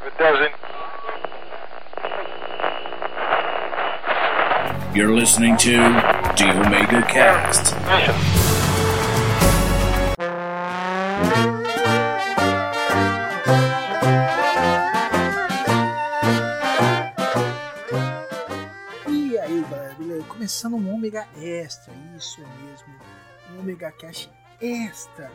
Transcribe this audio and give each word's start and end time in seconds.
Doesn't, 0.00 0.54
You're 4.94 5.12
listening 5.14 5.58
to 5.58 5.72
The 6.36 6.52
Omega 6.66 7.02
Cast. 7.02 7.74
E 19.06 19.38
aí, 19.38 19.64
galera, 19.70 19.94
beleza? 19.98 20.24
Começando 20.24 20.76
um 20.76 20.94
Ômega 20.94 21.26
Extra, 21.36 21.92
isso 22.16 22.40
mesmo, 22.40 22.94
um 23.52 23.60
Ômega 23.60 23.92
Cash 23.92 24.30
Extra. 24.62 25.30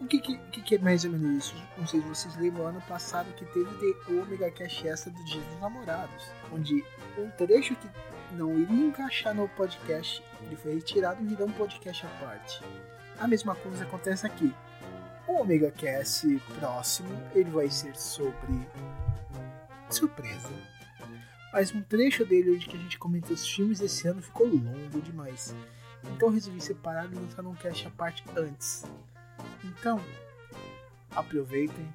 O 0.00 0.06
que, 0.06 0.20
que, 0.20 0.62
que, 0.62 0.74
é 0.76 0.78
mais 0.78 1.04
ou 1.04 1.10
menos 1.10 1.46
isso? 1.46 1.54
Não 1.76 1.86
sei 1.86 2.00
se 2.00 2.06
vocês 2.06 2.36
lembram, 2.36 2.68
ano 2.68 2.80
passado 2.82 3.32
que 3.34 3.44
teve 3.46 3.96
o 4.08 4.22
Ômega 4.22 4.50
Cash 4.50 4.84
Extra 4.84 5.10
do 5.10 5.24
Dia 5.24 5.40
dos 5.40 5.60
Namorados, 5.60 6.24
onde 6.52 6.84
um 7.18 7.28
trecho 7.30 7.74
que 7.74 7.88
não 8.32 8.56
iria 8.56 8.86
encaixar 8.86 9.34
no 9.34 9.48
podcast, 9.48 10.22
ele 10.42 10.54
foi 10.54 10.74
retirado 10.74 11.20
e 11.22 11.26
virou 11.26 11.48
um 11.48 11.52
podcast 11.52 12.06
à 12.06 12.08
parte. 12.24 12.62
A 13.18 13.26
mesma 13.26 13.56
coisa 13.56 13.82
acontece 13.82 14.24
aqui. 14.24 14.54
O 15.26 15.40
Omega 15.40 15.72
Cast 15.72 16.26
próximo, 16.60 17.10
ele 17.34 17.50
vai 17.50 17.68
ser 17.68 17.96
sobre 17.96 18.66
surpresa. 19.90 20.52
Mas 21.52 21.74
um 21.74 21.82
trecho 21.82 22.24
dele 22.24 22.54
onde 22.54 22.68
que 22.68 22.76
a 22.76 22.80
gente 22.80 22.98
comenta 22.98 23.32
os 23.32 23.48
filmes 23.48 23.80
desse 23.80 24.06
ano 24.06 24.22
ficou 24.22 24.46
longo 24.46 25.00
demais. 25.00 25.54
Então 26.14 26.30
resolvi 26.30 26.60
separar 26.60 27.10
e 27.10 27.14
lançar 27.16 27.44
um 27.44 27.54
cast 27.54 27.86
à 27.86 27.90
parte 27.90 28.24
antes. 28.36 28.84
Então, 29.64 30.00
aproveitem. 31.10 31.94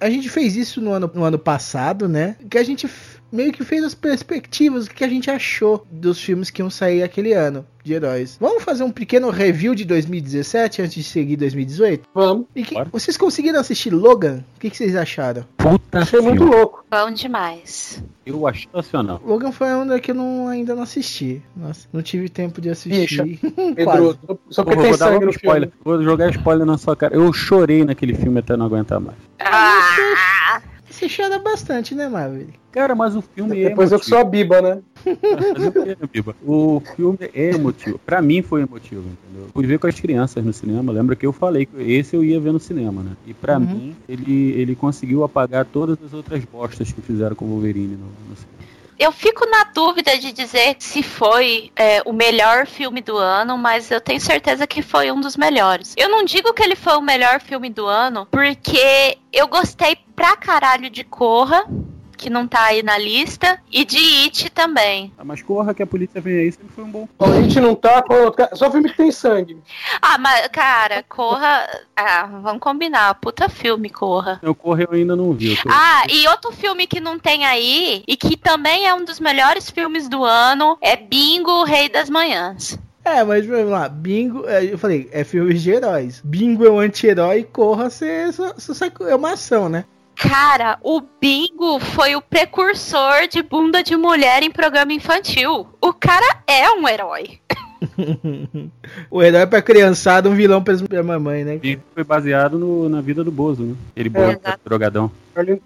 A 0.00 0.10
gente 0.10 0.28
fez 0.28 0.56
isso 0.56 0.80
no 0.80 0.92
ano, 0.92 1.10
no 1.14 1.24
ano 1.24 1.38
passado, 1.38 2.08
né? 2.08 2.36
Que 2.50 2.58
a 2.58 2.62
gente 2.62 2.86
meio 3.32 3.52
que 3.52 3.64
fez 3.64 3.82
as 3.84 3.94
perspectivas, 3.94 4.86
o 4.86 4.90
que 4.90 5.04
a 5.04 5.08
gente 5.08 5.30
achou 5.30 5.86
dos 5.90 6.20
filmes 6.20 6.50
que 6.50 6.62
iam 6.62 6.70
sair 6.70 7.02
aquele 7.02 7.32
ano 7.32 7.66
de 7.84 7.92
heróis. 7.94 8.36
Vamos 8.40 8.64
fazer 8.64 8.82
um 8.82 8.90
pequeno 8.90 9.30
review 9.30 9.72
de 9.74 9.84
2017 9.84 10.82
antes 10.82 10.94
de 10.94 11.04
seguir 11.04 11.36
2018? 11.36 12.08
Vamos. 12.12 12.46
E 12.54 12.62
que- 12.64 12.74
vocês 12.90 13.16
conseguiram 13.16 13.60
assistir 13.60 13.90
Logan? 13.90 14.44
O 14.56 14.60
que, 14.60 14.70
que 14.70 14.76
vocês 14.76 14.96
acharam? 14.96 15.44
Puta 15.56 16.00
Achei 16.00 16.20
muito 16.20 16.42
louco. 16.44 16.84
Bom 16.90 17.10
demais. 17.12 18.02
Eu 18.24 18.46
achei 18.46 18.66
sensacional. 18.72 19.22
Logan 19.24 19.52
foi 19.52 19.68
uma 19.72 20.00
que 20.00 20.10
eu 20.10 20.14
não, 20.16 20.48
ainda 20.48 20.74
não 20.74 20.82
assisti. 20.82 21.40
Nossa, 21.56 21.86
não 21.92 22.02
tive 22.02 22.28
tempo 22.28 22.60
de 22.60 22.70
assistir. 22.70 23.38
Pedro, 23.76 24.18
só 24.50 24.64
porque 24.64 24.80
tem 24.80 24.90
vou 24.90 24.98
dar 24.98 25.06
sangue 25.12 25.24
no 25.26 25.30
spoiler. 25.30 25.68
filme. 25.70 25.82
Vou 25.84 26.02
jogar 26.02 26.30
spoiler 26.30 26.66
na 26.66 26.76
sua 26.76 26.96
cara. 26.96 27.14
Eu 27.14 27.32
chorei 27.32 27.84
naquele 27.84 28.14
filme 28.14 28.40
até 28.40 28.56
não 28.56 28.66
aguentar 28.66 28.98
mais. 29.00 29.16
Ah! 29.38 30.60
Você 30.96 31.08
chora 31.14 31.38
bastante, 31.38 31.94
né, 31.94 32.08
Marvel? 32.08 32.46
Cara, 32.72 32.94
mas 32.94 33.14
o 33.14 33.20
filme 33.20 33.60
é 33.62 33.68
Depois 33.68 33.92
eu 33.92 33.98
que 34.00 34.06
sou 34.06 34.16
a 34.16 34.24
Biba, 34.24 34.62
né? 34.62 34.82
O 36.42 36.80
filme 36.96 37.18
é 37.34 37.54
emotivo. 37.54 37.98
Pra 37.98 38.22
mim 38.22 38.40
foi 38.40 38.62
emotivo, 38.62 39.02
entendeu? 39.02 39.48
Fui 39.52 39.66
ver 39.66 39.78
com 39.78 39.86
as 39.86 40.00
crianças 40.00 40.42
no 40.42 40.52
cinema. 40.54 40.90
Lembra 40.92 41.14
que 41.14 41.26
eu 41.26 41.32
falei 41.34 41.66
que 41.66 41.76
esse 41.82 42.16
eu 42.16 42.24
ia 42.24 42.40
ver 42.40 42.52
no 42.52 42.58
cinema, 42.58 43.02
né? 43.02 43.12
E 43.26 43.34
pra 43.34 43.58
Uhum. 43.58 43.66
mim, 43.66 43.96
ele, 44.08 44.52
ele 44.52 44.74
conseguiu 44.74 45.22
apagar 45.22 45.66
todas 45.66 45.98
as 46.02 46.14
outras 46.14 46.42
bostas 46.46 46.90
que 46.90 47.02
fizeram 47.02 47.36
com 47.36 47.44
o 47.44 47.48
Wolverine 47.48 47.96
no, 47.96 48.06
no 48.30 48.36
cinema. 48.36 48.56
Eu 48.98 49.12
fico 49.12 49.44
na 49.46 49.64
dúvida 49.64 50.16
de 50.18 50.32
dizer 50.32 50.76
se 50.78 51.02
foi 51.02 51.70
é, 51.76 52.02
o 52.06 52.12
melhor 52.12 52.66
filme 52.66 53.02
do 53.02 53.16
ano, 53.18 53.58
mas 53.58 53.90
eu 53.90 54.00
tenho 54.00 54.20
certeza 54.20 54.66
que 54.66 54.80
foi 54.80 55.10
um 55.12 55.20
dos 55.20 55.36
melhores. 55.36 55.94
Eu 55.96 56.08
não 56.08 56.24
digo 56.24 56.52
que 56.54 56.62
ele 56.62 56.74
foi 56.76 56.96
o 56.96 57.02
melhor 57.02 57.40
filme 57.40 57.68
do 57.68 57.86
ano, 57.86 58.26
porque 58.30 59.18
eu 59.32 59.46
gostei 59.48 59.98
pra 60.14 60.34
caralho 60.36 60.88
de 60.88 61.04
Corra, 61.04 61.66
que 62.16 62.30
não 62.30 62.46
tá 62.48 62.64
aí 62.64 62.82
na 62.82 62.96
lista, 62.98 63.58
e 63.70 63.84
de 63.84 63.98
It 64.24 64.50
também. 64.50 65.12
Ah, 65.18 65.24
mas 65.24 65.42
corra 65.42 65.74
que 65.74 65.82
a 65.82 65.86
polícia 65.86 66.20
vem 66.20 66.38
aí, 66.38 66.52
sempre 66.52 66.68
foi 66.74 66.84
um 66.84 66.90
bom 66.90 67.08
A 67.20 67.40
gente 67.42 67.60
não 67.60 67.74
tá 67.74 68.02
com. 68.02 68.14
Só 68.56 68.70
filme 68.70 68.88
que 68.90 68.96
tem 68.96 69.12
sangue. 69.12 69.58
Ah, 70.00 70.18
mas, 70.18 70.48
cara, 70.48 71.02
Corra. 71.08 71.66
Ah, 71.96 72.26
vamos 72.42 72.60
combinar. 72.60 73.14
Puta 73.16 73.48
filme, 73.48 73.88
Corra. 73.90 74.40
Eu 74.42 74.54
corro 74.54 74.80
eu 74.82 74.88
ainda 74.92 75.14
não 75.14 75.32
vi. 75.32 75.56
tô- 75.56 75.68
Ah, 75.70 76.04
e 76.08 76.26
outro 76.28 76.52
filme 76.52 76.86
que 76.86 77.00
não 77.00 77.18
tem 77.18 77.44
aí, 77.46 78.02
e 78.06 78.16
que 78.16 78.36
também 78.36 78.86
é 78.86 78.94
um 78.94 79.04
dos 79.04 79.20
melhores 79.20 79.70
filmes 79.70 80.08
do 80.08 80.24
ano, 80.24 80.78
é 80.80 80.96
Bingo, 80.96 81.50
o 81.50 81.64
Rei 81.64 81.88
das 81.88 82.08
Manhãs. 82.10 82.78
É, 83.04 83.22
mas 83.22 83.46
vamos 83.46 83.70
lá, 83.70 83.88
Bingo, 83.88 84.44
é, 84.48 84.64
eu 84.64 84.76
falei, 84.76 85.08
é 85.12 85.22
filmes 85.22 85.62
de 85.62 85.70
heróis. 85.70 86.20
Bingo 86.24 86.64
é 86.66 86.70
um 86.70 86.80
anti-herói, 86.80 87.44
corra, 87.44 87.88
você, 87.88 88.32
sai- 88.58 88.90
é 89.02 89.14
uma 89.14 89.32
ação, 89.34 89.68
né? 89.68 89.84
Cara, 90.16 90.78
o 90.82 91.02
Bingo 91.20 91.78
foi 91.78 92.16
o 92.16 92.22
precursor 92.22 93.28
de 93.30 93.42
bunda 93.42 93.82
de 93.82 93.96
mulher 93.96 94.42
em 94.42 94.50
programa 94.50 94.92
infantil. 94.92 95.68
O 95.80 95.92
cara 95.92 96.38
é 96.46 96.70
um 96.70 96.88
herói. 96.88 97.38
o 99.10 99.22
herói 99.22 99.46
pra 99.46 99.60
criançada, 99.60 100.30
um 100.30 100.34
vilão 100.34 100.64
pra, 100.64 100.74
mamãe, 101.02 101.44
né? 101.44 101.60
E 101.62 101.78
foi 101.94 102.02
baseado 102.02 102.58
no- 102.58 102.88
na 102.88 103.02
vida 103.02 103.22
do 103.22 103.30
Bozo, 103.30 103.62
né? 103.62 103.76
Ele 103.94 104.08
Exato. 104.40 104.60
drogadão. 104.64 105.10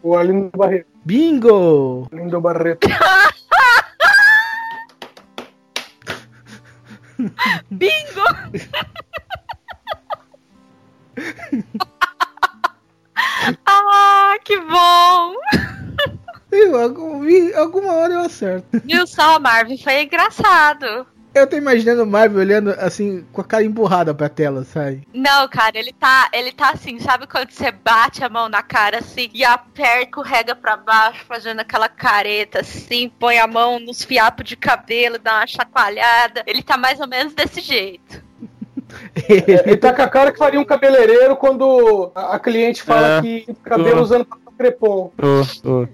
O 0.02 0.16
Arlindo 0.16 0.50
Barreto. 0.56 0.86
Bingo! 1.04 2.08
Arlindo 2.12 2.40
Barreto. 2.40 2.88
Bingo! 7.70 8.24
ah, 14.34 14.38
que 14.38 14.58
bom! 14.60 15.34
Vi- 17.22 17.54
alguma 17.54 17.92
hora 17.92 18.14
eu 18.14 18.20
acerto. 18.20 18.66
Viu 18.84 19.06
só, 19.06 19.38
Marvin? 19.38 19.78
Foi 19.78 20.02
engraçado. 20.02 21.06
Eu 21.32 21.46
tô 21.46 21.56
imaginando 21.56 22.02
o 22.02 22.06
Marvel 22.06 22.40
olhando 22.40 22.70
assim, 22.70 23.24
com 23.32 23.40
a 23.40 23.44
cara 23.44 23.62
emburrada 23.62 24.12
pra 24.12 24.28
tela, 24.28 24.64
sabe? 24.64 25.06
Não, 25.14 25.46
cara, 25.48 25.78
ele 25.78 25.92
tá, 25.92 26.28
ele 26.32 26.50
tá 26.50 26.70
assim, 26.70 26.98
sabe 26.98 27.28
quando 27.28 27.52
você 27.52 27.70
bate 27.70 28.24
a 28.24 28.28
mão 28.28 28.48
na 28.48 28.64
cara 28.64 28.98
assim 28.98 29.30
e 29.32 29.44
aperta 29.44 30.18
o 30.18 30.24
rega 30.24 30.56
pra 30.56 30.76
baixo, 30.76 31.24
fazendo 31.28 31.60
aquela 31.60 31.88
careta 31.88 32.62
assim, 32.62 33.08
põe 33.08 33.38
a 33.38 33.46
mão 33.46 33.78
nos 33.78 34.02
fiapos 34.02 34.44
de 34.44 34.56
cabelo, 34.56 35.20
dá 35.20 35.36
uma 35.36 35.46
chacoalhada. 35.46 36.42
Ele 36.48 36.64
tá 36.64 36.76
mais 36.76 36.98
ou 36.98 37.06
menos 37.06 37.32
desse 37.32 37.60
jeito. 37.60 38.24
É, 39.30 39.68
Ele 39.68 39.76
tá 39.76 39.92
com 39.92 40.02
a 40.02 40.08
cara 40.08 40.32
que 40.32 40.38
faria 40.38 40.60
um 40.60 40.64
cabeleireiro 40.64 41.36
quando 41.36 42.10
a, 42.14 42.34
a 42.34 42.38
cliente 42.38 42.82
fala 42.82 43.18
É. 43.18 43.22
que 43.22 43.44
o 43.48 43.54
cabelo 43.54 43.96
Tô. 43.96 44.02
usando 44.02 44.24
papel 44.24 44.52
crepom. 44.58 45.10
Tô, 45.16 45.60
tô. 45.62 45.88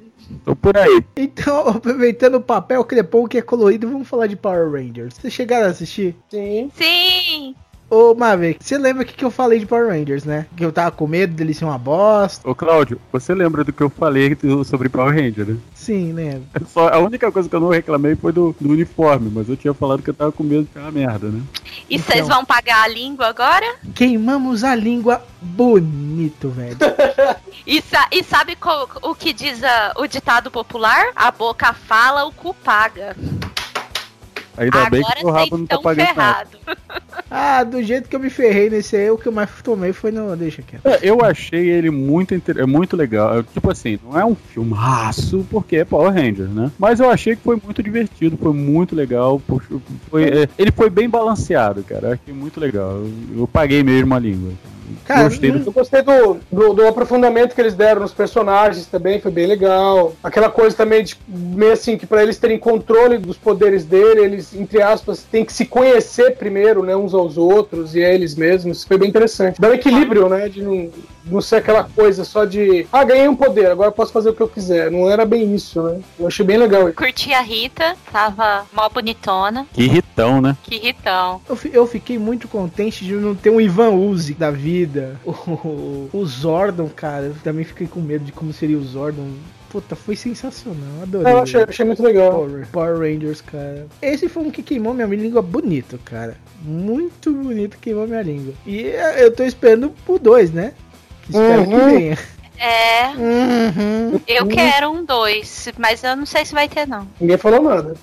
Tô 0.44 0.56
por 0.56 0.76
aí. 0.76 1.04
Então, 1.16 1.68
aproveitando 1.68 2.34
o 2.36 2.40
papel 2.40 2.82
crepom 2.84 3.28
que 3.28 3.38
é 3.38 3.42
colorido, 3.42 3.88
vamos 3.88 4.08
falar 4.08 4.26
de 4.26 4.34
Power 4.36 4.70
Rangers. 4.72 5.14
Vocês 5.14 5.32
chegaram 5.32 5.66
a 5.66 5.70
assistir? 5.70 6.16
Sim. 6.28 6.70
Sim! 6.74 7.54
Ô, 7.88 8.14
Maverick, 8.14 8.64
você 8.64 8.76
lembra 8.76 9.04
o 9.04 9.06
que, 9.06 9.14
que 9.14 9.24
eu 9.24 9.30
falei 9.30 9.60
de 9.60 9.66
Power 9.66 9.88
Rangers, 9.88 10.24
né? 10.24 10.46
Que 10.56 10.64
eu 10.64 10.72
tava 10.72 10.90
com 10.90 11.06
medo 11.06 11.34
dele 11.34 11.54
ser 11.54 11.64
uma 11.64 11.78
bosta. 11.78 12.48
Ô, 12.48 12.52
Cláudio, 12.54 13.00
você 13.12 13.32
lembra 13.32 13.62
do 13.62 13.72
que 13.72 13.80
eu 13.80 13.88
falei 13.88 14.34
do- 14.34 14.64
sobre 14.64 14.88
Power 14.88 15.14
Ranger, 15.14 15.46
né? 15.46 15.56
Sim, 15.72 16.12
lembro. 16.12 16.42
Só, 16.72 16.88
a 16.88 16.98
única 16.98 17.30
coisa 17.30 17.48
que 17.48 17.54
eu 17.54 17.60
não 17.60 17.68
reclamei 17.68 18.16
foi 18.16 18.32
do, 18.32 18.54
do 18.60 18.70
uniforme, 18.72 19.30
mas 19.32 19.48
eu 19.48 19.56
tinha 19.56 19.72
falado 19.72 20.02
que 20.02 20.10
eu 20.10 20.14
tava 20.14 20.32
com 20.32 20.42
medo 20.42 20.64
de 20.64 20.72
ser 20.72 20.80
uma 20.80 20.90
merda, 20.90 21.28
né? 21.28 21.40
E 21.88 21.94
Então. 21.94 22.06
vocês 22.06 22.26
vão 22.26 22.44
pagar 22.44 22.82
a 22.82 22.88
língua 22.88 23.28
agora? 23.28 23.76
Queimamos 23.94 24.64
a 24.64 24.74
língua 24.74 25.22
bonito, 25.40 26.48
velho. 26.50 26.76
E, 27.66 27.82
sa- 27.82 28.06
e 28.12 28.22
sabe 28.22 28.56
o 29.02 29.12
que 29.12 29.32
diz 29.32 29.64
a- 29.64 29.92
o 29.96 30.06
ditado 30.06 30.52
popular? 30.52 31.06
A 31.16 31.32
boca 31.32 31.72
fala, 31.72 32.24
o 32.24 32.30
cu 32.30 32.54
paga. 32.54 33.16
Ainda 34.56 34.90
bem 34.90 35.00
Agora 35.00 35.16
que 35.20 35.26
o 35.26 35.30
rabo 35.30 35.58
não 35.58 35.66
tá 35.66 35.78
pagando 35.78 36.06
nada. 36.16 36.46
ferrados. 36.46 36.60
Ah, 37.28 37.64
do 37.64 37.82
jeito 37.82 38.08
que 38.08 38.14
eu 38.14 38.20
me 38.20 38.30
ferrei 38.30 38.70
nesse 38.70 38.94
aí, 38.96 39.10
o 39.10 39.18
que 39.18 39.26
eu 39.26 39.32
mais 39.32 39.50
tomei 39.62 39.92
foi 39.92 40.12
no. 40.12 40.36
Deixa 40.36 40.62
quieto. 40.62 40.86
É, 40.86 41.00
Eu 41.02 41.24
achei 41.24 41.68
ele 41.70 41.90
muito, 41.90 42.32
inter- 42.34 42.58
é 42.58 42.64
muito 42.66 42.96
legal. 42.96 43.42
Tipo 43.42 43.70
assim, 43.72 43.98
não 44.04 44.18
é 44.18 44.24
um 44.24 44.34
filmaço, 44.36 45.44
porque 45.50 45.76
é 45.78 45.84
Power 45.84 46.12
Rangers, 46.12 46.48
né? 46.50 46.70
Mas 46.78 47.00
eu 47.00 47.10
achei 47.10 47.34
que 47.34 47.42
foi 47.42 47.60
muito 47.62 47.82
divertido, 47.82 48.36
foi 48.36 48.52
muito 48.52 48.94
legal. 48.94 49.42
foi- 50.08 50.22
é, 50.24 50.48
ele 50.56 50.70
foi 50.70 50.88
bem 50.88 51.08
balanceado, 51.08 51.82
cara. 51.82 52.08
Eu 52.08 52.12
achei 52.12 52.32
muito 52.34 52.60
legal. 52.60 52.90
Eu, 52.92 53.10
eu 53.40 53.48
paguei 53.48 53.82
mesmo 53.82 54.14
a 54.14 54.18
língua. 54.20 54.52
Cara, 55.04 55.24
Gostei 55.24 55.50
do 55.50 55.58
Eu 55.58 55.72
gostei 55.72 56.02
do, 56.02 56.38
do, 56.50 56.74
do 56.74 56.86
aprofundamento 56.86 57.54
que 57.54 57.60
eles 57.60 57.74
deram 57.74 58.00
nos 58.00 58.12
personagens 58.12 58.86
também, 58.86 59.20
foi 59.20 59.30
bem 59.30 59.46
legal. 59.46 60.14
Aquela 60.22 60.50
coisa 60.50 60.76
também 60.76 61.04
de 61.04 61.16
meio 61.28 61.72
assim, 61.72 61.96
que 61.96 62.06
pra 62.06 62.22
eles 62.22 62.38
terem 62.38 62.58
controle 62.58 63.18
dos 63.18 63.36
poderes 63.36 63.84
dele, 63.84 64.20
eles, 64.20 64.54
entre 64.54 64.82
aspas, 64.82 65.22
têm 65.22 65.44
que 65.44 65.52
se 65.52 65.64
conhecer 65.64 66.36
primeiro, 66.36 66.82
né, 66.82 66.96
uns 66.96 67.14
aos 67.14 67.36
outros 67.36 67.94
e 67.94 68.04
a 68.04 68.12
eles 68.12 68.34
mesmos. 68.34 68.84
Foi 68.84 68.98
bem 68.98 69.08
interessante. 69.08 69.60
Dá 69.60 69.68
um 69.68 69.74
equilíbrio, 69.74 70.28
né, 70.28 70.48
de 70.48 70.62
não, 70.62 70.90
não 71.26 71.40
ser 71.40 71.56
aquela 71.56 71.84
coisa 71.84 72.24
só 72.24 72.44
de, 72.44 72.86
ah, 72.92 73.04
ganhei 73.04 73.28
um 73.28 73.36
poder, 73.36 73.66
agora 73.66 73.88
eu 73.88 73.92
posso 73.92 74.12
fazer 74.12 74.30
o 74.30 74.34
que 74.34 74.42
eu 74.42 74.48
quiser. 74.48 74.90
Não 74.90 75.10
era 75.10 75.24
bem 75.24 75.54
isso, 75.54 75.82
né? 75.82 76.00
Eu 76.18 76.26
achei 76.26 76.44
bem 76.44 76.56
legal. 76.56 76.92
Curti 76.92 77.32
a 77.32 77.40
Rita, 77.40 77.96
tava 78.10 78.64
mó 78.72 78.88
bonitona. 78.88 79.66
Que 79.72 79.82
irritão, 79.82 80.40
né? 80.40 80.56
Que 80.62 80.78
ritão. 80.78 81.40
Eu, 81.48 81.58
eu 81.72 81.86
fiquei 81.86 82.18
muito 82.18 82.48
contente 82.48 83.04
de 83.04 83.14
não 83.14 83.34
ter 83.34 83.50
um 83.50 83.60
Ivan 83.60 83.90
Uzi 83.90 84.34
da 84.34 84.50
vida. 84.50 85.20
O, 85.24 86.08
o 86.12 86.26
Zordon, 86.26 86.88
cara, 86.88 87.26
eu 87.26 87.36
também 87.42 87.64
fiquei 87.64 87.86
com 87.86 88.00
medo 88.00 88.24
de 88.24 88.32
como 88.32 88.52
seria 88.52 88.78
o 88.78 88.84
Zordon. 88.84 89.28
Puta, 89.68 89.96
foi 89.96 90.16
sensacional, 90.16 91.02
adorei. 91.02 91.32
Eu 91.32 91.38
achei, 91.38 91.62
achei 91.62 91.84
muito 91.84 92.02
legal. 92.02 92.30
Power, 92.30 92.68
Power 92.68 92.98
Rangers, 92.98 93.40
cara. 93.40 93.86
Esse 94.00 94.28
foi 94.28 94.44
um 94.44 94.50
que 94.50 94.62
queimou 94.62 94.94
minha 94.94 95.06
língua 95.06 95.42
bonito, 95.42 95.98
cara. 96.04 96.36
Muito 96.62 97.32
bonito, 97.32 97.76
queimou 97.78 98.06
minha 98.06 98.22
língua. 98.22 98.54
E 98.64 98.86
eh, 98.86 99.24
eu 99.24 99.32
tô 99.32 99.44
esperando 99.44 99.92
o 100.06 100.18
2, 100.18 100.52
né? 100.52 100.72
Espero 101.28 101.66
que 101.66 101.74
Uhum. 101.74 101.90
venha. 101.90 102.18
É, 102.58 103.08
Uhum. 103.08 104.20
eu 104.26 104.46
quero 104.46 104.90
um 104.90 105.04
dois, 105.04 105.68
mas 105.78 106.02
eu 106.02 106.16
não 106.16 106.24
sei 106.24 106.44
se 106.46 106.54
vai 106.54 106.68
ter, 106.68 106.86
não. 106.88 107.06
Ninguém 107.20 107.36
falou 107.36 107.62
nada. 107.62 107.94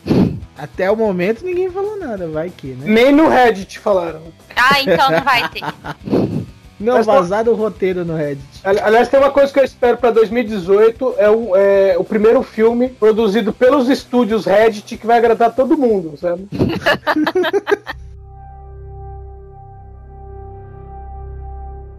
Até 0.55 0.91
o 0.91 0.95
momento 0.95 1.43
ninguém 1.43 1.71
falou 1.71 1.97
nada, 1.97 2.27
vai 2.27 2.51
que, 2.55 2.67
né? 2.67 2.83
Nem 2.85 3.11
no 3.11 3.27
Reddit 3.27 3.79
falaram. 3.79 4.21
Ah, 4.55 4.79
então 4.81 5.09
não 5.09 5.21
vai 5.23 5.49
ter. 5.49 5.61
Não, 6.79 6.95
Mas- 6.97 7.05
vazado 7.05 7.49
o 7.51 7.55
roteiro 7.55 8.03
no 8.05 8.15
Reddit. 8.15 8.43
Ali- 8.63 8.79
Aliás, 8.81 9.07
tem 9.09 9.19
uma 9.19 9.31
coisa 9.31 9.51
que 9.51 9.59
eu 9.59 9.63
espero 9.63 9.97
pra 9.97 10.11
2018, 10.11 11.15
é 11.17 11.29
o, 11.29 11.55
é 11.55 11.95
o 11.97 12.03
primeiro 12.03 12.43
filme 12.43 12.89
produzido 12.89 13.51
pelos 13.53 13.89
estúdios 13.89 14.45
Reddit 14.45 14.97
que 14.97 15.07
vai 15.07 15.17
agradar 15.17 15.55
todo 15.55 15.77
mundo, 15.77 16.15
sabe? 16.17 16.45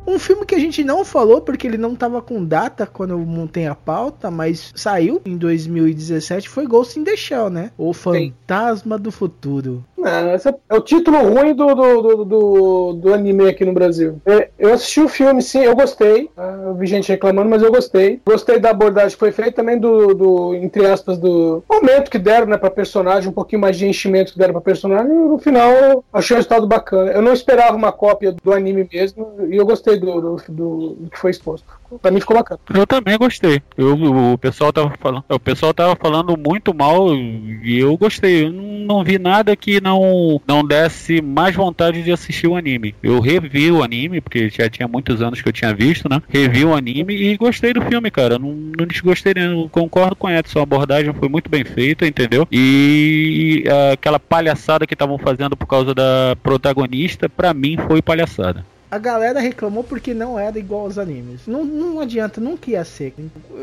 Um 0.07 0.19
filme 0.19 0.45
que 0.45 0.55
a 0.55 0.59
gente 0.59 0.85
não 0.85 1.05
falou 1.05 1.41
porque 1.41 1.67
ele 1.67 1.79
não 1.79 1.95
tava 1.95 2.21
com 2.21 2.45
data 2.45 2.87
quando 2.87 3.11
eu 3.11 3.19
montei 3.19 3.67
a 3.67 3.75
pauta, 3.75 4.31
mas 4.31 4.73
saiu 4.75 5.21
em 5.25 5.37
2017 5.37 6.49
foi 6.49 6.67
Ghost 6.67 6.99
in 6.99 7.05
the 7.05 7.17
Shell, 7.17 7.49
né? 7.51 7.71
O 7.79 7.93
Fantasma 7.93 8.99
do 8.99 9.11
Futuro. 9.11 9.85
Não, 9.97 10.35
esse 10.35 10.49
é 10.49 10.55
é 10.69 10.75
o 10.75 10.81
título 10.83 11.17
ruim 11.19 11.55
do, 11.55 11.75
do, 11.75 12.25
do, 12.25 12.93
do- 12.95 13.15
anime 13.15 13.49
aqui 13.49 13.65
no 13.65 13.73
Brasil. 13.73 14.21
É, 14.27 14.51
Eu 14.59 14.75
assisti 14.75 15.01
o 15.01 15.09
filme, 15.09 15.41
sim, 15.41 15.61
eu 15.61 15.75
gostei. 15.75 16.29
Ah, 16.37 16.59
Eu 16.67 16.75
vi 16.75 16.87
gente 16.87 17.09
reclamando, 17.11 17.49
mas 17.49 17.63
eu 17.63 17.73
gostei. 17.73 18.21
Gostei 18.27 18.59
da 18.59 18.71
abordagem 18.71 19.11
que 19.13 19.19
foi 19.19 19.33
feita, 19.33 19.53
também 19.53 19.79
do, 19.79 20.13
do 20.15 20.55
entre 20.55 20.85
aspas, 20.87 21.17
do 21.17 21.63
momento 21.71 22.11
que 22.11 22.19
deram 22.19 22.47
né, 22.47 22.59
pra 22.59 22.71
personagem, 22.71 23.31
um 23.31 23.33
pouquinho 23.33 23.63
mais 23.63 23.79
de 23.79 23.87
enchimento 23.87 24.33
que 24.33 24.39
deram 24.39 24.53
pra 24.53 24.61
personagem. 24.61 25.11
E 25.11 25.15
no 25.15 25.39
final, 25.39 26.05
achei 26.13 26.35
o 26.35 26.39
resultado 26.39 26.67
bacana. 26.67 27.11
Eu 27.13 27.23
não 27.23 27.33
esperava 27.33 27.75
uma 27.77 27.93
cópia 27.93 28.33
do 28.45 28.53
anime 28.53 28.87
mesmo, 28.93 29.37
e 29.49 29.57
eu 29.57 29.65
gostei 29.65 29.94
do, 29.97 30.21
do, 30.21 30.37
do- 30.49 30.97
do 31.01 31.11
que 31.11 31.19
foi 31.19 31.31
exposto. 31.31 31.67
Pra 32.03 32.11
mim 32.11 32.19
ficou 32.19 32.37
bacana. 32.37 32.59
Eu 32.75 32.87
também 32.87 33.17
gostei. 33.17 33.63
Eu, 33.77 33.95
o 34.33 34.39
pessoal 34.39 34.73
tava 34.73 34.93
falando, 35.01 35.25
o 35.29 35.39
pessoal 35.39 35.73
tava 35.73 35.95
falando 35.95 36.37
muito 36.37 36.75
mal 36.75 37.15
e 37.15 37.79
eu 37.79 37.97
gostei. 37.97 38.45
Eu 38.47 38.53
não, 38.53 38.65
não 38.97 39.05
vi 39.05 39.17
nada 39.19 39.55
que 39.55 39.81
não 39.81 40.41
não 40.47 40.67
desse 40.67 41.23
mais 41.23 41.55
vontade 41.55 42.03
de 42.03 42.11
assistir 42.11 42.49
o 42.49 42.57
anime. 42.57 42.95
Eu 43.03 43.21
revi 43.21 43.71
o 43.71 43.83
anime 43.83 44.21
porque 44.21 44.49
já 44.51 44.69
tinha 44.69 44.89
muitos 44.89 45.23
anos 45.23 45.41
que 45.41 45.49
eu 45.49 45.53
tinha 45.53 45.73
visto, 45.73 46.09
né? 46.09 46.21
Revi 46.29 46.65
o 46.65 46.75
anime 46.75 47.15
e 47.15 47.37
gostei 47.37 47.73
do 47.73 47.83
filme, 47.83 48.11
cara. 48.11 48.39
Não, 48.41 48.51
não 48.53 48.87
desgostei, 48.87 49.33
não. 49.35 49.69
Concordo 49.69 50.17
com 50.17 50.27
o 50.27 50.31
Edson. 50.31 50.59
A 50.61 50.63
abordagem 50.65 51.13
foi 51.15 51.29
muito 51.29 51.49
bem 51.49 51.65
feita, 51.65 52.07
entendeu? 52.07 52.47
E 52.51 53.65
ah, 53.69 53.93
aquela 53.93 54.19
palhaçada 54.19 54.87
que 54.87 54.95
estavam 54.95 55.19
fazendo 55.19 55.57
por 55.57 55.67
causa 55.67 55.95
da 55.95 56.37
protagonista, 56.43 57.29
pra 57.29 57.55
mim 57.55 57.77
foi 57.87 58.03
palhaçada. 58.03 58.65
A 58.95 58.99
galera 58.99 59.41
reclamou 59.41 59.83
porque 59.83 60.15
não 60.15 60.39
era 60.39 60.57
igual 60.57 60.83
aos 60.83 60.99
animes. 60.99 61.41
Não, 61.49 61.65
não 61.65 61.99
adianta, 61.99 62.41
nunca 62.41 62.71
ia 62.71 62.85
ser. 62.85 63.13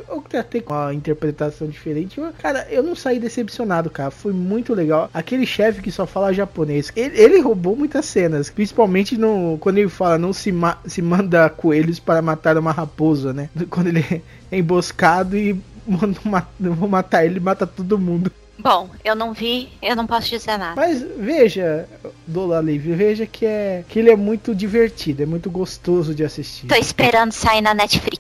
Eu 0.09 0.21
tratei 0.27 0.59
com 0.59 0.73
uma 0.73 0.93
interpretação 0.93 1.69
diferente. 1.69 2.19
Eu- 2.19 2.33
cara, 2.33 2.67
eu 2.69 2.83
não 2.83 2.93
saí 2.97 3.17
decepcionado, 3.17 3.89
cara. 3.89 4.11
Foi 4.11 4.33
muito 4.33 4.73
legal. 4.73 5.09
Aquele 5.13 5.45
chefe 5.45 5.81
que 5.81 5.89
só 5.89 6.05
fala 6.05 6.33
japonês, 6.33 6.91
ele, 6.97 7.17
ele 7.17 7.39
roubou 7.39 7.77
muitas 7.77 8.05
cenas. 8.07 8.49
Principalmente 8.49 9.17
no, 9.17 9.57
quando 9.61 9.77
ele 9.77 9.87
fala 9.87 10.17
não 10.17 10.33
se, 10.33 10.51
ma- 10.51 10.79
se 10.85 11.01
manda 11.01 11.49
coelhos 11.49 11.97
para 11.97 12.21
matar 12.21 12.57
uma 12.57 12.73
raposa, 12.73 13.31
né? 13.31 13.49
Quando 13.69 13.87
ele 13.87 14.03
é 14.51 14.57
emboscado 14.57 15.37
e 15.37 15.57
manda 15.87 16.19
ma- 16.25 16.45
vou 16.59 16.89
matar 16.89 17.25
ele, 17.25 17.39
mata 17.39 17.65
todo 17.65 17.97
mundo. 17.97 18.29
Bom, 18.61 18.89
eu 19.03 19.15
não 19.15 19.33
vi, 19.33 19.69
eu 19.81 19.95
não 19.95 20.05
posso 20.05 20.29
dizer 20.29 20.57
nada. 20.57 20.75
Mas 20.75 21.01
veja, 21.01 21.87
Dola 22.27 22.61
Livre, 22.61 22.93
veja 22.93 23.25
que 23.25 23.45
é 23.45 23.83
que 23.89 23.97
ele 23.97 24.11
é 24.11 24.15
muito 24.15 24.53
divertido, 24.53 25.23
é 25.23 25.25
muito 25.25 25.49
gostoso 25.49 26.13
de 26.13 26.23
assistir. 26.23 26.67
Tô 26.67 26.75
esperando 26.75 27.31
sair 27.31 27.61
na 27.61 27.73
Netflix. 27.73 28.19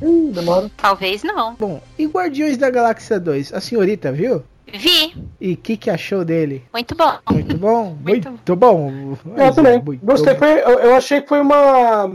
Hum, 0.00 0.30
demora. 0.30 0.70
Talvez 0.76 1.22
não. 1.22 1.54
Bom, 1.54 1.82
e 1.98 2.06
Guardiões 2.06 2.56
da 2.56 2.70
Galáxia 2.70 3.18
2? 3.18 3.52
A 3.52 3.60
senhorita 3.60 4.12
viu? 4.12 4.42
Vi, 4.72 5.14
E 5.40 5.52
o 5.52 5.56
que, 5.56 5.76
que 5.76 5.88
achou 5.90 6.24
dele? 6.24 6.62
muito 6.72 6.94
bom. 6.96 7.12
Muito 7.30 7.56
bom? 7.56 7.96
Muito. 8.02 8.28
muito 8.30 8.56
bom. 8.56 9.16
Eu 9.36 9.54
também. 9.54 9.80
Muito 9.82 10.04
Gostei. 10.04 10.34
bom. 10.34 10.40
Foi, 10.40 10.52
eu, 10.60 10.78
eu 10.80 10.94
achei 10.94 11.20
que 11.20 11.28
foi 11.28 11.40
uma. 11.40 12.06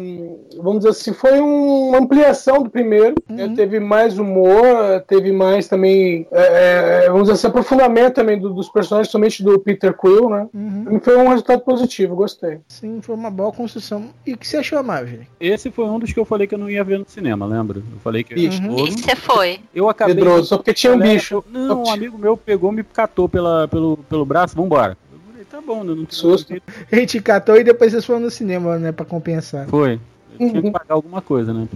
Vamos 0.58 0.80
dizer 0.80 0.90
assim, 0.90 1.14
foi 1.14 1.40
um- 1.40 1.90
uma 1.90 2.00
ampliação 2.00 2.62
do 2.64 2.70
primeiro. 2.70 3.16
Uhum. 3.30 3.36
né? 3.36 3.54
Teve 3.56 3.80
mais 3.80 4.18
humor, 4.20 4.66
teve 5.08 5.32
mais 5.32 5.68
também. 5.68 6.28
é, 6.32 7.04
é, 7.06 7.08
vamos 7.08 7.24
dizer 7.24 7.34
assim, 7.34 7.48
aprofundamento 7.48 8.16
também 8.16 8.38
do- 8.40 8.54
dos 8.54 8.70
personagens, 8.70 9.10
somente 9.12 9.42
do 9.44 9.58
Peter 9.60 9.96
Quill, 9.96 10.30
né? 10.30 10.48
Uhum. 10.54 11.00
Foi 11.02 11.16
um 11.18 11.28
resultado 11.30 11.62
positivo, 11.62 12.16
gostei. 12.16 12.60
Sim, 12.68 13.00
foi 13.02 13.16
uma 13.16 13.32
boa 13.32 13.52
construção. 13.52 14.10
E 14.26 14.34
o 14.34 14.38
que 14.38 14.48
você 14.48 14.58
achou, 14.58 14.84
Marvel? 14.84 15.22
Esse 15.40 15.72
foi 15.72 15.86
um 15.86 16.00
dos 16.00 16.12
que 16.12 16.20
eu 16.20 16.26
falei 16.26 16.48
que 16.48 16.56
eu 16.56 16.60
não 16.60 16.70
ia 16.70 16.84
ver 16.84 17.00
no 17.00 17.06
cinema, 17.08 17.46
lembra? 17.46 17.80
Eu 17.80 18.00
falei 18.04 18.24
que 18.24 18.34
eu 18.34 18.38
ia 18.38 18.50
Uhum. 18.52 18.88
E 18.88 18.92
você 18.92 19.16
foi. 19.16 19.60
Eu 19.74 19.88
acabei. 19.90 20.16
Pedroso, 20.16 20.46
só 20.48 20.58
porque 20.58 20.74
tinha 20.74 20.94
um 20.94 20.98
Galera, 21.00 21.16
bicho. 21.18 21.44
Não, 21.50 21.84
um 21.84 21.90
amigo 21.90 22.18
meu 22.18 22.36
pegou, 22.42 22.72
me 22.72 22.84
catou 22.84 23.30
pela, 23.30 23.68
pelo, 23.68 23.98
pelo 24.10 24.26
braço, 24.26 24.56
vambora. 24.56 24.98
Eu 25.14 25.20
falei, 25.32 25.46
tá 25.46 25.62
bom, 25.62 25.84
não, 25.84 25.96
não 25.96 26.06
tem 26.06 26.16
Susto. 26.16 26.54
A 26.92 26.96
gente 26.96 27.22
catou 27.22 27.56
e 27.58 27.64
depois 27.64 27.92
vocês 27.92 28.06
foram 28.06 28.20
no 28.22 28.32
cinema, 28.32 28.78
né? 28.78 28.92
Pra 28.92 29.06
compensar. 29.06 29.68
Foi. 29.68 30.00
Eu 30.40 30.50
tinha 30.50 30.62
que 30.62 30.68
Uhum. 30.68 30.72
pagar 30.72 30.96
alguma 30.96 31.22
coisa, 31.22 31.54
né? 31.54 31.68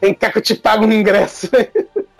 Tem 0.00 0.12
que 0.14 0.38
eu 0.38 0.42
te 0.42 0.54
pago 0.54 0.86
no 0.86 0.92
ingresso. 0.92 1.48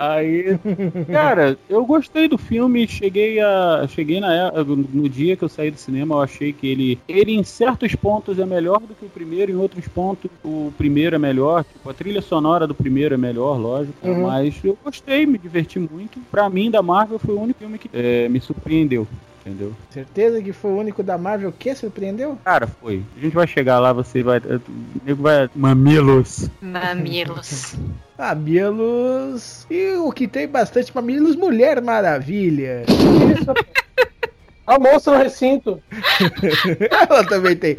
Aí, 0.02 0.58
cara, 1.12 1.56
eu 1.68 1.84
gostei 1.86 2.26
do 2.26 2.36
filme, 2.36 2.88
cheguei 2.88 3.38
a. 3.38 3.86
Cheguei 3.88 4.18
na, 4.18 4.48
é- 4.48 4.64
no 4.64 5.08
dia 5.08 5.36
que 5.36 5.44
eu 5.44 5.48
saí 5.48 5.70
do 5.70 5.76
cinema, 5.78 6.16
eu 6.16 6.22
achei 6.22 6.52
que 6.52 6.66
ele. 6.66 6.98
Ele 7.08 7.32
em 7.32 7.44
certos 7.44 7.94
pontos 7.94 8.36
é 8.36 8.44
melhor 8.44 8.80
do 8.80 8.96
que 8.96 9.06
o 9.06 9.08
primeiro, 9.08 9.52
em 9.52 9.54
outros 9.54 9.86
pontos 9.86 10.28
o 10.44 10.72
primeiro 10.76 11.14
é 11.14 11.18
melhor. 11.20 11.62
Tipo, 11.64 11.88
a 11.88 11.94
trilha 11.94 12.20
sonora 12.20 12.66
do 12.66 12.74
primeiro 12.74 13.14
é 13.14 13.18
melhor, 13.18 13.56
lógico. 13.56 13.94
Uhum. 14.02 14.22
Mas 14.26 14.56
eu 14.64 14.76
gostei, 14.84 15.24
me 15.24 15.38
diverti 15.38 15.78
muito. 15.78 16.18
Pra 16.32 16.50
mim, 16.50 16.68
da 16.68 16.82
Marvel, 16.82 17.20
foi 17.20 17.36
o 17.36 17.40
único 17.40 17.60
filme 17.60 17.78
que 17.78 17.88
é, 17.92 18.28
me 18.28 18.40
surpreendeu. 18.40 19.06
Entendeu? 19.44 19.74
Certeza 19.90 20.40
que 20.40 20.52
foi 20.52 20.70
o 20.70 20.78
único 20.78 21.02
da 21.02 21.18
Marvel 21.18 21.52
que 21.52 21.74
surpreendeu? 21.74 22.38
Cara, 22.44 22.68
foi. 22.68 23.02
A 23.16 23.20
gente 23.20 23.34
vai 23.34 23.46
chegar 23.46 23.80
lá, 23.80 23.92
você 23.92 24.22
vai. 24.22 24.38
O 24.38 24.60
nego 25.04 25.22
vai. 25.22 25.50
Mamilos. 25.54 26.48
Mamilos. 26.60 27.74
Mamilos. 28.16 29.66
E 29.68 29.94
o 29.96 30.12
que 30.12 30.28
tem 30.28 30.46
bastante 30.46 30.94
mamilos, 30.94 31.34
Mulher 31.34 31.82
Maravilha. 31.82 32.84
Isso. 32.84 33.46
A 34.64 34.78
moça 34.78 35.10
no 35.10 35.18
recinto. 35.18 35.82
Ela 37.10 37.26
também 37.26 37.56
tem. 37.56 37.78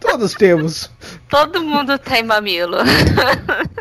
Todos 0.00 0.32
temos. 0.32 0.90
Todo 1.28 1.62
mundo 1.62 1.98
tem 1.98 2.22
mamilo. 2.22 2.78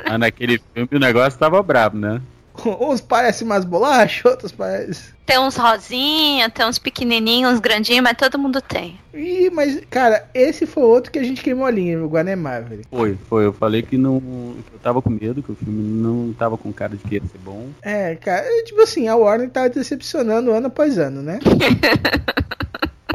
Mas 0.07 0.19
naquele 0.19 0.61
filme 0.73 0.89
o 0.91 0.99
negócio 0.99 1.39
tava 1.39 1.63
brabo, 1.63 1.97
né? 1.97 2.21
Uns 2.79 3.01
parecem 3.01 3.47
mais 3.47 3.65
bolacha, 3.65 4.27
outros 4.29 4.51
parecem. 4.51 5.15
Tem 5.25 5.39
uns 5.39 5.55
rosinha, 5.55 6.49
tem 6.51 6.65
uns 6.67 6.77
pequenininhos, 6.77 7.53
uns 7.53 7.59
grandinhos, 7.59 8.03
mas 8.03 8.15
todo 8.15 8.37
mundo 8.37 8.61
tem. 8.61 8.99
Ih, 9.11 9.49
mas, 9.49 9.81
cara, 9.89 10.29
esse 10.35 10.67
foi 10.67 10.83
outro 10.83 11.11
que 11.11 11.17
a 11.17 11.23
gente 11.23 11.41
queimou 11.41 11.65
a 11.65 11.71
linha, 11.71 12.03
o 12.03 12.07
Guané 12.07 12.35
Marvel. 12.35 12.81
Foi, 12.91 13.17
foi. 13.27 13.45
Eu 13.45 13.53
falei 13.53 13.81
que 13.81 13.97
não. 13.97 14.19
que 14.19 14.73
eu 14.75 14.79
tava 14.83 15.01
com 15.01 15.09
medo, 15.09 15.41
que 15.41 15.51
o 15.51 15.55
filme 15.55 15.81
não 15.81 16.31
tava 16.33 16.57
com 16.57 16.71
cara 16.71 16.95
de 16.95 17.03
que 17.03 17.15
ia 17.15 17.21
ser 17.21 17.39
bom. 17.39 17.69
É, 17.81 18.15
cara, 18.15 18.45
é, 18.45 18.63
tipo 18.63 18.81
assim, 18.81 19.07
a 19.07 19.15
Warner 19.15 19.49
tá 19.49 19.67
decepcionando 19.67 20.51
ano 20.51 20.67
após 20.67 20.99
ano, 20.99 21.23
né? 21.23 21.39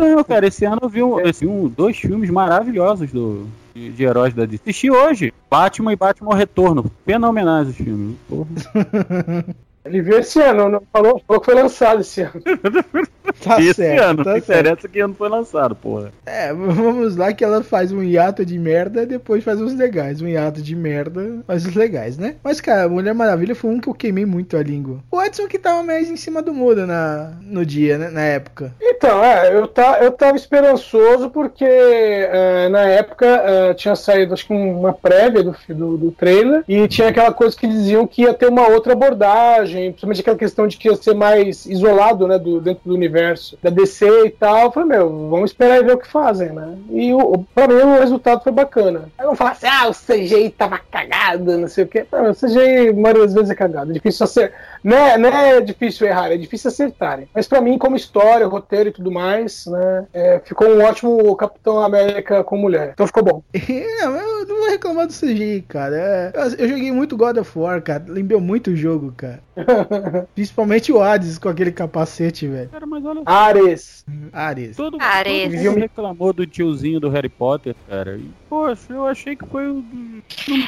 estranho, 0.01 0.25
cara. 0.25 0.47
Esse 0.47 0.65
ano 0.65 0.81
eu 0.83 0.89
vi, 0.89 1.03
um, 1.03 1.17
um, 1.45 1.69
dois 1.69 1.99
filmes 1.99 2.31
maravilhosos 2.31 3.13
do, 3.13 3.47
de, 3.75 3.91
de 3.91 4.05
heróis 4.05 4.35
da 4.35 4.45
DC. 4.45 4.63
Assisti 4.63 4.91
hoje. 4.91 5.33
Batman 5.51 5.93
e 5.93 5.97
Batman 5.97 6.35
Retorno. 6.35 6.91
Fenomenais 7.05 7.69
os 7.69 7.77
filmes. 7.77 8.17
Porra. 8.29 8.49
Ele 9.85 10.03
viu 10.03 10.19
esse 10.19 10.41
ano, 10.41 10.69
não 10.69 10.83
falou, 10.93 11.23
falou 11.27 11.41
que 11.41 11.47
foi 11.47 11.55
lançado 11.55 12.01
esse 12.01 12.23
ano. 12.23 12.43
Tá 13.43 13.61
esse 13.61 13.75
certo, 13.75 14.03
ano. 14.03 14.25
tá 14.25 14.31
Não 14.31 14.41
certo. 14.41 14.51
interessa 14.51 14.89
que 14.89 15.01
ano 15.01 15.15
foi 15.15 15.29
lançado, 15.29 15.75
porra. 15.75 16.13
É, 16.27 16.53
vamos 16.53 17.17
lá 17.17 17.33
que 17.33 17.45
ela 17.45 17.63
faz 17.63 17.93
um 17.93 18.03
hiato 18.03 18.45
de 18.45 18.59
merda 18.59 19.03
e 19.03 19.07
depois 19.07 19.45
faz 19.45 19.61
os 19.61 19.75
legais. 19.75 20.21
Um 20.21 20.29
hiato 20.29 20.61
de 20.61 20.75
merda 20.75 21.39
faz 21.47 21.65
os 21.65 21.75
legais, 21.75 22.19
né? 22.19 22.37
Mas, 22.43 22.61
cara, 22.61 22.89
Mulher 22.89 23.15
Maravilha 23.15 23.55
foi 23.55 23.71
um 23.71 23.81
que 23.81 23.89
eu 23.89 23.95
queimei 23.95 24.27
muito 24.27 24.57
a 24.57 24.63
língua. 24.63 24.99
O 25.11 25.23
Edson 25.23 25.47
que 25.47 25.59
tava 25.59 25.83
mais 25.83 26.11
em 26.11 26.17
cima 26.17 26.43
do 26.43 26.53
muro 26.53 26.87
na, 26.87 27.33
no 27.43 27.65
dia, 27.65 27.97
né? 27.99 28.11
Na 28.11 28.23
época. 28.23 28.75
Então, 28.81 29.23
é, 29.25 29.55
eu, 29.55 29.67
tá, 29.67 29.99
eu 30.03 30.13
tava 30.13 30.37
esperançoso 30.37 31.31
porque 31.31 31.65
é, 31.65 32.69
na 32.69 32.83
época 32.83 33.27
é, 33.27 33.75
tinha 33.75 33.95
saído 33.97 34.35
acho 34.35 34.47
que 34.47 34.53
uma 34.53 34.93
prévia 34.93 35.43
do, 35.43 35.57
do, 35.69 35.97
do 35.97 36.11
trailer 36.11 36.65
e 36.69 36.87
tinha 36.89 37.09
aquela 37.09 37.33
coisa 37.33 37.57
que 37.57 37.67
diziam 37.67 38.07
que 38.07 38.23
ia 38.23 38.35
ter 38.35 38.49
uma 38.49 38.69
outra 38.69 38.93
abordagem, 38.93 39.70
principalmente 39.73 40.21
aquela 40.21 40.37
questão 40.37 40.67
de 40.67 40.77
que 40.77 40.89
ia 40.89 40.97
ser 40.97 41.15
mais 41.15 41.67
isolado, 41.67 42.27
né, 42.27 42.39
do, 42.39 42.61
dentro 42.61 42.83
do 42.85 42.95
universo 42.95 43.59
da 43.63 43.71
DC 43.71 44.27
e 44.27 44.31
tal. 44.31 44.65
Eu 44.65 44.73
falei, 44.73 44.89
meu, 44.89 45.29
vamos 45.29 45.51
esperar 45.51 45.81
e 45.81 45.85
ver 45.85 45.95
o 45.95 45.99
que 45.99 46.09
fazem, 46.09 46.51
né? 46.51 46.77
E 46.91 47.13
o, 47.13 47.45
pra 47.55 47.69
mim 47.69 47.75
o 47.75 47.99
resultado 47.99 48.43
foi 48.43 48.53
bacana. 48.53 49.09
Aí 49.19 49.27
vão 49.27 49.37
falar 49.37 49.53
assim, 49.53 49.67
ah, 49.67 49.89
o 49.89 49.95
CGI 49.95 50.51
tava 50.51 50.79
cagado, 50.79 51.59
não 51.59 51.69
sei 51.69 51.85
o 51.85 51.89
quê. 51.89 52.07
Não, 52.11 52.31
o 52.31 52.35
CGI, 52.35 52.89
a 52.89 52.93
maioria 52.93 53.25
das 53.25 53.35
vezes 53.35 53.51
é 53.51 53.55
cagado. 53.55 53.91
É 53.91 53.95
difícil 53.95 54.25
acertar. 54.25 54.61
Não 54.83 54.97
é, 54.97 55.19
não 55.19 55.29
é 55.29 55.61
difícil 55.61 56.07
errar, 56.07 56.33
é 56.33 56.37
difícil 56.37 56.69
acertarem. 56.69 57.29
Mas 57.35 57.47
pra 57.47 57.61
mim, 57.61 57.79
como 57.79 57.97
história, 57.97 58.47
roteiro 58.47 58.89
e 58.89 58.93
tudo 58.93 59.11
mais, 59.11 59.67
né, 59.67 60.07
é, 60.13 60.41
ficou 60.45 60.69
um 60.69 60.83
ótimo 60.83 61.37
Capitão 61.37 61.81
América 61.81 62.43
com 62.43 62.57
mulher. 62.57 62.91
Então 62.95 63.07
ficou 63.07 63.23
bom. 63.23 63.43
eu 63.53 64.47
não 64.47 64.57
vou 64.61 64.71
reclamar 64.71 65.07
do 65.07 65.13
CGI, 65.13 65.65
cara. 65.69 65.97
É, 65.97 66.33
eu, 66.35 66.65
eu 66.65 66.69
joguei 66.69 66.93
muito 66.93 67.17
God 67.17 67.37
of 67.37 67.59
War, 67.59 67.83
cara. 67.83 68.05
Lembrou 68.07 68.41
muito 68.41 68.71
o 68.71 68.77
jogo, 68.77 69.13
cara. 69.17 69.41
Principalmente 70.35 70.93
o 70.93 71.01
Hades 71.01 71.39
com 71.39 71.49
aquele 71.49 71.73
capacete, 71.73 72.47
velho. 72.47 72.69
Cara, 72.69 72.87
mas 72.87 73.05
olha 73.05 73.23
Ares. 73.27 74.05
Ares. 74.33 74.77
Todo, 74.77 74.99
Ares. 75.01 75.55
todo 75.55 75.65
mundo 75.65 75.81
reclamou 75.81 76.33
do 76.33 76.47
tiozinho 76.47 77.01
do 77.01 77.09
Harry 77.09 77.29
Potter, 77.29 77.75
cara. 77.89 78.17
E, 78.17 78.31
poxa, 78.51 78.93
eu 78.93 79.07
achei 79.07 79.37
que 79.37 79.47
foi 79.47 79.69
o. 79.69 79.85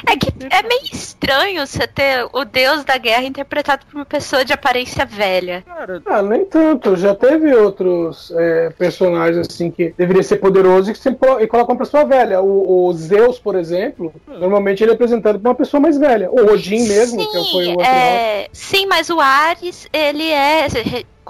É 0.07 0.15
que 0.15 0.31
é 0.49 0.63
meio 0.63 0.85
estranho 0.91 1.67
você 1.67 1.85
ter 1.85 2.25
o 2.31 2.45
deus 2.45 2.85
da 2.85 2.97
guerra 2.97 3.23
interpretado 3.23 3.85
por 3.85 3.97
uma 3.97 4.05
pessoa 4.05 4.45
de 4.45 4.53
aparência 4.53 5.05
velha. 5.05 5.63
Cara, 5.67 6.01
Ah, 6.05 6.21
nem 6.21 6.45
tanto. 6.45 6.95
Já 6.95 7.13
teve 7.13 7.53
outros 7.53 8.31
é, 8.37 8.69
personagens 8.69 9.45
assim 9.49 9.69
que 9.69 9.93
deveria 9.97 10.23
ser 10.23 10.37
poderoso 10.37 10.89
e 10.89 10.93
que 10.93 10.99
sempre 10.99 11.43
e 11.43 11.47
colocam 11.47 11.75
uma 11.75 11.79
pessoa 11.79 12.05
velha. 12.05 12.41
O, 12.41 12.87
o 12.87 12.93
Zeus, 12.93 13.37
por 13.37 13.55
exemplo, 13.55 14.13
normalmente 14.25 14.81
ele 14.81 14.91
é 14.91 14.93
apresentado 14.95 15.37
por 15.37 15.47
uma 15.49 15.55
pessoa 15.55 15.81
mais 15.81 15.97
velha. 15.97 16.31
O 16.31 16.53
Odin 16.53 16.87
mesmo, 16.87 17.19
que 17.19 17.51
foi 17.51 17.75
o 17.75 17.81
é, 17.81 18.47
sim, 18.53 18.85
mas 18.85 19.09
o 19.09 19.19
Ares, 19.19 19.89
ele 19.91 20.31
é 20.31 20.67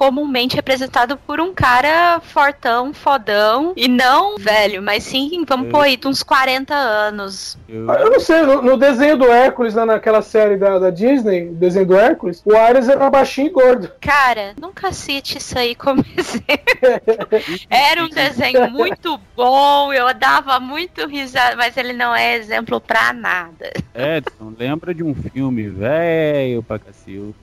comumente 0.03 0.55
representado 0.55 1.15
por 1.17 1.39
um 1.39 1.53
cara 1.53 2.19
fortão, 2.19 2.93
fodão, 2.93 3.73
e 3.75 3.87
não 3.87 4.37
velho, 4.37 4.81
mas 4.81 5.03
sim, 5.03 5.45
vamos 5.47 5.67
É. 5.67 5.69
pôr 5.71 5.81
aí, 5.81 5.95
de 5.97 6.07
uns 6.07 6.21
40 6.23 6.73
anos. 6.75 7.57
eu, 7.69 7.87
Eu 7.87 8.11
não 8.11 8.19
sei, 8.19 8.41
no, 8.41 8.61
no 8.61 8.77
desenho 8.77 9.17
do 9.17 9.25
Hércules, 9.31 9.73
lá 9.73 9.85
naquela 9.85 10.21
série 10.21 10.57
da, 10.57 10.77
da 10.79 10.89
Disney, 10.89 11.49
o 11.49 11.53
desenho 11.53 11.85
do 11.85 11.95
Hércules, 11.95 12.41
o 12.45 12.55
Ares 12.55 12.89
era 12.89 13.09
baixinho 13.09 13.47
e 13.47 13.51
gordo. 13.51 13.91
Cara, 14.01 14.53
nunca 14.59 14.91
cite 14.91 15.37
isso 15.37 15.57
aí 15.57 15.73
como 15.73 16.03
exemplo. 16.17 17.29
Era 17.69 18.03
um 18.03 18.09
desenho 18.09 18.69
muito 18.69 19.19
bom, 19.35 19.93
eu 19.93 20.13
dava 20.13 20.59
muito 20.59 21.07
risada, 21.07 21.55
mas 21.55 21.77
ele 21.77 21.93
não 21.93 22.13
é 22.13 22.35
exemplo 22.35 22.81
pra 22.81 23.13
nada. 23.13 23.71
Edson, 23.95 24.53
lembra 24.57 24.93
de 24.93 25.03
um 25.03 25.13
filme 25.15 25.69
velho 25.69 26.61
pra 26.63 26.77
cacilda 26.79 27.33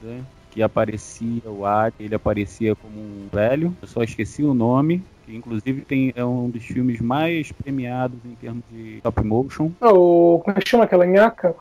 que 0.51 0.63
aparecia 0.63 1.43
o 1.47 1.65
Ari, 1.65 1.95
ele 2.01 2.15
aparecia 2.15 2.75
como 2.75 2.99
um 2.99 3.29
velho, 3.33 3.75
eu 3.81 3.89
só 3.89 4.03
esqueci 4.03 4.43
o 4.43 4.55
nome. 4.55 5.03
Inclusive 5.29 5.83
tem, 5.83 6.13
é 6.17 6.25
um 6.25 6.51
dos 6.51 6.65
filmes 6.65 7.01
mais 7.01 7.53
premiados 7.53 8.19
em 8.25 8.35
termos 8.35 8.65
de 8.69 8.97
stop 8.97 9.23
motion. 9.23 9.71
Ah, 9.81 9.93
o, 9.93 10.41
como 10.45 10.57
é 10.57 10.61
que 10.61 10.69
chama 10.69 10.85
aquela 10.85 11.07
nhaca? 11.07 11.55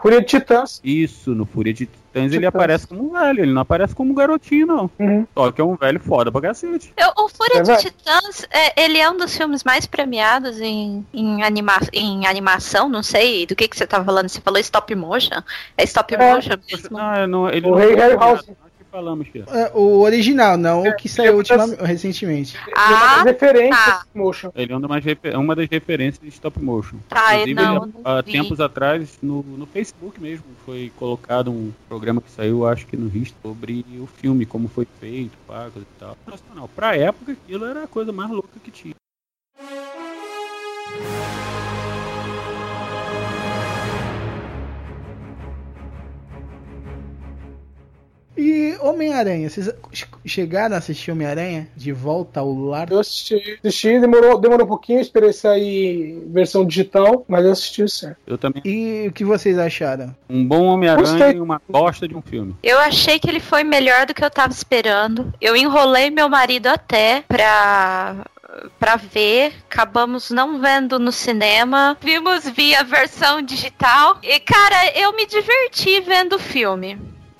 Fúria 0.00 0.20
de 0.20 0.26
Titãs. 0.26 0.80
Isso, 0.82 1.34
no 1.34 1.44
Fúria 1.44 1.72
de 1.72 1.86
Titãs 1.86 1.98
ele 2.14 2.30
Titãs. 2.30 2.48
aparece 2.48 2.86
como 2.86 3.08
um 3.08 3.12
velho, 3.12 3.40
ele 3.40 3.52
não 3.52 3.62
aparece 3.62 3.94
como 3.94 4.10
um 4.12 4.14
garotinho, 4.14 4.66
não. 4.66 4.90
Uhum. 4.98 5.26
Só 5.34 5.52
que 5.52 5.60
é 5.60 5.64
um 5.64 5.76
velho 5.76 6.00
foda 6.00 6.32
pra 6.32 6.40
cacete. 6.40 6.92
Eu- 6.96 7.24
o 7.24 7.28
Fúria 7.28 7.58
É 7.58 7.62
de 7.62 7.66
verdade. 7.66 7.90
Titãs, 7.90 8.46
é, 8.50 8.82
ele 8.84 8.98
é 8.98 9.10
um 9.10 9.16
dos 9.16 9.36
filmes 9.36 9.62
mais 9.64 9.86
premiados 9.86 10.60
em, 10.60 11.04
em, 11.12 11.42
anima 11.42 11.78
em 11.92 12.26
animação, 12.26 12.88
não 12.88 13.02
sei 13.02 13.46
do 13.46 13.54
que, 13.54 13.68
que 13.68 13.76
você 13.76 13.86
tava 13.86 14.04
falando, 14.04 14.28
você 14.28 14.40
falou 14.40 14.58
stop 14.60 14.94
motion? 14.94 15.42
É 15.76 15.84
stop 15.84 16.14
É. 16.14 16.34
motion 16.34 16.54
mesmo? 16.70 16.96
Não, 16.98 17.26
não, 17.26 17.48
ele 17.50 17.66
O 17.66 17.70
não 17.70 17.76
Rei 17.78 17.94
Harryhausen. 17.94 18.56
Falamos, 18.90 19.28
Fia. 19.28 19.44
É, 19.48 19.70
o 19.74 20.00
original, 20.00 20.56
não 20.56 20.82
o 20.82 20.96
que 20.96 21.08
saiu 21.08 21.32
é 21.32 21.34
ultima, 21.36 21.66
das- 21.68 21.78
recentemente. 21.88 22.56
Ele 22.66 22.74
é 22.74 22.78
uma 22.78 22.96
Ah, 22.98 23.16
das 23.16 23.24
referências 23.24 23.84
tá. 23.84 24.04
motion. 24.14 24.50
Ele 24.54 24.72
é 24.72 24.76
uma 24.76 24.88
das, 24.88 25.04
refer- 25.04 25.36
uma 25.38 25.56
das 25.56 25.68
referências 25.70 26.22
de 26.22 26.28
stop 26.28 26.60
motion. 26.60 26.96
Tá, 27.08 27.34
Inclusive, 27.34 27.54
não, 27.54 27.84
ele, 27.84 27.92
não 27.94 28.00
há 28.04 28.20
vi. 28.22 28.32
tempos 28.32 28.60
atrás, 28.60 29.18
no, 29.22 29.42
no 29.42 29.66
Facebook 29.66 30.20
mesmo, 30.20 30.44
foi 30.66 30.92
colocado 30.96 31.50
um 31.50 31.72
programa 31.88 32.20
que 32.20 32.30
saiu, 32.30 32.66
acho 32.66 32.86
que 32.86 32.96
no 32.96 33.08
Risto, 33.08 33.36
sobre 33.42 33.84
o 33.98 34.06
filme, 34.06 34.44
como 34.44 34.68
foi 34.68 34.86
feito, 34.98 35.36
pago 35.46 35.80
e 35.80 35.86
tal. 35.98 36.16
Nacional. 36.26 36.68
Pra 36.74 36.96
época, 36.96 37.32
aquilo 37.32 37.64
era 37.64 37.84
a 37.84 37.86
coisa 37.86 38.12
mais 38.12 38.30
louca 38.30 38.48
que 38.62 38.70
tinha. 38.70 38.94
E 48.40 48.74
Homem-Aranha, 48.80 49.50
vocês 49.50 49.70
chegaram 50.24 50.74
a 50.74 50.78
assistir 50.78 51.10
Homem-Aranha? 51.10 51.68
De 51.76 51.92
volta 51.92 52.40
ao 52.40 52.50
lar? 52.54 52.90
Eu 52.90 52.98
assisti, 52.98 53.58
assisti 53.62 54.00
demorou, 54.00 54.40
demorou 54.40 54.64
um 54.64 54.68
pouquinho, 54.68 54.98
esperei 54.98 55.30
sair 55.30 56.18
versão 56.28 56.64
digital, 56.64 57.22
mas 57.28 57.44
eu 57.44 57.52
assisti 57.52 57.86
certo. 57.86 58.16
Eu 58.26 58.38
também. 58.38 58.62
E 58.64 59.08
o 59.08 59.12
que 59.12 59.26
vocês 59.26 59.58
acharam? 59.58 60.16
Um 60.26 60.42
bom 60.42 60.64
Homem-Aranha 60.64 61.32
e 61.34 61.40
uma 61.40 61.60
bosta 61.68 62.08
de 62.08 62.16
um 62.16 62.22
filme. 62.22 62.56
Eu 62.62 62.78
achei 62.78 63.18
que 63.18 63.28
ele 63.28 63.40
foi 63.40 63.62
melhor 63.62 64.06
do 64.06 64.14
que 64.14 64.24
eu 64.24 64.30
tava 64.30 64.54
esperando. 64.54 65.34
Eu 65.38 65.54
enrolei 65.54 66.08
meu 66.08 66.30
marido 66.30 66.68
até 66.68 67.22
pra 67.28 68.24
pra 68.80 68.96
ver, 68.96 69.52
acabamos 69.70 70.30
não 70.30 70.58
vendo 70.60 70.98
no 70.98 71.12
cinema, 71.12 71.96
vimos 72.00 72.48
via 72.48 72.82
versão 72.82 73.40
digital 73.40 74.18
e 74.22 74.40
cara, 74.40 74.98
eu 74.98 75.14
me 75.14 75.24
diverti 75.24 76.00
vendo 76.00 76.34
o 76.34 76.38
filme. 76.38 76.98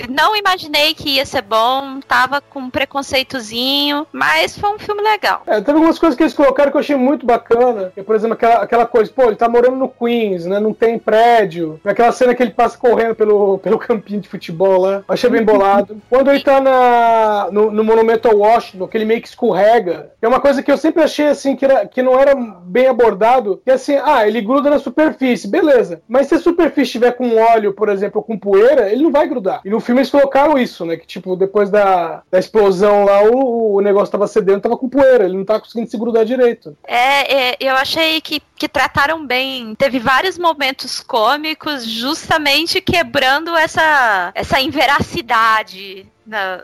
Não 0.09 0.37
imaginei 0.37 0.95
que 0.95 1.17
ia 1.17 1.27
ser 1.27 1.43
bom, 1.43 2.01
tava 2.07 2.41
com 2.41 2.61
um 2.61 2.71
preconceitozinho, 2.71 4.07
mas 4.13 4.59
foi 4.59 4.71
um 4.71 4.79
filme 4.79 5.03
legal. 5.03 5.43
É, 5.47 5.61
teve 5.61 5.73
algumas 5.73 5.99
coisas 5.99 6.17
que 6.17 6.23
eles 6.23 6.35
colocaram 6.35 6.71
que 6.71 6.77
eu 6.77 6.81
achei 6.81 6.97
muito 6.97 7.27
bacana. 7.27 7.93
Por 8.05 8.15
exemplo, 8.15 8.35
aquela, 8.35 8.55
aquela 8.57 8.87
coisa, 8.87 9.11
pô, 9.13 9.25
ele 9.25 9.37
tá 9.37 9.49
morando 9.49 9.77
no 9.77 9.89
Queens, 9.89 10.47
né? 10.47 10.61
Não 10.61 10.73
tem 10.73 10.99
prédio. 10.99 11.81
Aquela 11.85 12.13
cena 12.13 12.35
que 12.35 12.43
ele 12.43 12.53
passa 12.53 12.79
correndo 12.79 13.15
pelo, 13.15 13.59
pelo 13.63 13.79
campinho 13.79 14.21
de 14.21 14.29
futebol 14.29 14.81
lá. 14.81 15.03
Achei 15.09 15.29
bem 15.29 15.45
bolado. 15.45 16.01
Quando 16.09 16.31
ele 16.31 16.41
tá 16.41 16.61
na, 16.61 17.49
no, 17.51 17.71
no 17.71 17.85
monumento 17.85 18.29
ao 18.29 18.39
Washington, 18.39 18.87
que 18.87 18.97
ele 18.97 19.05
meio 19.05 19.21
que 19.21 19.29
escorrega. 19.29 20.13
É 20.21 20.29
uma 20.29 20.41
coisa 20.41 20.63
que 20.63 20.71
eu 20.71 20.79
sempre 20.79 21.03
achei 21.03 21.29
assim, 21.29 21.57
que, 21.57 21.65
era, 21.65 21.87
que 21.87 22.03
não 22.03 22.19
era 22.19 22.35
bem 22.35 22.87
abordado. 22.87 23.61
Que 23.65 23.71
é 23.71 23.75
assim, 23.75 23.97
ah, 23.97 24.27
ele 24.27 24.41
gruda 24.41 24.71
na 24.71 24.79
superfície, 24.79 25.49
beleza. 25.49 26.03
Mas 26.09 26.27
se 26.27 26.35
a 26.35 26.39
superfície 26.39 26.93
tiver 26.93 27.13
com 27.13 27.37
óleo, 27.37 27.73
por 27.73 27.89
exemplo, 27.89 28.19
ou 28.19 28.25
com 28.25 28.39
poeira, 28.39 28.91
ele 28.91 29.03
não 29.03 29.11
vai 29.11 29.27
grudar. 29.27 29.61
E 29.65 29.71
no 29.71 29.81
filme 29.91 30.01
eles 30.01 30.11
colocaram 30.11 30.57
isso, 30.59 30.85
né? 30.85 30.97
Que 30.97 31.07
tipo, 31.07 31.35
depois 31.37 31.69
da, 31.71 32.23
da 32.31 32.39
explosão 32.39 33.05
lá, 33.05 33.23
o, 33.25 33.75
o 33.77 33.81
negócio 33.81 34.11
tava 34.13 34.27
cedendo, 34.27 34.61
tava 34.61 34.77
com 34.77 34.89
poeira, 34.89 35.25
ele 35.25 35.37
não 35.37 35.45
tava 35.45 35.61
conseguindo 35.61 35.91
se 35.91 35.99
grudar 35.99 36.25
direito. 36.25 36.77
É, 36.87 37.51
é, 37.53 37.57
eu 37.61 37.75
achei 37.75 38.21
que, 38.21 38.41
que 38.57 38.69
trataram 38.69 39.27
bem. 39.27 39.75
Teve 39.75 39.99
vários 39.99 40.39
momentos 40.39 41.01
cômicos, 41.01 41.85
justamente 41.85 42.81
quebrando 42.81 43.57
essa, 43.57 44.31
essa 44.35 44.61
inveracidade 44.61 46.07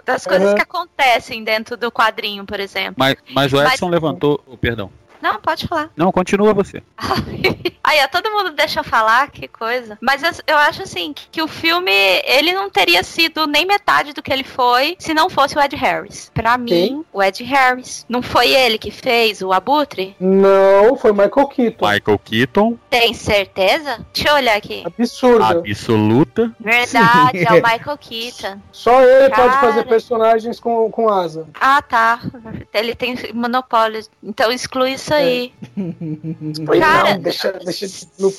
das 0.05 0.25
coisas 0.25 0.51
Uhum. 0.51 0.55
que 0.55 0.63
acontecem 0.63 1.43
dentro 1.43 1.77
do 1.77 1.91
quadrinho, 1.91 2.45
por 2.47 2.61
exemplo. 2.61 2.95
Mas, 2.97 3.17
mas 3.35 3.53
o 3.53 3.57
Mas- 3.57 3.73
Edson 3.73 3.89
levantou. 3.89 4.41
oh, 4.47 4.57
perdão. 4.57 4.91
Não, 5.27 5.41
pode 5.41 5.67
falar. 5.67 5.91
Não, 5.97 6.13
continua 6.13 6.55
você. 6.55 6.81
Aí, 7.83 8.01
ó, 8.03 8.09
todo 8.09 8.31
mundo 8.31 8.51
deixa 8.51 8.81
eu 8.81 8.85
falar, 8.85 9.31
que 9.31 9.47
coisa. 9.47 9.97
Mas 10.01 10.23
eu, 10.23 10.31
eu 10.47 10.59
acho 10.59 10.83
assim, 10.83 11.13
que, 11.13 11.29
que 11.31 11.43
o 11.43 11.47
filme, 11.47 11.93
ele 12.25 12.53
não 12.53 12.69
teria 12.69 13.03
sido 13.03 13.47
nem 13.47 13.65
metade 13.65 14.13
do 14.13 14.23
que 14.23 14.33
ele 14.33 14.43
foi 14.43 14.97
se 14.99 15.15
não 15.15 15.31
fosse 15.31 15.57
o 15.57 15.61
Ed 15.61 15.75
Harris. 15.77 16.31
Pra 16.35 16.59
mim, 16.59 17.05
o 17.13 17.23
Ed 17.23 17.43
Harris. 17.45 18.05
Não 18.09 18.23
foi 18.23 18.51
ele 18.51 18.77
que 18.77 18.91
fez 18.91 19.41
o 19.41 19.53
Abutre? 19.53 20.17
Não, 20.19 20.97
foi 20.97 21.13
Michael 21.13 21.47
Keaton. 21.49 21.89
Michael 21.89 22.19
Keaton, 22.19 22.79
Tem 22.91 23.15
certeza? 23.15 24.05
Deixa 24.13 24.31
eu 24.31 24.35
olhar 24.35 24.57
aqui. 24.57 24.83
Absurdo. 24.85 25.45
absoluta. 25.45 26.53
Verdade, 26.59 27.45
é 27.45 27.53
o 27.53 27.63
Michael 27.63 27.99
Keaton. 27.99 28.61
Só 28.73 29.01
ele 29.01 29.31
pode 29.31 29.55
Cara. 29.55 29.61
fazer 29.61 29.85
personagens 29.87 30.61
com, 30.61 30.91
com 30.91 31.09
asa. 31.09 31.47
Ah, 31.61 31.81
tá. 31.83 32.21
Ele 32.75 32.95
tem 32.95 33.17
monopólio. 33.33 34.05
Então 34.23 34.51
exclui 34.51 34.93
isso 34.93 35.15
aí. 35.17 35.53
Cara- 36.79 37.15
não, 37.15 37.21
deixa, 37.23 37.53
deixa 37.65 37.87
no 38.19 38.33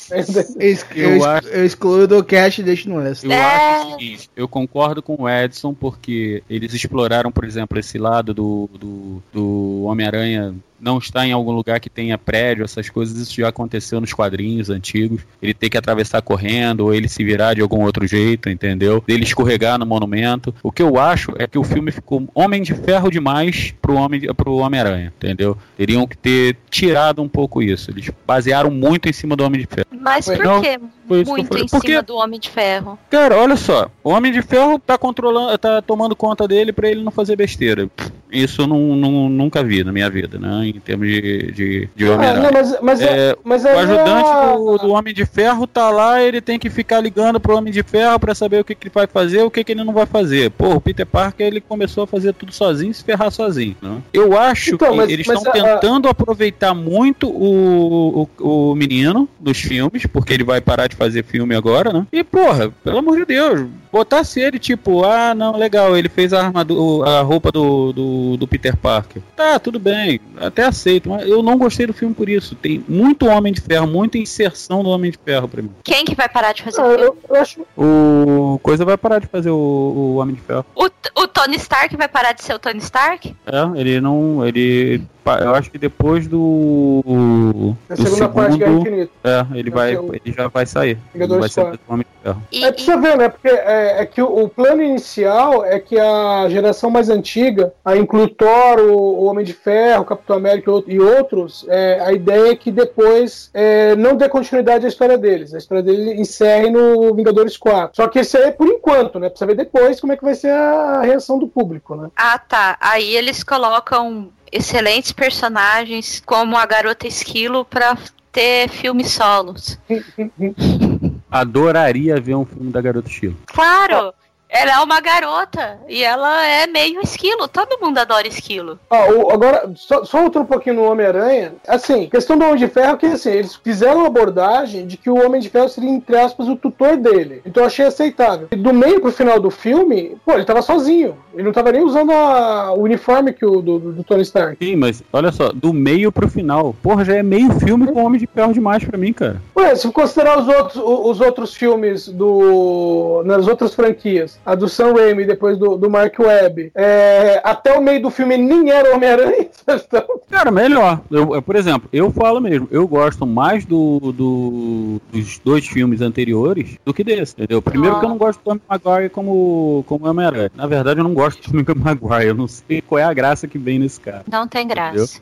ex- 0.60 0.86
Eu 0.96 1.24
acho- 1.26 1.48
eu 1.48 1.66
excluo 1.66 2.08
do 2.08 2.24
cast 2.24 2.62
e 2.62 2.64
deixo 2.64 2.90
no 2.90 3.02
extra. 3.06 3.28
Eu 3.30 3.34
É. 3.34 3.76
acho 3.76 3.88
o 3.88 3.92
seguinte, 3.92 4.30
eu 4.36 4.48
concordo 4.48 5.02
com 5.02 5.16
o 5.24 5.30
Edson, 5.30 5.74
porque 5.74 6.44
eles 6.50 6.74
exploraram, 6.74 7.32
por 7.32 7.44
exemplo, 7.44 7.78
esse 7.80 7.98
lado 7.98 8.34
do, 8.34 8.70
do, 8.80 9.24
do 9.34 9.84
Homem-Aranha 9.84 10.56
não 10.80 10.98
estar 10.98 11.26
em 11.26 11.32
algum 11.32 11.52
lugar 11.52 11.80
que 11.80 11.90
tenha 11.90 12.18
prédio, 12.18 12.64
essas 12.64 12.90
coisas, 12.90 13.18
isso 13.18 13.36
já 13.36 13.50
aconteceu 13.50 14.00
nos 14.00 14.14
quadrinhos 14.14 14.70
antigos. 14.70 15.22
Ele 15.42 15.54
ter 15.54 15.70
que 15.70 15.78
atravessar 15.78 16.22
correndo, 16.22 16.82
ou 16.82 16.94
ele 16.94 17.08
se 17.08 17.24
virar 17.24 17.54
de 17.54 17.62
algum 17.62 17.84
outro 17.84 18.06
jeito, 18.08 18.50
entendeu? 18.50 19.04
Ele 19.08 19.24
escorregar 19.24 19.78
no 19.78 19.86
monumento. 19.86 20.54
O 20.62 20.72
que 20.72 20.82
eu 20.82 20.98
acho 20.98 21.34
é 21.38 21.48
que 21.48 21.58
o 21.58 21.64
filme 21.64 21.92
ficou 21.92 22.28
Homem 22.34 22.62
de 22.62 22.74
Ferro 22.74 23.10
demais 23.10 23.74
pro 23.82 23.96
Homem 23.96 24.22
pro 24.36 24.58
Homem-Aranha, 24.58 25.14
entendeu? 25.16 25.58
Teriam 25.76 26.08
que 26.08 26.18
ter 26.18 26.58
tirado 26.70 27.22
um 27.22 27.28
pouco 27.28 27.62
isso. 27.62 27.92
Eles 27.92 28.10
basearam 28.26 28.70
muito 28.70 29.10
em 29.10 29.14
cima 29.14 29.36
do 29.36 29.44
Homem 29.44 29.62
de 29.62 29.68
Ferro. 29.68 29.88
Mas 29.92 30.26
por 30.26 30.38
Não, 30.38 30.62
que 30.62 30.80
muito 31.08 31.58
em 31.58 31.68
Porque 31.68 31.88
cima 31.88 32.04
do 32.04 32.16
Homem 32.16 32.40
de 32.40 32.50
Ferro? 32.50 32.98
Cara, 33.10 33.38
olha 33.38 33.56
só, 33.56 33.90
o 34.04 34.10
Homem 34.10 34.32
de 34.32 34.42
Ferro 34.42 34.80
tá 34.80 34.98
controlando, 34.98 35.58
tá 35.58 35.82
tomando 35.82 36.16
conta 36.16 36.48
dele 36.48 36.72
pra 36.72 36.90
ele 36.90 37.04
não 37.04 37.12
fazer 37.12 37.36
besteira. 37.36 37.90
Isso 38.32 38.64
eu 38.64 38.68
não, 38.68 38.96
não- 38.96 39.30
nunca 39.30 39.64
vi 39.64 39.84
na 39.84 39.92
minha 39.92 40.10
vida, 40.10 40.38
né? 40.38 40.68
Em 40.68 40.74
termos 40.80 41.08
de, 41.08 41.52
de, 41.52 41.90
de 41.96 42.04
Ah, 42.06 42.08
não, 42.08 42.16
Homem-Aranha. 42.16 42.50
mas, 42.54 42.78
mas, 42.82 43.02
é, 43.02 43.30
É, 43.32 43.36
mas 43.44 43.64
O 43.64 43.68
ajudante 43.70 44.30
é 44.30 44.34
a- 44.34 44.54
do, 44.56 44.78
do 44.80 44.90
Homem 44.90 45.14
de 45.14 45.26
Ferro 45.26 45.66
tá 45.66 45.90
lá, 45.90 46.22
ele 46.22 46.42
tem 46.42 46.60
que 46.60 46.70
ficar 46.70 47.00
ligando 47.00 47.40
pro 47.40 47.56
Homem 47.56 47.72
de 47.72 47.84
Ferro 47.84 48.20
pra 48.20 48.36
saber 48.36 48.60
o 48.60 48.64
que, 48.66 48.76
que 48.76 48.88
ele 48.88 48.92
vai 48.94 49.08
fazer 49.08 49.42
o 49.44 49.50
que, 49.52 49.64
que 49.64 49.72
ele 49.72 49.84
não 49.84 49.94
vai 49.94 50.06
fazer. 50.06 50.52
Pô, 50.52 50.76
o 50.76 50.82
Peter 50.82 51.06
Parker 51.06 51.48
ele 51.48 51.62
começou 51.62 52.04
a 52.04 52.08
fazer 52.08 52.34
tudo 52.34 52.52
sozinho, 52.52 52.94
se 52.94 53.04
ferrar 53.04 53.32
sozinho. 53.32 53.76
Né? 53.82 53.98
Eu 54.12 54.38
acho 54.38 54.76
Então, 54.76 54.92
que 54.92 54.98
mas- 54.98 55.10
eles 55.10 55.28
estão 55.28 55.50
a- 55.50 55.54
tentando 55.54 56.08
aproveitar 56.10 56.74
muito 56.74 57.30
o, 57.30 58.28
o, 58.40 58.72
o 58.72 58.76
menino 58.76 59.28
dos 59.40 59.58
filmes, 59.60 60.06
porque 60.06 60.34
ele 60.34 60.44
vai 60.44 60.60
parar 60.62 60.88
de 60.88 60.96
fazer 60.96 61.24
filme 61.24 61.56
agora, 61.56 61.92
né? 61.94 62.06
E, 62.12 62.24
porra, 62.24 62.72
pelo 62.84 62.98
amor 62.98 63.18
de 63.18 63.26
Deus, 63.26 63.68
botasse 63.92 64.40
ele 64.40 64.60
tipo, 64.60 65.04
ah, 65.04 65.34
não, 65.34 65.56
legal, 65.58 65.96
ele 65.98 66.10
fez 66.10 66.34
a 66.34 66.46
armadura, 66.46 67.10
a 67.10 67.22
roupa 67.22 67.52
do, 67.52 67.94
do, 67.94 68.17
do 68.38 68.48
Peter 68.48 68.76
Parker. 68.76 69.22
Tá, 69.36 69.60
tudo 69.60 69.80
bem, 69.80 70.20
até 70.40 70.64
aceito, 70.64 71.10
mas 71.10 71.28
eu 71.28 71.42
não 71.44 71.58
gostei 71.58 71.86
do 71.86 71.94
filme 71.94 72.14
por 72.16 72.28
isso. 72.30 72.56
Tem 72.56 72.84
muito 72.88 73.28
Homem 73.28 73.54
de 73.54 73.62
Ferro, 73.62 73.88
muita 73.88 74.18
inserção 74.18 74.84
do 74.84 74.90
Homem 74.90 75.12
de 75.12 75.20
Ferro 75.24 75.48
pra 75.48 75.62
mim. 75.62 75.72
Quem 75.84 76.04
que 76.06 76.16
vai 76.16 76.28
parar 76.30 76.54
de 76.54 76.64
fazer 76.64 76.82
Ah, 76.82 76.86
o 76.86 76.90
filme? 76.90 77.06
eu, 77.06 77.18
eu 77.30 77.36
acho. 77.42 77.62
O 77.78 78.60
Coisa 78.64 78.84
vai 78.86 78.98
parar 78.98 79.20
de 79.20 79.28
fazer 79.28 79.50
o, 79.50 79.56
o 79.56 80.16
Homem 80.18 80.36
de 80.36 80.42
Ferro. 80.42 80.66
O, 80.76 80.86
o 81.22 81.28
Tony 81.28 81.56
Stark 81.58 81.96
vai 81.96 82.08
parar 82.08 82.34
de 82.34 82.44
ser 82.44 82.54
o 82.54 82.60
Tony 82.60 82.80
Stark? 82.80 83.36
É, 83.46 83.80
ele 83.80 84.02
não. 84.02 84.46
Ele. 84.46 85.02
Eu 85.36 85.56
acho 85.56 85.70
que 85.72 85.78
depois 85.78 86.28
do. 86.28 87.74
Na 87.90 87.96
do 87.96 88.02
segunda 88.04 88.30
parte 88.30 88.52
de 88.54 88.58
Guerra 88.60 88.72
segundo. 88.72 88.88
Infinita. 88.88 89.12
É, 89.24 89.46
ele 89.58 89.70
Vai 89.72 89.96
vai. 89.96 90.04
ser 90.06 90.10
o- 90.12 90.16
Ele 90.16 90.36
já 90.36 90.48
vai 90.48 90.66
sair. 90.66 90.98
Vingadores 91.14 91.40
vai 91.40 91.50
ser 91.50 91.62
o 91.88 91.94
Homem 91.94 92.06
de 92.06 92.24
Ferro. 92.24 92.44
E, 92.52 92.64
É, 92.66 92.72
precisa 92.72 92.98
ver, 92.98 93.18
né? 93.18 93.30
Porque 93.30 93.48
é, 93.48 94.02
é 94.02 94.06
que 94.06 94.22
o, 94.22 94.44
o 94.44 94.50
plano 94.50 94.82
inicial 94.82 95.64
é 95.66 95.80
que 95.80 96.00
a 96.00 96.48
geração 96.50 96.90
mais 96.90 97.10
antiga, 97.10 97.74
a 97.84 97.96
inclui 97.96 98.28
Thor, 98.30 98.80
o, 98.80 98.94
o 99.22 99.26
Homem 99.26 99.46
de 99.46 99.54
Ferro, 99.54 100.02
o 100.02 100.06
Capitão 100.06 100.36
América 100.38 100.70
e 100.70 100.74
out- 100.74 101.00
outros, 101.18 101.66
é, 101.70 102.00
a 102.02 102.12
ideia 102.14 102.52
é 102.52 102.56
que 102.56 102.72
depois 102.72 103.50
é, 103.54 103.96
não 103.96 104.16
dê 104.16 104.28
continuidade 104.30 104.86
à 104.86 104.90
história 104.90 105.18
deles. 105.18 105.54
A 105.54 105.58
história 105.58 105.84
deles 105.84 106.20
encerre 106.20 106.70
no 106.70 107.14
Vingadores 107.14 107.58
4. 107.58 107.96
Só 107.96 108.08
que 108.08 108.20
esse 108.20 108.38
aí 108.38 108.44
é 108.46 108.52
por 108.52 108.68
enquanto, 108.68 109.20
né? 109.20 109.30
Precisa 109.30 109.46
ver 109.48 109.56
depois 109.56 110.00
como 110.00 110.14
é 110.14 110.18
que 110.18 110.24
vai 110.24 110.36
ser 110.36 110.52
a 110.52 111.02
reação 111.02 111.40
do 111.40 111.48
público, 111.48 111.96
né? 111.96 112.10
Ah, 112.16 112.38
tá. 112.40 112.78
Aí 112.80 113.16
eles 113.16 113.44
colocam 113.44 114.30
excelentes 114.52 115.12
personagens 115.12 116.22
como 116.26 116.58
a 116.58 116.66
Garota 116.66 117.08
Esquilo 117.08 117.66
pra 117.66 117.98
ter 118.32 118.70
filmes 118.70 119.12
solos. 119.12 119.80
Adoraria 121.30 122.20
ver 122.22 122.36
um 122.36 122.46
filme 122.46 122.72
da 122.72 122.82
Garota 122.82 123.10
Estilo. 123.10 123.38
Claro! 123.48 124.14
Ela 124.50 124.72
é 124.72 124.80
uma 124.80 125.02
garota 125.02 125.78
e 125.90 126.02
ela 126.04 126.46
é 126.46 126.68
meio 126.68 127.02
esquilo. 127.02 127.48
Todo 127.48 127.80
mundo 127.82 127.98
adora 127.98 128.28
esquilo. 128.28 128.80
Ó, 128.90 129.12
o- 129.12 129.32
agora, 129.32 129.70
só, 129.76 130.06
só 130.06 130.24
outro 130.24 130.42
um 130.42 130.46
pouquinho 130.46 130.78
no 130.78 130.84
Homem-Aranha. 130.92 131.54
Assim, 131.68 132.08
questão 132.10 132.38
do 132.38 132.46
Homem 132.46 132.58
de 132.58 132.68
Ferro 132.68 132.94
é 132.94 132.98
que 132.98 133.06
assim, 133.08 133.32
eles 133.32 133.56
fizeram 133.56 134.00
uma 134.00 134.08
abordagem 134.08 134.88
de 134.88 134.96
que 134.96 135.10
o 135.10 135.24
Homem 135.26 135.42
de 135.42 135.50
Ferro 135.50 135.68
seria, 135.68 135.90
entre 135.90 136.18
aspas, 136.18 136.48
o 136.48 136.56
tutor 136.56 136.96
dele. 136.96 137.42
Então 137.46 137.64
eu 137.64 137.68
achei 137.68 137.86
aceitável. 137.86 138.48
E 138.52 138.56
do 138.56 138.74
meio 138.74 139.02
pro 139.02 139.12
final 139.12 139.40
do 139.40 139.52
filme, 139.52 140.16
pô, 140.26 140.34
ele 140.34 140.46
tava 140.46 140.62
sozinho. 140.62 141.18
Ele 141.34 141.44
não 141.44 141.52
tava 141.52 141.72
nem 141.72 141.84
usando 141.84 142.12
a- 142.12 142.72
o 142.74 142.82
uniforme 142.84 143.34
que 143.34 143.46
o 143.46 143.62
do, 143.62 143.78
do 143.80 144.04
Tony 144.04 144.22
Stark. 144.24 144.58
Sim, 144.64 144.76
mas 144.78 145.04
olha 145.12 145.32
só, 145.32 145.50
do 145.54 145.74
meio 145.74 146.12
pro 146.12 146.28
final. 146.30 146.74
Porra, 146.82 147.04
já 147.06 147.16
é 147.16 147.22
meio 147.22 147.52
filme 147.60 147.86
com 147.92 148.04
Homem 148.04 148.20
de 148.20 148.28
Ferro 148.28 148.54
demais 148.54 148.84
pra 148.84 148.98
mim, 148.98 149.12
cara. 149.14 149.42
Ué, 149.56 149.76
se 149.76 149.92
considerar 149.92 150.40
os 150.40 150.48
outros, 150.48 150.76
o- 150.78 151.10
os 151.12 151.20
outros 151.22 151.54
filmes 151.54 152.08
do. 152.08 153.22
nas 153.26 153.48
outras 153.48 153.74
franquias, 153.74 154.40
a 154.48 154.56
do 154.56 154.68
Sam 154.70 154.94
Raimi 154.94 155.26
depois 155.26 155.58
do, 155.58 155.78
do 155.78 155.90
Mark 155.90 156.18
Webb, 156.18 156.72
é, 156.74 157.42
até 157.44 157.78
o 157.78 157.82
meio 157.82 158.02
do 158.02 158.10
filme 158.10 158.38
nem 158.38 158.72
era 158.72 158.96
Homem-Aranha. 158.96 159.48
Então, 159.70 160.04
Cara, 160.30 160.50
melhor. 160.50 161.02
Eu, 161.12 161.36
eu, 161.36 161.42
por 161.42 161.56
exemplo, 161.58 161.90
eu 161.92 162.10
falo 162.10 162.40
mesmo, 162.40 162.70
eu 162.72 162.88
gosto 162.88 163.26
mais 163.26 163.66
do, 163.66 164.00
do- 164.14 165.02
dos 165.12 165.40
dois 165.40 165.68
filmes 165.68 166.00
anteriores 166.00 166.78
do 166.86 166.94
que 166.94 167.04
desse, 167.04 167.34
entendeu? 167.34 167.62
Primeiro 167.62 167.98
Ah. 167.98 168.00
que 168.00 168.06
eu 168.06 168.10
não 168.10 168.18
gosto 168.18 168.40
do 168.40 168.44
Tommy 168.46 168.62
Maguire 168.70 169.10
como, 169.10 169.84
como 169.86 170.08
Homem-Aranha. 170.08 170.50
Na 170.56 170.66
verdade, 170.68 171.02
eu 171.02 171.04
não 171.04 171.14
gosto 171.14 171.52
do 171.52 171.64
Tommy 171.66 171.82
Maguire. 171.84 172.28
Eu 172.30 172.36
não 172.36 172.48
sei 172.48 172.82
qual 172.82 173.00
é 173.00 173.04
a 173.04 173.14
graça 173.14 173.46
que 173.46 173.58
vem 173.58 173.78
nesse 173.80 174.00
cara. 174.00 174.24
Não 174.32 174.48
tem 174.48 174.66
graça. 174.68 175.20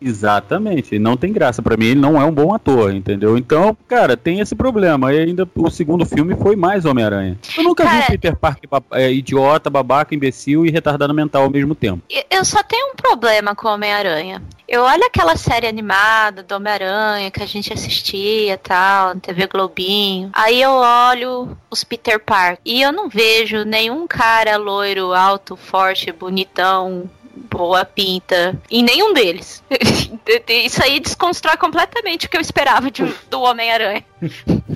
Exatamente, 0.00 0.94
ele 0.94 1.02
não 1.02 1.16
tem 1.16 1.32
graça. 1.32 1.60
Pra 1.60 1.76
mim, 1.76 1.86
ele 1.86 2.00
não 2.00 2.20
é 2.20 2.24
um 2.24 2.32
bom 2.32 2.54
ator, 2.54 2.94
entendeu? 2.94 3.36
Então, 3.36 3.76
cara, 3.88 4.16
tem 4.16 4.38
esse 4.40 4.54
problema. 4.54 5.12
E 5.12 5.18
ainda 5.18 5.48
o 5.56 5.70
segundo 5.70 6.06
filme 6.06 6.36
foi 6.36 6.54
mais 6.56 6.84
Homem-Aranha. 6.84 7.36
Eu 7.56 7.64
nunca 7.64 7.82
vi 7.84 7.90
Cara- 7.90 8.06
Peter 8.06 8.36
Parker 8.36 8.67
é, 8.92 9.10
idiota, 9.12 9.68
babaca, 9.70 10.14
imbecil 10.14 10.64
e 10.66 10.70
retardado 10.70 11.12
mental 11.14 11.42
ao 11.44 11.50
mesmo 11.50 11.74
tempo. 11.74 12.02
Eu 12.30 12.44
só 12.44 12.62
tenho 12.62 12.92
um 12.92 12.96
problema 12.96 13.54
com 13.54 13.68
o 13.68 13.72
Homem-Aranha. 13.72 14.42
Eu 14.68 14.82
olho 14.82 15.04
aquela 15.04 15.36
série 15.36 15.66
animada 15.66 16.42
do 16.42 16.54
Homem-Aranha 16.54 17.30
que 17.30 17.42
a 17.42 17.46
gente 17.46 17.72
assistia 17.72 18.52
e 18.52 18.56
tal, 18.58 19.14
na 19.14 19.20
TV 19.20 19.46
Globinho. 19.46 20.30
Aí 20.32 20.60
eu 20.60 20.72
olho 20.72 21.56
os 21.70 21.82
Peter 21.84 22.20
Parker 22.20 22.58
e 22.64 22.82
eu 22.82 22.92
não 22.92 23.08
vejo 23.08 23.64
nenhum 23.64 24.06
cara 24.06 24.56
loiro, 24.56 25.14
alto, 25.14 25.56
forte, 25.56 26.12
bonitão, 26.12 27.08
boa 27.50 27.84
pinta 27.84 28.60
em 28.70 28.82
nenhum 28.82 29.14
deles. 29.14 29.62
Isso 30.48 30.82
aí 30.82 31.00
desconstrói 31.00 31.56
completamente 31.56 32.26
o 32.26 32.28
que 32.28 32.36
eu 32.36 32.40
esperava 32.40 32.90
de- 32.90 33.10
do 33.30 33.40
Homem-Aranha. 33.40 34.04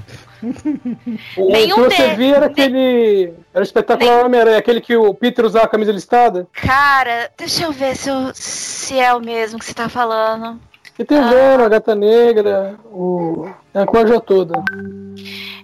O 1.36 1.50
Nenhum 1.52 1.88
que 1.88 1.96
você 1.96 2.08
de- 2.10 2.14
via 2.16 2.36
era 2.36 2.46
aquele. 2.46 3.32
Era 3.54 3.60
o 3.60 3.62
espetacular 3.62 4.24
Homem-Aranha, 4.24 4.58
aquele 4.58 4.80
que 4.80 4.96
o 4.96 5.14
Peter 5.14 5.44
usava 5.44 5.64
a 5.66 5.68
camisa 5.68 5.92
listada. 5.92 6.46
Cara, 6.52 7.30
deixa 7.38 7.64
eu 7.64 7.72
ver 7.72 7.94
se, 7.96 8.08
eu- 8.08 8.30
se 8.34 8.98
é 8.98 9.12
o 9.14 9.20
mesmo 9.20 9.58
que 9.58 9.64
você 9.64 9.74
tá 9.74 9.88
falando. 9.88 10.60
E 10.98 11.04
tem 11.04 11.20
vendo, 11.22 11.64
a 11.64 11.68
gata 11.68 11.94
negra, 11.94 12.74
o. 12.86 13.48
a 13.74 13.86
coisa 13.86 14.20
toda. 14.20 14.62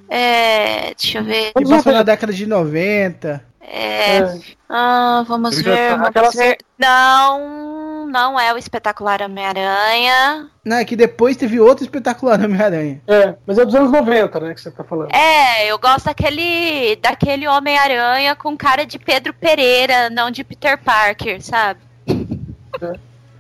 É. 0.09 0.95
Deixa 0.99 1.19
eu 1.19 1.25
ver. 1.25 1.53
Que 1.53 1.65
passou 1.69 1.93
na 1.93 2.03
década 2.03 2.33
de 2.33 2.47
90. 2.47 3.43
É. 3.61 4.17
É. 4.19 4.39
Ah, 4.69 5.25
vamos 5.29 5.61
ver, 5.61 5.91
tá- 5.91 5.97
vamos 5.97 6.09
aquela- 6.09 6.31
ver. 6.31 6.57
Não, 6.79 7.78
não 8.09 8.41
é 8.41 8.53
o 8.53 8.59
espetacular 8.59 9.23
Homem-Aranha. 9.23 10.49
Não, 10.65 10.77
é 10.79 10.85
que 10.85 10.97
depois 10.97 11.37
teve 11.37 11.61
outro 11.61 11.85
espetacular 11.85 12.41
Homem-Aranha. 12.43 13.01
É, 13.07 13.35
mas 13.47 13.59
é 13.59 13.65
dos 13.65 13.75
anos 13.75 13.93
90, 13.93 14.41
né, 14.41 14.55
que 14.55 14.61
você 14.61 14.71
tá 14.71 14.83
falando. 14.83 15.15
É, 15.15 15.71
eu 15.71 15.79
gosto 15.79 16.07
daquele, 16.07 16.97
daquele 16.97 17.47
Homem-Aranha 17.47 18.35
com 18.35 18.57
cara 18.57 18.85
de 18.85 18.99
Pedro 18.99 19.33
Pereira, 19.35 20.11
não 20.11 20.31
de 20.31 20.43
Peter 20.43 20.79
Parker, 20.79 21.43
sabe? 21.43 21.81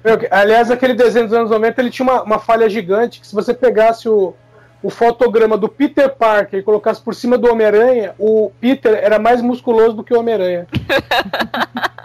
Meu, 0.05 0.19
Aliás, 0.31 0.71
aquele 0.71 0.95
desenho 0.95 1.27
dos 1.27 1.35
anos 1.37 1.51
90 1.51 1.81
ele 1.81 1.91
tinha 1.91 2.07
uma, 2.07 2.23
uma 2.23 2.39
falha 2.39 2.69
gigante 2.69 3.21
que 3.21 3.27
se 3.27 3.35
você 3.35 3.53
pegasse 3.53 4.09
o, 4.09 4.35
o 4.83 4.91
fotograma 4.91 5.57
do 5.57 5.69
Peter 5.69 6.09
Parker 6.09 6.61
e 6.61 6.63
colocasse 6.63 7.01
por 7.01 7.15
cima 7.15 7.37
do 7.37 7.51
Homem-Aranha, 7.51 8.15
o 8.19 8.53
Peter 8.61 8.95
era 8.95 9.19
mais 9.19 9.43
musculoso 9.43 9.97
do 9.97 10.05
que 10.05 10.15
o 10.15 10.21
Homem-Aranha. 10.21 10.67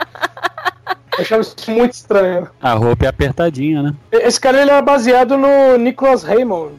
Eu 1.18 1.22
achava 1.22 1.42
isso 1.42 1.56
muito 1.70 1.94
estranho. 1.94 2.48
A 2.62 2.74
roupa 2.74 3.06
é 3.06 3.08
apertadinha, 3.08 3.82
né? 3.84 3.94
Esse 4.12 4.40
cara 4.40 4.62
ele 4.62 4.72
era 4.72 4.82
baseado 4.82 5.38
no 5.38 5.78
Nicholas 5.78 6.24
Raymond. 6.24 6.74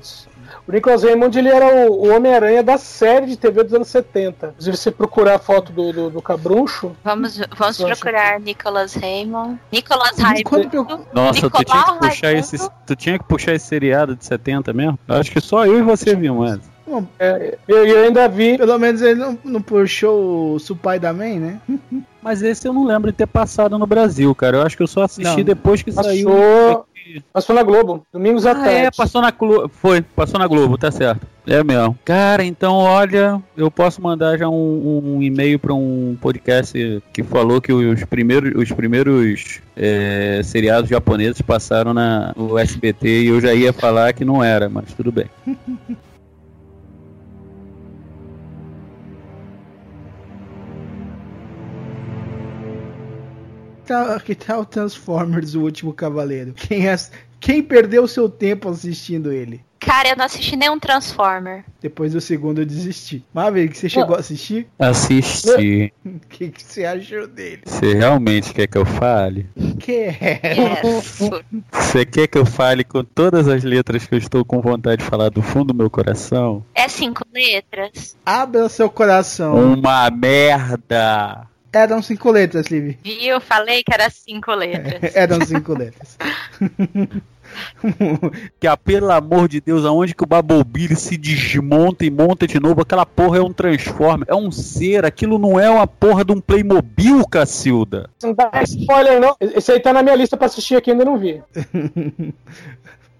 O 0.67 0.73
Nicholas 0.73 1.03
Raymond 1.03 1.39
ele 1.39 1.51
era 1.51 1.67
o, 1.91 2.07
o 2.07 2.17
Homem-Aranha 2.17 2.63
da 2.63 2.79
série 2.79 3.27
de 3.27 3.37
TV 3.37 3.63
dos 3.65 3.75
anos 3.75 3.89
70. 3.89 4.47
Inclusive, 4.53 4.77
se 4.79 4.83
você 4.85 4.91
procurar 4.91 5.35
a 5.35 5.39
foto 5.39 5.71
do, 5.73 5.93
do, 5.93 6.11
do 6.11 6.23
cabruncho, 6.23 6.93
Vamos, 7.05 7.37
vamos 7.57 7.79
Eu 7.81 7.87
acho 7.89 8.01
procurar 8.01 8.41
Nicholas 8.41 8.95
Raymond. 8.95 9.59
Nicholas 9.71 10.19
Raymond. 10.19 10.71
eu- 10.73 11.07
Nossa, 11.13 11.51
tu 11.51 11.65
tinha 11.65 11.85
que 11.85 11.99
puxar 11.99 12.27
Raimundo. 12.29 12.41
esse. 12.55 12.71
Tu 12.87 12.97
tinha 12.97 13.19
que 13.19 13.25
puxar 13.25 13.53
esse 13.55 13.67
seriado 13.67 14.17
de 14.17 14.25
70 14.25 14.73
mesmo? 14.73 14.99
Acho 15.07 15.31
que 15.31 15.41
só 15.41 15.67
eu 15.67 15.79
e 15.79 15.83
você 15.83 16.17
vimos, 16.17 16.49
mas. 16.51 16.74
Bom, 16.87 17.07
é, 17.19 17.57
eu, 17.67 17.87
eu 17.87 18.05
ainda 18.05 18.29
vi. 18.29 18.59
pelo 18.59 18.79
menos 18.79 19.01
ele 19.01 19.19
não, 19.19 19.39
não 19.45 19.63
puxou 19.63 20.55
o 20.55 20.59
Supai 20.59 20.99
da 20.99 21.13
Man, 21.13 21.39
né? 21.39 21.61
Mas 22.23 22.43
esse 22.43 22.67
eu 22.67 22.73
não 22.73 22.87
lembro 22.87 23.11
de 23.11 23.19
ter 23.19 23.27
passado 23.27 23.79
no 23.79 23.87
Brasil, 23.87 24.35
cara. 24.35 24.57
Eu 24.59 24.63
acho 24.63 24.77
que 24.77 24.83
eu 24.83 24.87
só 24.87 25.03
assisti 25.03 25.37
Não. 25.39 25.45
depois 25.45 25.83
que 25.83 25.93
saiu. 25.93 26.31
Passou, 26.31 26.87
passou 27.35 27.55
na 27.55 27.63
Globo, 27.63 28.07
domingos 28.11 28.47
à 28.47 28.53
Ah, 28.53 28.55
tarde. 28.55 28.71
é, 28.71 28.91
passou 28.91 29.21
na 29.21 29.31
Globo. 29.31 29.69
Foi, 29.69 30.01
passou 30.01 30.39
na 30.41 30.47
Globo, 30.47 30.79
tá 30.79 30.91
certo. 30.91 31.27
É 31.47 31.63
mesmo. 31.63 31.99
Cara, 32.03 32.43
então 32.43 32.77
olha, 32.77 33.43
eu 33.55 33.71
posso 33.71 34.01
mandar 34.01 34.39
já 34.39 34.49
um, 34.49 35.17
um 35.17 35.23
e-mail 35.23 35.59
pra 35.59 35.75
um 35.75 36.17
podcast 36.19 37.03
que 37.13 37.23
falou 37.23 37.61
que 37.61 37.71
os 37.75 38.03
primeiros, 38.05 38.55
os 38.55 38.73
primeiros 38.73 39.61
é, 39.77 40.41
seriados 40.43 40.89
japoneses 40.89 41.43
passaram 41.43 41.93
na, 41.93 42.33
no 42.35 42.57
SBT 42.59 43.25
e 43.25 43.27
eu 43.27 43.39
já 43.39 43.53
ia 43.53 43.75
falar 43.75 44.15
que 44.15 44.25
não 44.25 44.43
era, 44.43 44.71
mas 44.71 44.95
tudo 44.95 45.13
bem. 45.13 45.27
Tá, 53.87 54.19
que 54.21 54.35
tal 54.35 54.65
Transformers, 54.65 55.55
o 55.55 55.61
último 55.63 55.93
cavaleiro? 55.93 56.53
Quem, 56.55 56.89
as- 56.89 57.13
quem 57.41 57.63
perdeu 57.63 58.07
seu 58.09 58.29
tempo 58.29 58.69
assistindo 58.69 59.33
ele? 59.33 59.61
Cara, 59.79 60.09
eu 60.09 60.17
não 60.17 60.25
assisti 60.25 60.57
nenhum 60.57 60.79
Transformer. 60.79 61.63
Depois 61.79 62.15
do 62.15 62.21
segundo 62.21 62.63
eu 62.63 62.65
desisti. 62.65 63.23
Maverick, 63.35 63.77
você 63.77 63.87
chegou 63.87 64.17
a 64.17 64.21
assistir? 64.21 64.67
Assisti. 64.79 65.93
O 66.07 66.21
que, 66.31 66.49
que 66.49 66.63
você 66.63 66.87
achou 66.87 67.27
dele? 67.27 67.61
Você 67.67 67.93
realmente 67.93 68.55
quer 68.55 68.67
que 68.67 68.79
eu 68.79 68.87
fale? 68.87 69.47
Que 69.79 69.93
é? 69.93 70.41
Yes. 70.83 71.21
Você 71.71 72.07
quer 72.07 72.27
que 72.29 72.39
eu 72.39 72.47
fale 72.47 72.83
com 72.83 73.05
todas 73.05 73.47
as 73.47 73.63
letras 73.63 74.07
que 74.07 74.15
eu 74.15 74.19
estou 74.19 74.43
com 74.43 74.63
vontade 74.63 75.03
de 75.03 75.09
falar 75.11 75.29
do 75.29 75.43
fundo 75.43 75.67
do 75.67 75.75
meu 75.75 75.91
coração? 75.91 76.65
É 76.75 76.89
cinco 76.89 77.23
letras? 77.35 78.17
Abra 78.25 78.71
seu 78.71 78.89
coração. 78.89 79.75
Uma 79.75 80.11
merda! 80.11 81.47
Eram 81.75 82.01
cinco 82.01 82.31
letras, 82.31 82.69
Liv. 82.69 82.97
Viu? 83.03 83.41
Falei 83.41 83.83
que 83.83 83.93
era 83.93 84.09
cinco 84.09 84.55
letras. 84.55 85.11
Eram 85.15 85.45
cinco 85.45 85.77
letras. 85.77 86.17
Que 88.59 88.67
ah, 88.67 88.77
pelo 88.77 89.13
amor 89.13 89.49
de 89.49 89.61
Deus, 89.61 89.85
aonde 89.85 90.15
que 90.15 90.25
o 90.25 90.27
Babobilly 90.27 90.97
se 90.97 91.17
desmonta 91.17 92.05
e 92.05 92.11
monta 92.11 92.47
de 92.47 92.59
novo? 92.59 92.81
Aquela 92.81 93.07
porra 93.07 93.39
é 93.39 93.43
um 93.43 93.53
Transformer, 93.53 94.27
é 94.29 94.35
um 94.35 94.51
ser, 94.51 95.05
aquilo 95.05 95.39
não 95.39 95.61
é 95.61 95.69
uma 95.69 95.87
porra 95.87 96.25
de 96.25 96.33
um 96.33 96.41
Playmobil, 96.41 97.25
Cacilda. 97.29 98.11
Não 98.23 98.33
dá 98.33 98.51
spoiler, 98.63 99.21
não. 99.21 99.37
Esse 99.39 99.73
aí 99.73 99.79
tá 99.79 99.93
na 99.93 100.03
minha 100.03 100.17
lista 100.17 100.37
pra 100.37 100.47
assistir 100.47 100.77
aqui, 100.77 100.91
ainda 100.91 101.05
não 101.05 101.19
vi. 101.19 101.43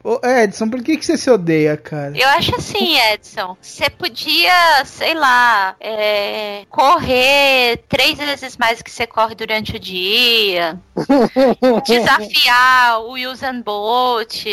Ô, 0.05 0.21
Edson, 0.23 0.69
por 0.69 0.83
que, 0.83 0.99
que 0.99 1.07
você 1.07 1.17
se 1.17 1.31
odeia, 1.31 1.79
cara? 1.79 2.13
Eu 2.15 2.29
acho 2.29 2.55
assim, 2.57 2.99
Edson. 3.11 3.57
Você 3.59 3.89
podia, 3.89 4.85
sei 4.85 5.15
lá, 5.15 5.75
é, 5.81 6.67
correr 6.69 7.79
três 7.89 8.19
vezes 8.19 8.59
mais 8.59 8.83
que 8.83 8.91
você 8.91 9.07
corre 9.07 9.35
durante 9.35 9.77
o 9.77 9.81
dia. 9.81 10.79
desafiar 11.89 13.01
o 13.01 13.15
Usain 13.15 13.63
Bolt. 13.63 14.45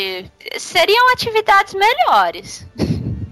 Seriam 0.58 1.12
atividades 1.12 1.74
melhores. 1.74 2.66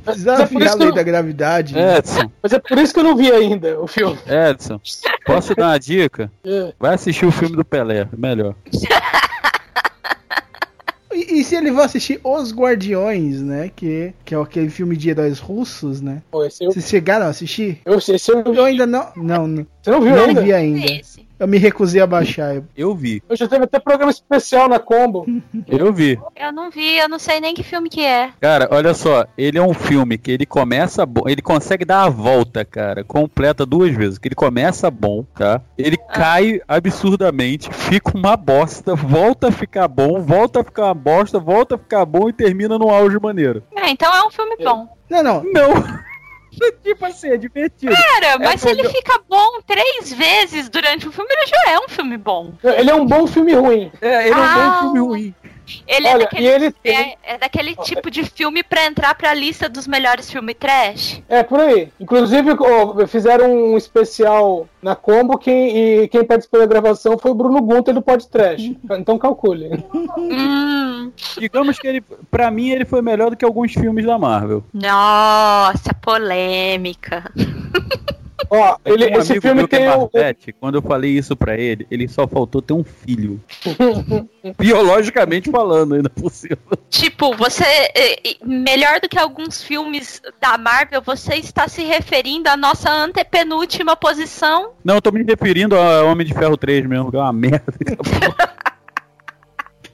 Mas 0.04 0.16
é 0.26 0.36
Desafiar 0.36 0.72
a 0.72 0.74
lei 0.74 0.88
eu, 0.88 0.92
da 0.92 1.02
gravidade. 1.02 1.74
Edson, 1.78 2.30
mas 2.42 2.52
é 2.52 2.58
por 2.58 2.76
isso 2.76 2.92
que 2.92 3.00
eu 3.00 3.04
não 3.04 3.16
vi 3.16 3.32
ainda 3.32 3.80
o 3.80 3.86
filme. 3.86 4.18
Edson, 4.26 4.78
posso 5.24 5.54
dar 5.54 5.68
uma 5.68 5.78
dica? 5.78 6.30
É. 6.44 6.74
Vai 6.78 6.94
assistir 6.94 7.24
o 7.24 7.32
filme 7.32 7.56
do 7.56 7.64
Pelé, 7.64 8.06
melhor. 8.14 8.54
E, 11.12 11.40
e 11.40 11.44
se 11.44 11.56
ele 11.56 11.70
vai 11.70 11.84
assistir 11.86 12.20
Os 12.22 12.52
Guardiões, 12.52 13.40
né? 13.42 13.70
Que, 13.74 14.12
que 14.24 14.34
é 14.34 14.38
aquele 14.38 14.70
filme 14.70 14.96
de 14.96 15.10
heróis 15.10 15.38
russos, 15.38 16.00
né? 16.00 16.22
Pô, 16.30 16.44
esse 16.44 16.64
eu, 16.64 16.70
Vocês 16.72 16.88
chegaram 16.88 17.26
a 17.26 17.30
assistir? 17.30 17.80
eu, 17.84 17.98
esse 17.98 18.30
eu, 18.30 18.42
Eu 18.42 18.64
ainda 18.64 18.86
não. 18.86 19.08
Não, 19.16 19.46
não, 19.46 19.66
você 19.82 19.90
não 19.90 20.00
viu 20.00 20.16
não 20.16 20.24
ainda? 20.24 20.42
vi 20.42 20.52
ainda. 20.52 20.92
Esse. 20.92 21.29
Eu 21.40 21.48
me 21.48 21.58
recusei 21.58 22.00
a 22.00 22.06
baixar. 22.06 22.54
Eu- 22.54 22.64
Eu 22.76 22.94
vi, 22.94 23.22
Eu 23.28 23.34
já 23.36 23.48
teve 23.48 23.64
até 23.64 23.78
programa 23.80 24.10
especial 24.10 24.68
na 24.68 24.78
Combo. 24.78 25.26
eu 25.66 25.92
vi. 25.92 26.18
Eu 26.36 26.52
não 26.52 26.70
vi, 26.70 26.98
eu 26.98 27.08
não 27.08 27.18
sei 27.18 27.40
nem 27.40 27.54
que 27.54 27.62
filme 27.62 27.88
que 27.88 28.02
é. 28.04 28.30
Cara, 28.40 28.68
olha 28.70 28.94
só, 28.94 29.26
ele 29.36 29.56
é 29.58 29.62
um 29.62 29.74
filme 29.74 30.16
que 30.18 30.30
ele 30.30 30.44
começa 30.46 31.04
bom, 31.06 31.22
ele 31.26 31.42
consegue 31.42 31.84
dar 31.84 32.04
a 32.04 32.08
volta, 32.10 32.64
cara, 32.64 33.02
completa 33.02 33.64
duas 33.66 33.92
vezes. 33.96 34.18
Que 34.18 34.28
ele 34.28 34.34
começa 34.34 34.90
bom, 34.90 35.24
tá? 35.34 35.60
Ele 35.78 35.96
cai 35.96 36.60
absurdamente, 36.68 37.72
fica 37.72 38.16
uma 38.16 38.36
bosta, 38.36 38.94
volta 38.94 39.48
a 39.48 39.52
ficar 39.52 39.88
bom, 39.88 40.20
volta 40.20 40.60
a 40.60 40.64
ficar 40.64 40.84
uma 40.86 40.94
bosta, 40.94 41.38
volta 41.38 41.74
a 41.76 41.78
ficar 41.78 42.04
bom 42.04 42.28
e 42.28 42.32
termina 42.32 42.78
no 42.78 42.90
auge 42.90 43.18
maneiro. 43.18 43.62
É, 43.74 43.88
então 43.90 44.14
é 44.14 44.22
um 44.26 44.30
filme 44.30 44.56
bom. 44.62 44.88
Não, 45.08 45.22
não. 45.22 45.42
Não. 45.44 45.70
tipo 46.82 47.06
assim, 47.06 47.28
é 47.30 47.36
divertido. 47.36 47.94
Cara, 47.94 48.38
mas 48.38 48.60
se 48.60 48.68
ele 48.68 48.88
fica 48.88 49.20
bom 49.28 49.60
três 49.66 50.12
vezes 50.12 50.68
durante 50.68 51.08
o 51.08 51.12
filme, 51.12 51.30
ele 51.32 51.46
já 51.46 51.72
é 51.72 51.78
um 51.78 51.88
filme 51.88 52.16
bom. 52.16 52.52
Ele 52.62 52.90
é 52.90 52.94
um 52.94 53.06
bom 53.06 53.26
filme 53.26 53.54
ruim. 53.54 53.90
É, 54.00 54.26
ele 54.28 54.34
é 54.34 54.36
um 54.36 54.42
Ah. 54.42 54.54
bom 54.74 54.80
filme 54.94 55.00
ruim. 55.00 55.34
Ele 55.86 56.06
é 56.06 56.14
Olha, 56.14 56.24
daquele, 56.24 56.42
e 56.44 56.48
ele 56.48 56.74
é, 56.84 57.16
é 57.22 57.38
daquele 57.38 57.76
tipo 57.76 58.10
de 58.10 58.24
filme 58.24 58.62
pra 58.62 58.86
entrar 58.86 59.14
pra 59.14 59.32
lista 59.34 59.68
dos 59.68 59.86
melhores 59.86 60.30
filmes 60.30 60.56
trash. 60.58 61.22
É, 61.28 61.42
por 61.42 61.60
aí. 61.60 61.88
Inclusive, 61.98 62.50
fizeram 63.08 63.52
um 63.52 63.76
especial 63.76 64.68
na 64.82 64.94
Combo 64.96 65.38
quem, 65.38 65.76
e 66.02 66.08
quem 66.08 66.24
participou 66.24 66.60
da 66.60 66.66
gravação 66.66 67.18
foi 67.18 67.30
o 67.30 67.34
Bruno 67.34 67.60
Gunter 67.62 67.94
do 67.94 68.02
Podcast. 68.02 68.78
Então 69.00 69.18
calcule. 69.18 69.70
Hum, 70.18 71.12
Digamos 71.38 71.78
que 71.78 71.86
ele, 71.86 72.00
pra 72.30 72.50
mim, 72.50 72.70
ele 72.70 72.84
foi 72.84 73.00
melhor 73.00 73.30
do 73.30 73.36
que 73.36 73.44
alguns 73.44 73.72
filmes 73.72 74.04
da 74.04 74.18
Marvel. 74.18 74.64
nossa, 74.72 75.94
polêmica. 75.94 77.30
Ó, 78.50 78.76
ele, 78.84 79.06
Um 79.06 79.18
esse 79.20 79.32
amigo 79.32 79.42
filme 79.42 79.54
meu 79.60 79.68
que 79.68 79.76
é 79.76 79.78
tem 79.78 79.88
o, 79.88 79.92
o- 79.92 80.10
Marvete, 80.12 80.52
quando 80.52 80.74
eu 80.74 80.82
falei 80.82 81.12
isso 81.12 81.36
pra 81.36 81.56
ele, 81.56 81.86
ele 81.90 82.08
só 82.08 82.26
faltou 82.26 82.60
ter 82.60 82.72
um 82.72 82.82
filho. 82.82 83.40
Biologicamente 84.58 85.50
falando, 85.50 85.94
ainda 85.94 86.10
por 86.10 86.30
cima. 86.30 86.56
Tipo, 86.88 87.36
você. 87.36 87.62
é, 87.64 88.30
é, 88.30 88.36
Melhor 88.44 89.00
do 89.00 89.08
que 89.08 89.18
alguns 89.18 89.62
filmes 89.62 90.20
da 90.40 90.56
Marvel, 90.58 91.00
você 91.02 91.36
está 91.36 91.68
se 91.68 91.82
referindo 91.84 92.48
à 92.48 92.56
nossa 92.56 92.90
antepenúltima 92.90 93.94
posição. 93.96 94.70
Não, 94.84 94.96
eu 94.96 95.02
tô 95.02 95.12
me 95.12 95.22
referindo 95.22 95.78
a 95.78 96.02
Homem 96.04 96.26
de 96.26 96.34
Ferro 96.34 96.56
3 96.56 96.86
mesmo, 96.86 97.10
que 97.10 97.16
é 97.16 97.20
uma 97.20 97.32
merda. 97.32 97.62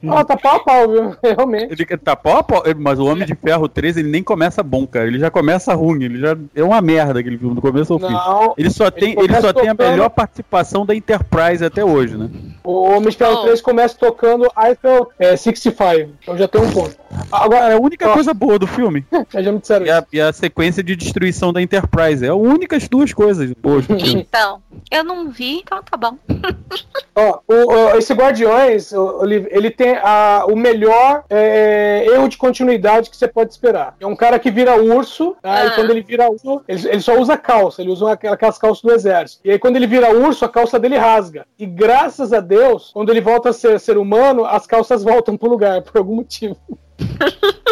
Ó, 0.05 0.23
tá 0.23 0.37
pau 0.37 0.55
a 0.57 0.59
pau, 0.59 0.89
viu? 0.89 1.15
Realmente. 1.23 1.73
Ele 1.73 1.97
tá 1.97 2.15
pau 2.15 2.37
a 2.37 2.43
pau, 2.43 2.63
mas 2.77 2.99
o 2.99 3.05
Homem 3.05 3.25
de 3.25 3.35
Ferro 3.35 3.67
3 3.67 3.97
ele 3.97 4.09
nem 4.09 4.21
começa 4.23 4.61
bom, 4.61 4.85
cara. 4.85 5.07
Ele 5.07 5.19
já 5.19 5.31
começa 5.31 5.73
ruim, 5.73 6.03
ele 6.03 6.19
já 6.19 6.37
é 6.55 6.63
uma 6.63 6.81
merda 6.81 7.19
aquele 7.19 7.37
filme 7.37 7.55
do 7.55 7.61
começo 7.61 7.93
ao 7.93 7.99
fim. 7.99 8.05
Não, 8.11 8.53
Ele 8.57 8.69
só 8.69 8.89
tem, 8.91 9.09
ele 9.11 9.27
começa 9.27 9.41
só 9.41 9.53
tem 9.53 9.69
a 9.69 9.75
tocando- 9.75 9.91
melhor 9.91 10.09
participação 10.09 10.85
da 10.85 10.93
Enterprise 10.95 11.63
até 11.63 11.83
hoje, 11.83 12.17
né? 12.17 12.29
o 12.63 12.83
Homem 12.89 13.09
de 13.09 13.15
Ferro 13.17 13.37
Oh. 13.39 13.43
3 13.43 13.61
começa 13.61 13.95
tocando 13.97 14.45
Eiffel 14.57 15.09
é, 15.17 15.35
65. 15.37 16.11
Então 16.21 16.37
já 16.37 16.47
tem 16.47 16.61
um 16.61 16.69
ponto. 16.71 16.95
Agora, 17.31 17.71
é 17.71 17.73
a 17.73 17.79
única 17.79 18.09
Ó. 18.09 18.13
coisa 18.13 18.33
boa 18.33 18.57
do 18.57 18.65
filme. 18.67 19.05
Já 19.33 19.51
me 19.51 19.59
disseram 19.59 19.85
E 19.85 19.89
a, 19.91 20.05
e 20.13 20.21
a 20.21 20.31
sequência 20.31 20.81
de 20.83 20.95
destruição 20.95 21.51
da 21.51 21.61
Enterprise. 21.61 22.25
É 22.25 22.29
a 22.29 22.35
únicas 22.35 22.87
duas 22.87 23.13
coisas 23.13 23.51
boas 23.53 23.85
do 23.85 23.99
filme. 23.99 24.21
Então, 24.27 24.61
eu 24.91 25.03
não 25.03 25.29
vi, 25.29 25.59
então 25.59 25.81
tá 25.83 25.97
bom. 25.97 26.17
Ó, 27.15 27.39
o, 27.47 27.53
o- 27.53 27.97
esse 27.97 28.13
Guardiões, 28.13 28.93
Olive, 28.93 29.47
ele 29.51 29.69
tem 29.71 29.97
a- 29.97 30.45
o 30.47 30.55
melhor 30.55 31.23
é, 31.29 32.05
erro 32.11 32.27
de 32.29 32.37
continuidade 32.37 33.09
que 33.09 33.17
você 33.17 33.27
pode 33.27 33.51
esperar. 33.51 33.95
É 33.99 34.05
um 34.07 34.15
cara 34.15 34.39
que 34.39 34.51
vira 34.51 34.81
urso, 34.81 35.35
tá? 35.41 35.65
e 35.65 35.67
Ah. 35.67 35.71
quando 35.71 35.89
ele 35.91 36.01
vira 36.03 36.29
urso, 36.29 36.61
ele, 36.67 36.87
ele 36.89 37.01
só 37.01 37.17
usa 37.19 37.35
calça, 37.37 37.81
ele 37.81 37.89
usa 37.91 38.11
aquela- 38.11 38.35
aquelas 38.35 38.57
calças 38.57 38.81
do 38.83 38.91
exército. 38.93 39.41
E 39.43 39.51
aí 39.51 39.59
quando 39.59 39.75
ele 39.75 39.87
vira 39.87 40.15
urso, 40.15 40.45
a 40.45 40.49
calça 40.49 40.79
dele 40.79 40.97
rasga. 40.97 41.45
E 41.57 41.65
graças 41.65 42.31
a 42.33 42.39
Deus, 42.39 42.91
quando 42.93 43.09
ele 43.09 43.21
volta 43.21 43.49
a 43.49 43.53
ser 43.53 43.79
ser 43.79 43.97
humano, 43.97 44.45
as 44.45 44.65
calças 44.67 45.03
voltam 45.03 45.35
pro 45.35 45.49
lugar, 45.49 45.81
por 45.81 45.97
algum 45.97 46.15
motivo. 46.15 46.55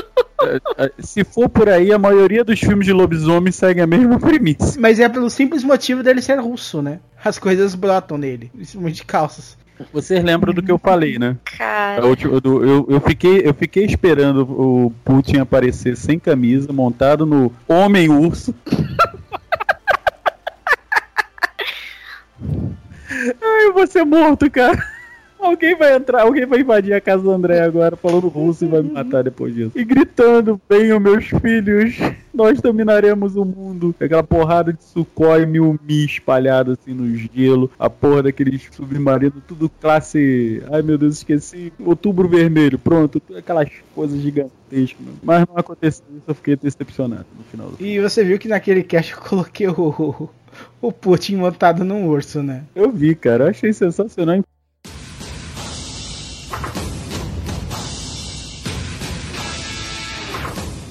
É, 0.78 0.92
Se 1.00 1.24
for 1.24 1.50
por 1.50 1.68
aí, 1.68 1.92
a 1.92 1.98
maioria 1.98 2.44
dos 2.44 2.60
filmes 2.60 2.86
de 2.86 2.94
lobisomem 2.94 3.52
segue 3.52 3.82
a 3.82 3.88
mesma 3.88 4.20
premissa. 4.20 4.80
Mas 4.80 5.00
é 5.00 5.10
pelo 5.10 5.30
simples 5.30 5.64
motivo 5.64 6.04
dele 6.04 6.22
ser 6.22 6.40
russo, 6.40 6.82
né? 6.82 7.00
As 7.24 7.40
coisas 7.40 7.74
brotam 7.74 8.18
nele, 8.18 8.52
principalmente 8.54 8.98
de 8.98 9.06
calças. 9.06 9.58
Vocês 9.92 10.24
lembram 10.24 10.54
do 10.54 10.64
que 10.64 10.72
eu 10.72 10.78
falei, 10.78 11.18
né? 11.20 11.36
Cara. 11.58 12.02
Eu, 12.02 12.16
eu, 12.88 13.02
fiquei, 13.02 13.42
eu 13.44 13.54
fiquei 13.54 13.86
esperando 13.86 14.44
o 14.44 14.94
Putin 15.04 15.38
aparecer 15.38 15.98
sem 15.98 16.18
camisa, 16.18 16.72
montado 16.72 17.26
no 17.26 17.52
Homem-Urso. 17.68 18.56
Ai, 23.42 23.68
eu 23.68 23.74
vou 23.74 23.88
ser 23.88 24.06
morto, 24.06 24.50
cara. 24.50 24.95
Alguém 25.46 25.76
vai 25.76 25.96
entrar, 25.96 26.24
alguém 26.24 26.46
vai 26.46 26.62
invadir 26.62 26.94
a 26.94 27.00
casa 27.00 27.22
do 27.22 27.30
André 27.30 27.62
agora 27.62 27.96
falando 27.96 28.28
russo 28.28 28.66
e 28.66 28.68
vai 28.68 28.82
me 28.82 28.92
matar 28.92 29.24
depois 29.24 29.54
disso. 29.54 29.72
E 29.76 29.86
gritando, 29.86 30.60
venham 30.68 31.00
meus 31.00 31.26
filhos, 31.28 31.96
nós 32.34 32.60
dominaremos 32.60 33.36
o 33.36 33.46
mundo. 33.46 33.94
Aquela 34.00 34.24
porrada 34.24 34.74
de 34.74 34.84
Sukhoi 34.84 35.46
mil 35.46 35.80
mi 35.88 36.04
espalhada 36.04 36.74
assim 36.74 36.94
no 36.96 37.16
gelo, 37.16 37.70
a 37.78 37.88
porra 37.90 38.24
daqueles 38.24 38.68
submarinos, 38.72 39.44
tudo 39.48 39.70
classe. 39.70 40.64
Ai 40.72 40.82
meu 40.82 40.98
Deus, 40.98 41.18
esqueci. 41.18 41.72
Outubro 41.80 42.28
vermelho, 42.28 42.80
pronto, 42.80 43.22
aquelas 43.38 43.70
coisas 43.94 44.20
gigantescas. 44.20 45.00
mano. 45.00 45.18
Mas 45.22 45.46
não 45.48 45.58
aconteceu 45.58 46.06
isso, 46.10 46.24
eu 46.28 46.34
fiquei 46.34 46.56
decepcionado 46.56 47.26
no 47.38 47.44
final 47.44 47.70
do 47.70 47.86
E 47.86 48.00
você 48.00 48.24
viu 48.24 48.40
que 48.40 48.48
naquele 48.48 48.82
cast 48.82 49.14
eu 49.14 49.20
coloquei 49.20 49.68
o, 49.68 50.30
o 50.82 50.92
Putin 50.92 51.36
montado 51.36 51.84
num 51.84 52.08
urso, 52.08 52.42
né? 52.42 52.64
Eu 52.74 52.92
vi, 52.92 53.14
cara, 53.14 53.44
eu 53.44 53.50
achei 53.50 53.72
sensacional. 53.72 54.44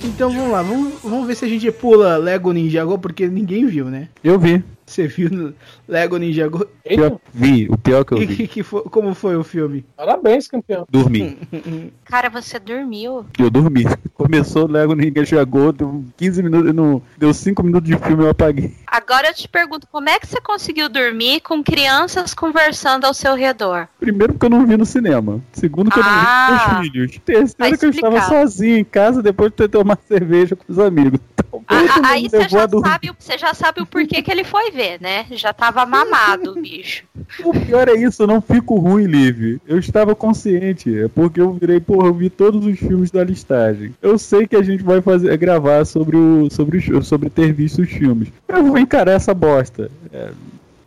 Então 0.05 0.31
vamos 0.31 0.53
lá, 0.53 0.63
vamos, 0.63 0.93
vamos 1.03 1.27
ver 1.27 1.35
se 1.35 1.45
a 1.45 1.49
gente 1.49 1.71
pula 1.73 2.17
Lego 2.17 2.53
Ninjago, 2.53 2.99
porque 2.99 3.27
ninguém 3.27 3.67
viu, 3.67 3.87
né? 3.87 4.09
Eu 4.23 4.39
vi. 4.39 4.63
Você 4.87 5.07
viu 5.07 5.31
no 5.31 5.55
Lego 5.89 6.17
Ninjago? 6.19 6.67
Eita, 6.85 7.03
Pior- 7.11 7.21
vi, 7.33 7.67
o 7.71 7.79
pior 7.79 8.05
que 8.05 8.13
eu 8.13 8.19
E 8.23 8.27
vi. 8.27 8.37
que, 8.37 8.47
que 8.49 8.63
foi, 8.63 8.83
como 8.83 9.15
foi 9.15 9.35
o 9.37 9.43
filme? 9.43 9.85
parabéns, 9.97 10.47
campeão. 10.47 10.87
Dormi. 10.91 11.39
Cara, 12.05 12.29
você 12.29 12.59
dormiu. 12.59 13.25
Eu 13.39 13.49
dormi. 13.51 13.85
Começou 14.13 14.65
o 14.67 14.71
Lego 14.71 14.95
Ninja 14.95 15.25
Jagou, 15.25 15.73
deu 15.73 16.05
15 16.19 16.43
minutos, 16.43 16.75
não, 16.75 17.01
deu 17.17 17.33
5 17.33 17.63
minutos 17.63 17.89
de 17.89 17.97
filme 17.97 18.25
eu 18.25 18.29
apaguei. 18.31 18.75
Agora 18.87 19.29
eu 19.29 19.35
te 19.35 19.49
pergunto, 19.49 19.87
como 19.91 20.09
é 20.09 20.19
que 20.19 20.27
você 20.27 20.41
conseguiu 20.41 20.89
dormir 20.89 21.41
com 21.41 21.65
crianças 21.65 22.35
conversando 22.35 23.07
ao 23.07 23.15
seu 23.15 23.35
redor? 23.35 23.89
Primeiro 23.99 24.35
porque 24.35 24.47
eu 24.47 24.51
não 24.51 24.67
vi 24.67 24.77
no 24.77 24.85
cinema. 24.85 25.41
Segundo 25.53 25.91
que 25.91 25.99
eu 25.99 26.03
não 26.05 26.11
vi 26.11 26.17
Ah, 26.21 26.47
com 26.47 26.75
meus 26.75 26.87
filhos. 26.87 27.19
Terceiro 27.25 27.79
que 27.79 27.87
eu 27.87 27.91
estava 27.91 28.21
sozinho 28.23 28.77
em 28.79 28.85
casa 28.85 29.23
depois 29.23 29.51
de 29.51 29.57
ter 29.57 29.69
tomado 29.69 30.01
cerveja 30.07 30.55
com 30.55 30.65
os 30.71 30.79
amigos. 30.79 31.19
A- 31.67 32.09
aí 32.09 32.29
você 32.29 32.49
já, 32.49 32.69
sabe, 32.69 33.11
o- 33.11 33.17
você 33.19 33.39
já 33.39 33.55
sabe 33.55 33.81
o 33.83 33.87
porquê 33.87 34.23
que 34.23 34.31
ele 34.31 34.45
foi 34.45 34.71
ver, 34.71 35.01
né? 35.01 35.27
Já 35.33 35.53
tava 35.53 35.85
mamado 35.87 36.53
o 36.53 36.55
bicho. 36.61 37.05
O 37.45 37.53
pior 37.53 37.89
é 37.89 37.95
isso, 37.95 38.23
eu 38.23 38.27
não 38.27 38.41
fico 38.41 38.77
ruim, 38.79 39.05
Liv. 39.07 39.59
Eu 39.67 39.79
estava 39.79 40.15
consciente. 40.15 40.97
É 40.99 41.09
porque 41.09 41.41
eu 41.41 41.53
virei, 41.53 41.81
porra, 41.81 42.09
eu 42.09 42.15
vi 42.15 42.29
todos 42.31 42.65
os 42.67 42.79
filmes 42.79 43.11
da 43.11 43.23
listagem. 43.25 43.95
Eu 44.03 44.19
sei 44.19 44.47
que 44.47 44.57
a 44.57 44.63
gente 44.63 44.83
vai 44.83 45.01
fazer, 45.01 45.37
gravar 45.37 45.85
sobre 45.85 46.17
o. 46.17 46.49
sobre, 46.51 46.79
o, 46.79 47.03
sobre 47.03 47.31
ter 47.31 47.53
visto 47.53 47.83
os 47.83 47.91
filmes. 47.91 48.29
Eu 48.49 48.65
vou 48.65 48.79
encarar 48.79 49.13
essa 49.13 49.33
bosta. 49.35 49.91
É, 50.13 50.31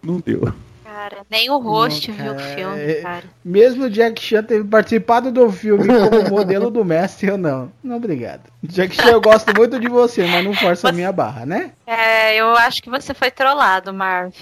não 0.04 0.20
deu. 0.26 0.52
Cara, 0.98 1.18
nem 1.30 1.48
o 1.52 1.60
host 1.60 2.10
Não, 2.10 2.18
viu 2.18 2.34
o 2.34 2.40
filme, 2.40 2.92
é- 2.92 3.02
cara. 3.04 3.24
Mesmo 3.46 3.84
o 3.86 3.90
Jack 3.90 4.20
Chan 4.20 4.42
ter 4.42 4.66
participado 4.66 5.32
do 5.32 5.52
filme 5.52 5.86
como 5.88 6.24
modelo 6.28 6.72
do 6.72 6.84
mestre, 6.84 7.28
eu 7.28 7.38
não. 7.38 7.72
Não, 7.84 7.98
obrigado. 7.98 8.42
Jack 8.64 8.96
Chan, 8.96 9.12
eu 9.12 9.22
gosto 9.22 9.56
muito 9.56 9.80
de 9.80 9.88
você, 9.88 10.26
mas 10.26 10.44
não 10.44 10.56
força 10.56 10.90
a 10.90 10.92
minha 10.92 11.12
barra, 11.12 11.46
né? 11.46 11.74
É, 11.86 12.36
eu 12.38 12.50
acho 12.56 12.82
que 12.82 12.90
você 12.90 13.14
foi 13.14 13.30
trollado, 13.30 13.94
Marv. 13.94 14.34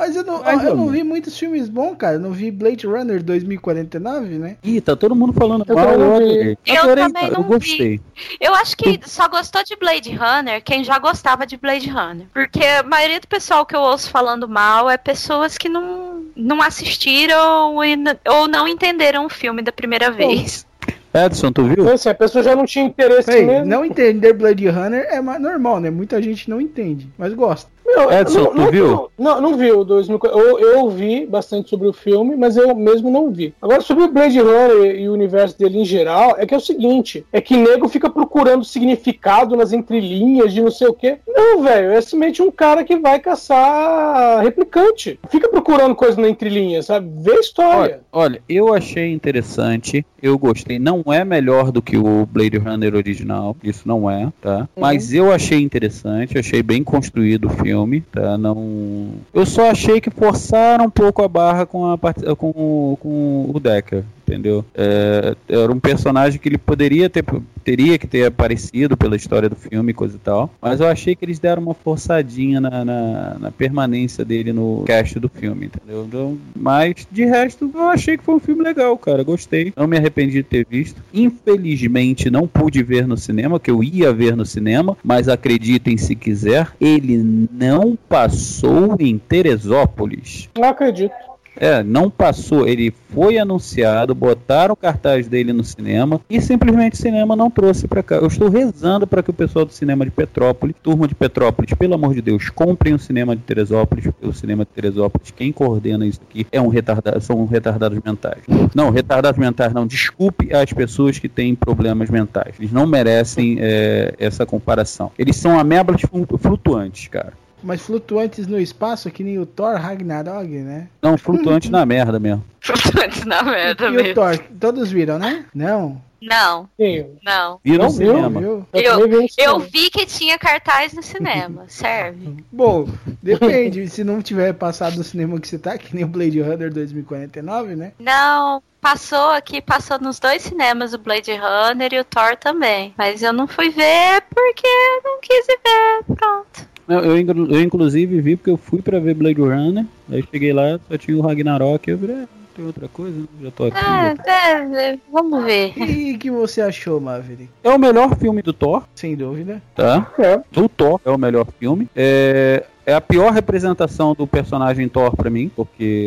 Mas 0.00 0.16
eu 0.16 0.24
não, 0.24 0.42
Mais 0.42 0.64
eu 0.64 0.74
não 0.74 0.88
vi 0.88 1.04
muitos 1.04 1.38
filmes 1.38 1.68
bons, 1.68 1.94
cara. 1.96 2.14
Eu 2.14 2.20
não 2.20 2.32
vi 2.32 2.50
Blade 2.50 2.86
Runner 2.86 3.22
2049, 3.22 4.38
né? 4.38 4.56
Ih, 4.64 4.80
tá 4.80 4.96
todo 4.96 5.14
mundo 5.14 5.34
falando 5.34 5.62
Eu 5.68 5.74
mal. 5.74 5.84
também 5.84 5.98
não 5.98 6.16
vi. 6.18 6.24
adorei. 6.24 6.58
Eu 6.66 6.78
Adorei, 6.82 7.04
também 7.04 7.22
cara, 7.22 7.34
não 7.34 7.40
eu 7.42 7.44
gostei. 7.48 8.00
Eu 8.40 8.54
acho 8.54 8.76
que 8.78 8.98
só 9.04 9.28
gostou 9.28 9.62
de 9.62 9.76
Blade 9.76 10.10
Runner 10.16 10.62
quem 10.64 10.82
já 10.82 10.98
gostava 10.98 11.46
de 11.46 11.58
Blade 11.58 11.90
Runner. 11.90 12.26
Porque 12.32 12.64
a 12.64 12.82
maioria 12.82 13.20
do 13.20 13.28
pessoal 13.28 13.66
que 13.66 13.76
eu 13.76 13.80
ouço 13.80 14.10
falando 14.10 14.48
mal 14.48 14.88
é 14.88 14.96
pessoas 14.96 15.58
que 15.58 15.68
não, 15.68 16.24
não 16.34 16.62
assistiram 16.62 17.74
ou 17.76 18.48
não 18.48 18.66
entenderam 18.66 19.26
o 19.26 19.28
filme 19.28 19.60
da 19.60 19.70
primeira 19.70 20.10
vez. 20.10 20.66
Edson, 21.12 21.50
tu 21.52 21.64
viu? 21.64 21.82
Então, 21.82 21.92
assim, 21.92 22.08
a 22.08 22.14
pessoa 22.14 22.42
já 22.42 22.54
não 22.54 22.64
tinha 22.64 22.84
interesse 22.84 23.30
Ei, 23.32 23.44
mesmo. 23.44 23.66
não 23.66 23.84
entender 23.84 24.32
Blade 24.32 24.68
Runner 24.68 25.04
é 25.10 25.20
normal, 25.20 25.80
né? 25.80 25.90
Muita 25.90 26.22
gente 26.22 26.48
não 26.48 26.60
entende, 26.60 27.08
mas 27.18 27.34
gosta. 27.34 27.68
Meu, 27.96 28.12
Edson, 28.12 28.38
não, 28.38 28.50
tu 28.50 28.56
não, 28.56 28.70
viu? 28.70 29.10
Não, 29.18 29.40
não 29.40 29.56
vi 29.56 29.72
o 29.72 29.84
2000. 29.84 30.20
Eu, 30.24 30.58
eu 30.58 30.80
ouvi 30.80 31.26
bastante 31.26 31.70
sobre 31.70 31.88
o 31.88 31.92
filme, 31.92 32.36
mas 32.36 32.56
eu 32.56 32.74
mesmo 32.74 33.10
não 33.10 33.30
vi. 33.30 33.52
Agora, 33.60 33.80
sobre 33.80 34.04
o 34.04 34.08
Blade 34.08 34.38
Runner 34.38 35.00
e 35.00 35.08
o 35.08 35.12
universo 35.12 35.58
dele 35.58 35.80
em 35.80 35.84
geral, 35.84 36.36
é 36.38 36.46
que 36.46 36.54
é 36.54 36.56
o 36.56 36.60
seguinte: 36.60 37.24
é 37.32 37.40
que 37.40 37.56
nego 37.56 37.88
fica 37.88 38.08
procurando 38.08 38.64
significado 38.64 39.56
nas 39.56 39.72
entrelinhas 39.72 40.52
de 40.52 40.62
não 40.62 40.70
sei 40.70 40.88
o 40.88 40.94
quê. 40.94 41.18
Não, 41.26 41.62
velho, 41.62 41.90
é 41.90 42.00
simplesmente 42.00 42.42
um 42.42 42.50
cara 42.50 42.84
que 42.84 42.96
vai 42.96 43.18
caçar 43.18 44.42
replicante. 44.42 45.18
Fica 45.28 45.48
procurando 45.48 45.94
coisa 45.94 46.20
na 46.20 46.28
entrelinha, 46.28 46.82
sabe? 46.82 47.10
Vê 47.22 47.32
a 47.32 47.40
história. 47.40 48.00
Olha, 48.12 48.24
olha, 48.24 48.42
eu 48.48 48.72
achei 48.72 49.12
interessante, 49.12 50.04
eu 50.22 50.38
gostei. 50.38 50.78
Não 50.78 51.02
é 51.08 51.24
melhor 51.24 51.72
do 51.72 51.82
que 51.82 51.96
o 51.96 52.26
Blade 52.26 52.58
Runner 52.58 52.94
original, 52.94 53.56
isso 53.62 53.86
não 53.86 54.10
é, 54.10 54.32
tá? 54.40 54.68
Mas 54.78 55.12
eu 55.12 55.32
achei 55.32 55.60
interessante, 55.60 56.38
achei 56.38 56.62
bem 56.62 56.84
construído 56.84 57.46
o 57.46 57.50
filme, 57.50 57.79
tá? 58.12 58.36
Não, 58.38 59.10
eu 59.32 59.46
só 59.46 59.70
achei 59.70 60.00
que 60.00 60.10
forçaram 60.10 60.86
um 60.86 60.90
pouco 60.90 61.22
a 61.22 61.28
barra 61.28 61.64
com 61.66 61.90
a 61.90 61.96
part- 61.98 62.22
com, 62.36 62.96
com 63.00 63.50
o 63.54 63.60
Decker. 63.60 64.04
Entendeu? 64.30 64.64
É, 64.74 65.34
era 65.48 65.72
um 65.72 65.80
personagem 65.80 66.38
que 66.38 66.48
ele 66.48 66.58
poderia 66.58 67.10
ter, 67.10 67.24
teria 67.64 67.98
que 67.98 68.06
ter 68.06 68.26
aparecido 68.26 68.96
pela 68.96 69.16
história 69.16 69.48
do 69.48 69.56
filme, 69.56 69.92
coisa 69.92 70.16
e 70.16 70.20
tal. 70.20 70.50
Mas 70.60 70.80
eu 70.80 70.86
achei 70.86 71.16
que 71.16 71.24
eles 71.24 71.38
deram 71.38 71.62
uma 71.62 71.74
forçadinha 71.74 72.60
na, 72.60 72.84
na, 72.84 73.38
na 73.38 73.50
permanência 73.50 74.24
dele 74.24 74.52
no 74.52 74.84
cast 74.86 75.18
do 75.18 75.28
filme, 75.28 75.66
entendeu? 75.66 76.04
Então, 76.06 76.38
mas 76.54 77.06
de 77.10 77.24
resto, 77.24 77.70
eu 77.74 77.88
achei 77.88 78.16
que 78.16 78.24
foi 78.24 78.34
um 78.36 78.40
filme 78.40 78.62
legal, 78.62 78.96
cara. 78.96 79.22
Gostei. 79.22 79.72
Não 79.76 79.86
me 79.86 79.96
arrependi 79.96 80.34
de 80.34 80.42
ter 80.42 80.66
visto. 80.68 81.02
Infelizmente, 81.12 82.30
não 82.30 82.46
pude 82.46 82.82
ver 82.82 83.06
no 83.06 83.16
cinema, 83.16 83.58
que 83.58 83.70
eu 83.70 83.82
ia 83.82 84.12
ver 84.12 84.36
no 84.36 84.46
cinema, 84.46 84.96
mas 85.02 85.28
acreditem 85.28 85.96
se 85.96 86.14
quiser, 86.14 86.68
ele 86.80 87.48
não 87.52 87.98
passou 88.08 88.96
em 88.98 89.18
Teresópolis. 89.18 90.48
Não 90.56 90.68
acredito. 90.68 91.29
É, 91.60 91.82
não 91.82 92.08
passou. 92.08 92.66
Ele 92.66 92.90
foi 93.12 93.38
anunciado, 93.38 94.14
botaram 94.14 94.72
o 94.72 94.76
cartaz 94.76 95.28
dele 95.28 95.52
no 95.52 95.62
cinema 95.62 96.20
e 96.30 96.40
simplesmente 96.40 96.94
o 96.94 96.96
cinema 96.96 97.36
não 97.36 97.50
trouxe 97.50 97.86
pra 97.86 98.02
cá. 98.02 98.16
Eu 98.16 98.26
estou 98.28 98.48
rezando 98.48 99.06
para 99.06 99.22
que 99.22 99.30
o 99.30 99.34
pessoal 99.34 99.64
do 99.66 99.72
cinema 99.72 100.04
de 100.04 100.10
Petrópolis, 100.10 100.74
turma 100.82 101.06
de 101.06 101.14
Petrópolis, 101.14 101.74
pelo 101.74 101.94
amor 101.94 102.14
de 102.14 102.22
Deus, 102.22 102.48
comprem 102.48 102.94
o 102.94 102.98
cinema 102.98 103.36
de 103.36 103.42
Teresópolis, 103.42 104.06
o 104.22 104.32
cinema 104.32 104.64
de 104.64 104.70
Teresópolis, 104.70 105.30
quem 105.30 105.52
coordena 105.52 106.06
isso 106.06 106.20
aqui 106.28 106.46
é 106.50 106.60
um 106.60 106.68
retardado, 106.68 107.20
são 107.20 107.44
retardados 107.44 108.00
mentais. 108.04 108.38
Não, 108.74 108.88
retardados 108.90 109.38
mentais 109.38 109.72
não. 109.74 109.86
Desculpe 109.86 110.54
as 110.54 110.72
pessoas 110.72 111.18
que 111.18 111.28
têm 111.28 111.54
problemas 111.54 112.08
mentais. 112.08 112.54
Eles 112.58 112.72
não 112.72 112.86
merecem 112.86 113.58
é, 113.60 114.14
essa 114.18 114.46
comparação. 114.46 115.12
Eles 115.18 115.36
são 115.36 115.58
amebas 115.58 116.00
flu- 116.00 116.26
flutuantes, 116.38 117.08
cara. 117.08 117.32
Mas 117.62 117.82
flutuantes 117.82 118.46
no 118.46 118.58
espaço, 118.58 119.10
que 119.10 119.22
nem 119.24 119.38
o 119.38 119.46
Thor 119.46 119.74
Ragnarok, 119.76 120.48
né? 120.48 120.88
Não, 121.02 121.16
flutuantes 121.18 121.70
na 121.70 121.84
merda 121.84 122.18
mesmo. 122.18 122.44
Antes 123.04 123.24
na 123.24 123.42
merda 123.42 123.86
E 123.86 123.88
o 123.88 123.92
mesmo. 123.92 124.14
Thor, 124.14 124.38
todos 124.60 124.90
viram, 124.90 125.18
né? 125.18 125.44
Não. 125.54 126.00
Não, 126.22 126.68
Sim, 126.78 127.06
não. 127.24 127.58
Vi 127.64 127.78
no 127.78 127.88
cinema. 127.88 128.40
Viu? 128.40 128.66
eu, 128.74 128.82
Eu- 128.82 129.26
Eu 129.38 129.58
vi 129.60 129.88
que 129.88 130.04
tinha 130.04 130.38
cartaz 130.38 130.92
no 130.92 131.02
cinema, 131.02 131.64
serve. 131.68 132.44
Bom, 132.52 132.86
depende. 133.22 133.88
Se 133.88 134.04
não 134.04 134.20
tiver 134.20 134.52
passado 134.52 134.96
no 134.98 135.02
cinema 135.04 135.40
que 135.40 135.48
você 135.48 135.58
tá, 135.58 135.78
que 135.78 135.94
nem 135.94 136.04
o 136.04 136.08
Blade 136.08 136.38
Runner 136.42 136.70
2049, 136.70 137.74
né? 137.74 137.92
Não, 137.98 138.62
passou 138.82 139.30
aqui, 139.30 139.62
passou 139.62 139.98
nos 139.98 140.18
dois 140.20 140.42
cinemas 140.42 140.92
o 140.92 140.98
Blade 140.98 141.32
Runner 141.32 141.94
e 141.94 142.00
o 142.00 142.04
Thor 142.04 142.36
também. 142.36 142.92
Mas 142.98 143.22
eu 143.22 143.32
não 143.32 143.46
fui 143.46 143.70
ver 143.70 144.22
porque 144.28 144.68
não 145.02 145.20
quis 145.22 145.46
ir 145.48 145.58
ver, 145.64 146.16
pronto. 146.16 146.68
Eu, 146.90 147.18
inclu- 147.18 147.46
eu 147.54 147.60
inclusive 147.62 148.20
vi 148.20 148.36
porque 148.36 148.50
eu 148.50 148.56
fui 148.56 148.82
pra 148.82 148.98
ver 148.98 149.14
Blade 149.14 149.40
Runner, 149.40 149.84
aí 150.10 150.24
cheguei 150.30 150.52
lá, 150.52 150.78
só 150.90 150.96
tinha 150.98 151.16
o 151.16 151.20
Ragnarok, 151.20 151.88
eu 151.88 151.96
é, 152.02 152.06
não 152.08 152.28
tem 152.56 152.64
outra 152.66 152.88
coisa, 152.88 153.16
já 153.42 153.50
tô 153.50 153.64
aqui. 153.64 153.76
Ah, 153.80 154.14
é, 154.26 154.92
é, 154.92 154.98
vamos 155.12 155.44
ver. 155.44 155.72
E 155.76 156.14
o 156.14 156.18
que 156.18 156.30
você 156.30 156.60
achou, 156.60 157.00
Maverick? 157.00 157.48
É 157.62 157.70
o 157.70 157.78
melhor 157.78 158.16
filme 158.16 158.42
do 158.42 158.52
Thor, 158.52 158.82
Sem 158.94 159.14
dúvida. 159.14 159.62
tá? 159.74 160.10
É. 160.18 160.40
Do 160.52 160.68
Thor 160.68 161.00
é 161.04 161.10
o 161.10 161.18
melhor 161.18 161.46
filme. 161.58 161.88
É, 161.94 162.64
é 162.86 162.94
a 162.94 163.00
pior 163.00 163.32
representação 163.32 164.14
do 164.14 164.26
personagem 164.26 164.88
Thor 164.88 165.14
pra 165.14 165.30
mim, 165.30 165.50
porque 165.54 166.06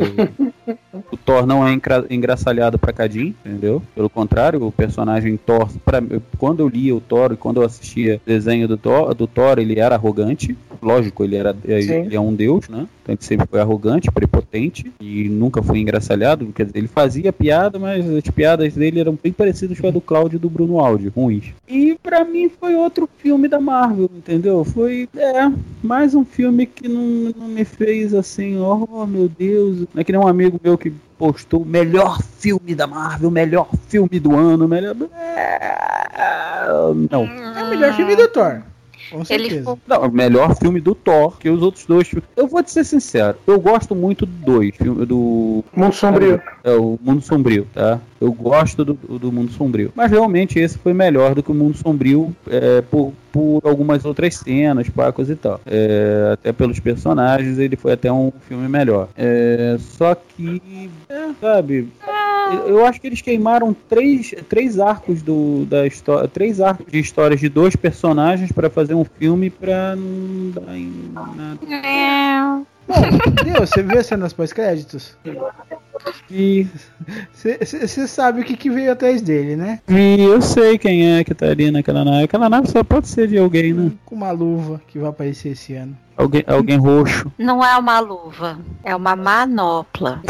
o 1.11 1.17
Thor 1.17 1.45
não 1.45 1.65
é 1.67 1.73
engra- 1.73 2.05
engraçalhado 2.09 2.77
pra 2.79 2.91
Cadinho, 2.93 3.35
entendeu? 3.45 3.81
Pelo 3.95 4.09
contrário, 4.09 4.65
o 4.65 4.71
personagem 4.71 5.37
Thor, 5.37 5.69
pra, 5.85 6.01
quando 6.37 6.61
eu 6.61 6.67
lia 6.67 6.95
o 6.95 7.01
Thor 7.01 7.31
e 7.33 7.37
quando 7.37 7.61
eu 7.61 7.65
assistia 7.65 8.19
desenho 8.25 8.67
do 8.67 8.77
Thor, 8.77 9.13
do 9.13 9.27
Thor, 9.27 9.59
ele 9.59 9.79
era 9.79 9.95
arrogante. 9.95 10.57
Lógico, 10.81 11.23
ele 11.23 11.35
era 11.37 11.55
ele 11.63 12.15
é 12.15 12.19
um 12.19 12.33
deus, 12.33 12.67
né? 12.67 12.85
Então 13.03 13.13
ele 13.13 13.21
sempre 13.21 13.45
foi 13.47 13.59
arrogante, 13.59 14.09
prepotente 14.09 14.91
e 14.99 15.27
nunca 15.27 15.61
foi 15.61 15.79
engraçalhado. 15.79 16.47
Quer 16.55 16.67
dizer, 16.67 16.77
ele 16.77 16.87
fazia 16.87 17.33
piada, 17.33 17.77
mas 17.77 18.09
as 18.09 18.23
piadas 18.23 18.73
dele 18.73 19.01
eram 19.01 19.17
bem 19.21 19.33
parecidas 19.33 19.77
com 19.79 19.87
a 19.87 19.91
do 19.91 19.99
Cláudio 19.99 20.37
e 20.37 20.39
do 20.39 20.49
Bruno 20.49 20.79
Aldi, 20.79 21.09
ruins. 21.09 21.53
E 21.67 21.97
pra 22.01 22.23
mim 22.23 22.49
foi 22.49 22.75
outro 22.75 23.09
filme 23.17 23.49
da 23.49 23.59
Marvel, 23.59 24.09
entendeu? 24.15 24.63
Foi, 24.63 25.09
é, 25.15 25.51
mais 25.83 26.15
um 26.15 26.23
filme 26.23 26.65
que 26.65 26.87
não, 26.87 27.33
não 27.37 27.47
me 27.49 27.65
fez 27.65 28.13
assim, 28.13 28.57
oh 28.57 29.05
meu 29.05 29.27
Deus. 29.27 29.79
Não 29.93 30.01
é 30.01 30.03
que 30.03 30.13
nem 30.13 30.21
um 30.21 30.27
amigo 30.27 30.59
meu 30.63 30.77
que 30.77 30.93
postou 31.17 31.61
o 31.61 31.65
melhor 31.65 32.21
filme 32.21 32.73
da 32.73 32.87
Marvel, 32.87 33.29
melhor 33.29 33.69
filme 33.87 34.19
do 34.19 34.35
ano, 34.35 34.67
melhor. 34.67 34.95
É, 35.13 35.73
Não. 37.11 37.23
É 37.25 37.63
o 37.63 37.69
melhor 37.69 37.93
filme 37.95 38.15
do 38.15 38.27
Thor. 38.29 38.61
Com 39.11 39.19
Ele 39.29 39.49
certeza. 39.49 39.77
Não, 39.87 40.01
o 40.07 40.11
melhor 40.11 40.55
filme 40.55 40.79
do 40.79 40.93
Thor 40.95 41.37
que 41.37 41.49
os 41.49 41.61
outros 41.61 41.85
dois. 41.85 42.07
filmes. 42.07 42.27
Eu 42.35 42.47
vou 42.47 42.63
te 42.63 42.71
ser 42.71 42.83
sincero, 42.83 43.37
eu 43.45 43.59
gosto 43.59 43.95
muito 43.95 44.25
do 44.25 44.33
dois, 44.45 44.73
do 44.77 45.63
Mundo 45.75 45.93
Sombrio. 45.93 46.41
é, 46.63 46.71
o 46.71 46.99
Mundo 47.01 47.21
Sombrio, 47.21 47.67
tá? 47.73 47.99
Eu 48.19 48.31
gosto 48.31 48.85
do, 48.85 48.93
do 48.93 49.31
Mundo 49.31 49.51
Sombrio. 49.51 49.91
Mas 49.95 50.09
realmente 50.09 50.57
esse 50.57 50.77
foi 50.77 50.93
melhor 50.93 51.35
do 51.35 51.43
que 51.43 51.51
o 51.51 51.53
Mundo 51.53 51.75
Sombrio 51.77 52.33
é, 52.49 52.81
por, 52.81 53.11
por 53.31 53.61
algumas 53.65 54.05
outras 54.05 54.35
cenas, 54.37 54.89
pacos 54.89 55.29
e 55.29 55.35
tal. 55.35 55.59
É, 55.65 56.29
até 56.33 56.53
pelos 56.53 56.79
personagens, 56.79 57.57
ele 57.59 57.75
foi 57.75 57.91
até 57.93 58.11
um 58.11 58.31
filme 58.47 58.67
melhor. 58.69 59.09
É, 59.17 59.75
só 59.79 60.15
que, 60.15 60.89
é, 61.09 61.29
sabe, 61.41 61.89
eu- 62.51 62.67
eu 62.69 62.85
acho 62.85 62.99
que 62.99 63.07
eles 63.07 63.21
queimaram 63.21 63.75
três, 63.87 64.33
três 64.49 64.79
arcos 64.79 65.21
do, 65.21 65.65
da 65.65 65.85
história, 65.87 66.27
três 66.27 66.59
arcos 66.59 66.91
de 66.91 66.99
histórias 66.99 67.39
de 67.39 67.49
dois 67.49 67.75
personagens 67.75 68.51
para 68.51 68.69
fazer 68.69 68.93
um 68.93 69.05
filme 69.05 69.49
pra 69.49 69.95
não 69.95 70.49
dar 70.51 70.75
em 70.77 70.91
nada. 71.13 71.59
É. 71.87 72.72
Bom, 72.87 72.95
Deus, 73.43 73.69
você 73.69 73.81
viu 73.83 73.99
as 73.99 74.05
cenas 74.05 74.33
pós-créditos? 74.33 75.17
E, 76.29 76.67
Você 77.33 78.07
sabe 78.07 78.41
o 78.41 78.43
que, 78.43 78.57
que 78.57 78.69
veio 78.69 78.91
atrás 78.91 79.21
dele, 79.21 79.55
né? 79.55 79.79
e 79.87 80.21
eu 80.21 80.41
sei 80.41 80.77
quem 80.77 81.15
é 81.15 81.23
que 81.23 81.33
tá 81.33 81.47
ali 81.47 81.71
naquela 81.71 82.03
nave. 82.03 82.23
Aquela 82.23 82.49
nave 82.49 82.67
só 82.67 82.83
pode 82.83 83.07
ser 83.07 83.27
de 83.27 83.37
alguém, 83.37 83.73
né? 83.73 83.91
Com 84.05 84.15
uma 84.15 84.31
luva 84.31 84.81
que 84.87 84.99
vai 84.99 85.09
aparecer 85.09 85.49
esse 85.49 85.73
ano. 85.75 85.97
Alguém, 86.15 86.43
alguém 86.45 86.77
roxo. 86.77 87.31
Não 87.39 87.65
é 87.65 87.75
uma 87.75 87.99
luva, 87.99 88.59
é 88.83 88.95
uma 88.95 89.15
manopla. 89.15 90.21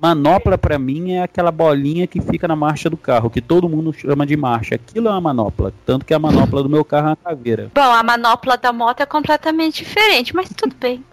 Manopla 0.00 0.56
pra 0.56 0.78
mim 0.78 1.12
é 1.12 1.22
aquela 1.22 1.50
bolinha 1.50 2.06
que 2.06 2.20
fica 2.20 2.46
na 2.46 2.54
marcha 2.54 2.88
do 2.88 2.96
carro, 2.96 3.28
que 3.28 3.40
todo 3.40 3.68
mundo 3.68 3.92
chama 3.92 4.24
de 4.24 4.36
marcha. 4.36 4.76
Aquilo 4.76 5.08
é 5.08 5.10
uma 5.10 5.20
manopla. 5.20 5.72
Tanto 5.84 6.06
que 6.06 6.14
a 6.14 6.18
manopla 6.18 6.62
do 6.62 6.68
meu 6.68 6.84
carro 6.84 7.08
é 7.08 7.10
uma 7.10 7.16
caveira. 7.16 7.70
Bom, 7.74 7.80
a 7.80 8.02
manopla 8.04 8.56
da 8.56 8.72
moto 8.72 9.00
é 9.00 9.06
completamente 9.06 9.82
diferente, 9.82 10.34
mas 10.34 10.48
tudo 10.56 10.76
bem. 10.78 11.04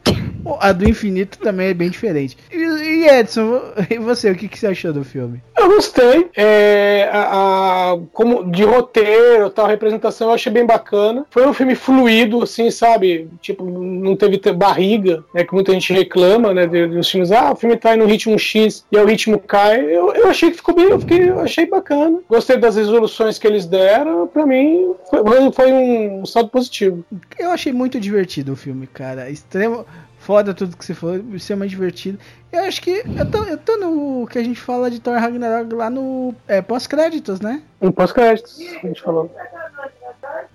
A 0.60 0.72
do 0.72 0.88
infinito 0.88 1.38
também 1.40 1.68
é 1.68 1.74
bem 1.74 1.90
diferente. 1.90 2.38
E, 2.52 2.56
e 2.58 3.08
Edson, 3.08 3.62
e 3.90 3.98
você, 3.98 4.32
o 4.32 4.36
que, 4.36 4.48
que 4.48 4.58
você 4.60 4.68
achou 4.68 4.92
do 4.94 5.04
filme? 5.04 5.42
Eu 5.58 5.68
gostei. 5.70 6.30
É, 6.36 7.10
a, 7.12 7.92
a- 7.94 7.98
como 8.14 8.50
de 8.52 8.64
roteiro, 8.64 9.50
tal, 9.50 9.68
representação, 9.68 10.30
eu 10.30 10.34
achei 10.34 10.52
bem 10.52 10.66
bacana. 10.66 11.26
Foi 11.30 11.48
um 11.48 11.54
filme 11.54 11.76
fluido, 11.76 12.42
assim, 12.44 12.72
sabe? 12.72 13.30
Tipo, 13.42 13.66
não 13.66 14.16
teve 14.16 14.38
te- 14.38 14.52
barriga, 14.54 15.24
né? 15.34 15.44
Que 15.44 15.54
muita 15.54 15.72
gente 15.74 15.92
reclama, 15.94 16.54
né? 16.54 16.66
De, 16.68 16.88
dos 16.88 17.10
filmes, 17.10 17.32
ah, 17.32 17.52
o 17.52 17.56
filme 17.56 17.76
tá 17.78 17.96
no 17.96 18.06
ritmo 18.06 18.38
X 18.40 18.86
e 18.92 18.98
aí 18.98 19.04
o 19.04 19.08
ritmo 19.08 19.40
cai. 19.40 19.80
Eu, 19.84 20.14
eu 20.14 20.28
achei 20.30 20.50
que 20.52 20.58
ficou 20.58 20.74
bem, 20.76 20.86
eu, 20.86 21.00
fiquei, 21.00 21.30
eu 21.30 21.40
achei 21.40 21.66
bacana. 21.66 22.20
Gostei 22.30 22.58
das 22.58 22.76
resoluções 22.76 23.38
que 23.38 23.48
eles 23.48 23.66
deram. 23.66 24.28
Pra 24.28 24.46
mim, 24.46 24.94
foi, 25.10 25.52
foi 25.52 25.74
um 25.74 26.26
saldo 26.26 26.50
positivo. 26.50 27.04
Eu 27.38 27.52
achei 27.52 27.74
muito 27.74 28.00
divertido 28.00 28.54
o 28.54 28.56
filme, 28.56 28.88
cara. 28.88 29.30
Extremo. 29.30 29.86
Foda 30.30 30.54
tudo 30.54 30.78
que 30.78 30.86
você 30.86 30.94
falou, 30.94 31.20
extremamente 31.34 31.72
divertido. 31.72 32.20
Eu 32.52 32.66
acho 32.66 32.80
que 32.84 33.02
eu 33.18 33.32
tô, 33.32 33.44
eu 33.46 33.58
tô 33.58 33.78
no 33.78 34.28
que 34.28 34.38
a 34.38 34.44
gente 34.44 34.60
fala 34.60 34.92
de 34.92 35.00
Thor 35.00 35.18
Ragnarok 35.18 35.74
lá 35.74 35.90
no 35.90 36.36
é, 36.48 36.62
pós-créditos, 36.62 37.42
né? 37.42 37.64
Um 37.82 37.92
pós-créditos, 37.92 38.60
a 38.60 38.86
gente 38.86 39.02
falou. 39.02 39.36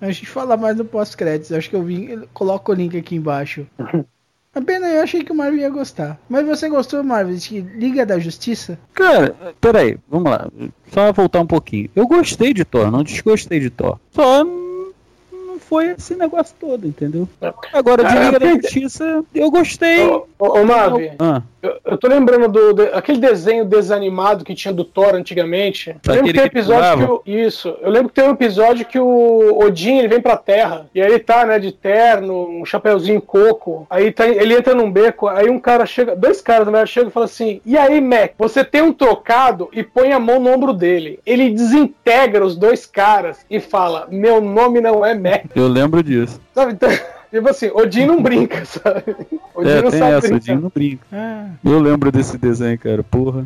A 0.00 0.06
gente 0.12 0.26
fala 0.26 0.56
mais 0.56 0.76
no 0.76 0.84
pós-créditos. 0.84 1.50
Acho 1.50 1.68
que 1.68 1.74
eu 1.74 1.82
vim. 1.82 2.22
Coloco 2.32 2.70
o 2.70 2.74
link 2.76 2.96
aqui 2.96 3.16
embaixo. 3.16 3.66
A 4.54 4.62
pena, 4.62 4.86
eu 4.86 5.02
achei 5.02 5.24
que 5.24 5.32
o 5.32 5.34
Marvel 5.34 5.58
ia 5.58 5.70
gostar. 5.70 6.20
Mas 6.28 6.46
você 6.46 6.68
gostou, 6.68 7.02
Marvel, 7.02 7.34
de 7.34 7.60
Liga 7.60 8.06
da 8.06 8.20
Justiça? 8.20 8.78
Cara, 8.92 9.34
peraí, 9.60 9.98
vamos 10.08 10.30
lá. 10.30 10.48
Só 10.92 11.12
voltar 11.12 11.40
um 11.40 11.46
pouquinho. 11.48 11.90
Eu 11.96 12.06
gostei 12.06 12.54
de 12.54 12.64
Thor, 12.64 12.92
não 12.92 13.02
desgostei 13.02 13.58
de 13.58 13.70
Thor. 13.70 13.98
Só 14.12 14.44
foi 15.74 15.94
esse 15.98 16.14
negócio 16.14 16.54
todo, 16.60 16.86
entendeu? 16.86 17.28
Agora, 17.72 18.04
de 18.04 18.16
Liga 18.16 18.38
da 18.38 18.46
eu- 18.46 18.54
Justiça, 18.62 19.24
eu 19.34 19.50
gostei. 19.50 20.06
Ô, 20.06 20.24
ô, 20.38 20.60
ô 20.60 20.64
Mavi, 20.64 21.10
Ah, 21.18 21.42
Eu, 21.62 21.76
eu 21.92 21.96
tô 21.98 22.06
lembrando 22.08 22.46
do, 22.46 22.74
de- 22.74 22.90
aquele 22.92 23.18
desenho 23.18 23.64
desanimado 23.64 24.44
que 24.44 24.54
tinha 24.54 24.72
do 24.72 24.84
Thor 24.84 25.14
antigamente. 25.14 25.96
Eu 26.06 26.14
lembro 26.14 26.26
que 26.26 26.32
tem 26.34 26.42
um 26.42 26.48
que 26.50 26.58
episódio 26.58 26.98
que 27.24 27.30
o, 27.32 27.36
Isso. 27.38 27.74
Eu 27.80 27.90
lembro 27.90 28.08
que 28.10 28.14
tem 28.14 28.28
um 28.28 28.32
episódio 28.32 28.84
que 28.86 28.98
o 29.00 29.58
Odin 29.64 29.96
ele 29.98 30.08
vem 30.08 30.20
pra 30.20 30.36
Terra. 30.36 30.86
E 30.94 31.00
aí 31.00 31.08
ele 31.08 31.18
tá, 31.20 31.46
né, 31.46 31.58
de 31.58 31.72
terno, 31.72 32.60
um 32.60 32.64
chapeuzinho 32.66 33.20
coco. 33.20 33.86
Aí 33.88 34.12
tá- 34.12 34.28
ele 34.28 34.54
entra 34.54 34.74
num 34.74 34.90
beco. 34.92 35.26
Aí 35.26 35.48
um 35.48 35.58
cara 35.58 35.86
chega. 35.86 36.14
Dois 36.14 36.40
caras, 36.42 36.66
na 36.66 36.72
verdade, 36.72 36.90
chegam 36.90 37.08
e 37.08 37.12
falam 37.12 37.24
assim: 37.24 37.60
E 37.64 37.78
aí, 37.78 37.98
Mac, 38.00 38.32
você 38.38 38.62
tem 38.62 38.82
um 38.82 38.92
trocado 38.92 39.70
e 39.72 39.82
põe 39.82 40.12
a 40.12 40.20
mão 40.20 40.38
no 40.38 40.50
ombro 40.52 40.72
dele. 40.74 41.18
Ele 41.24 41.48
desintegra 41.50 42.44
os 42.44 42.56
dois 42.56 42.84
caras 42.84 43.38
e 43.50 43.58
fala: 43.58 44.06
Meu 44.10 44.38
nome 44.40 44.82
não 44.82 45.04
é 45.04 45.14
Mac. 45.14 45.44
Eu 45.64 45.68
lembro 45.68 46.02
disso. 46.02 46.40
Sabe? 46.54 46.72
Então, 46.72 46.88
tipo 47.30 47.48
assim, 47.48 47.70
Odin 47.74 48.06
não 48.06 48.22
brinca, 48.22 48.64
sabe? 48.66 49.16
Odin 49.54 49.68
É, 49.70 49.82
não 49.82 49.90
tem 49.90 50.00
sabe 50.00 50.12
essa, 50.12 50.28
brincar. 50.28 50.52
Odin 50.52 50.62
não 50.62 50.72
brinca. 50.74 51.06
Ah, 51.12 51.46
Eu 51.64 51.80
lembro 51.80 52.12
desse 52.12 52.38
desenho, 52.38 52.78
cara, 52.78 53.02
porra. 53.02 53.44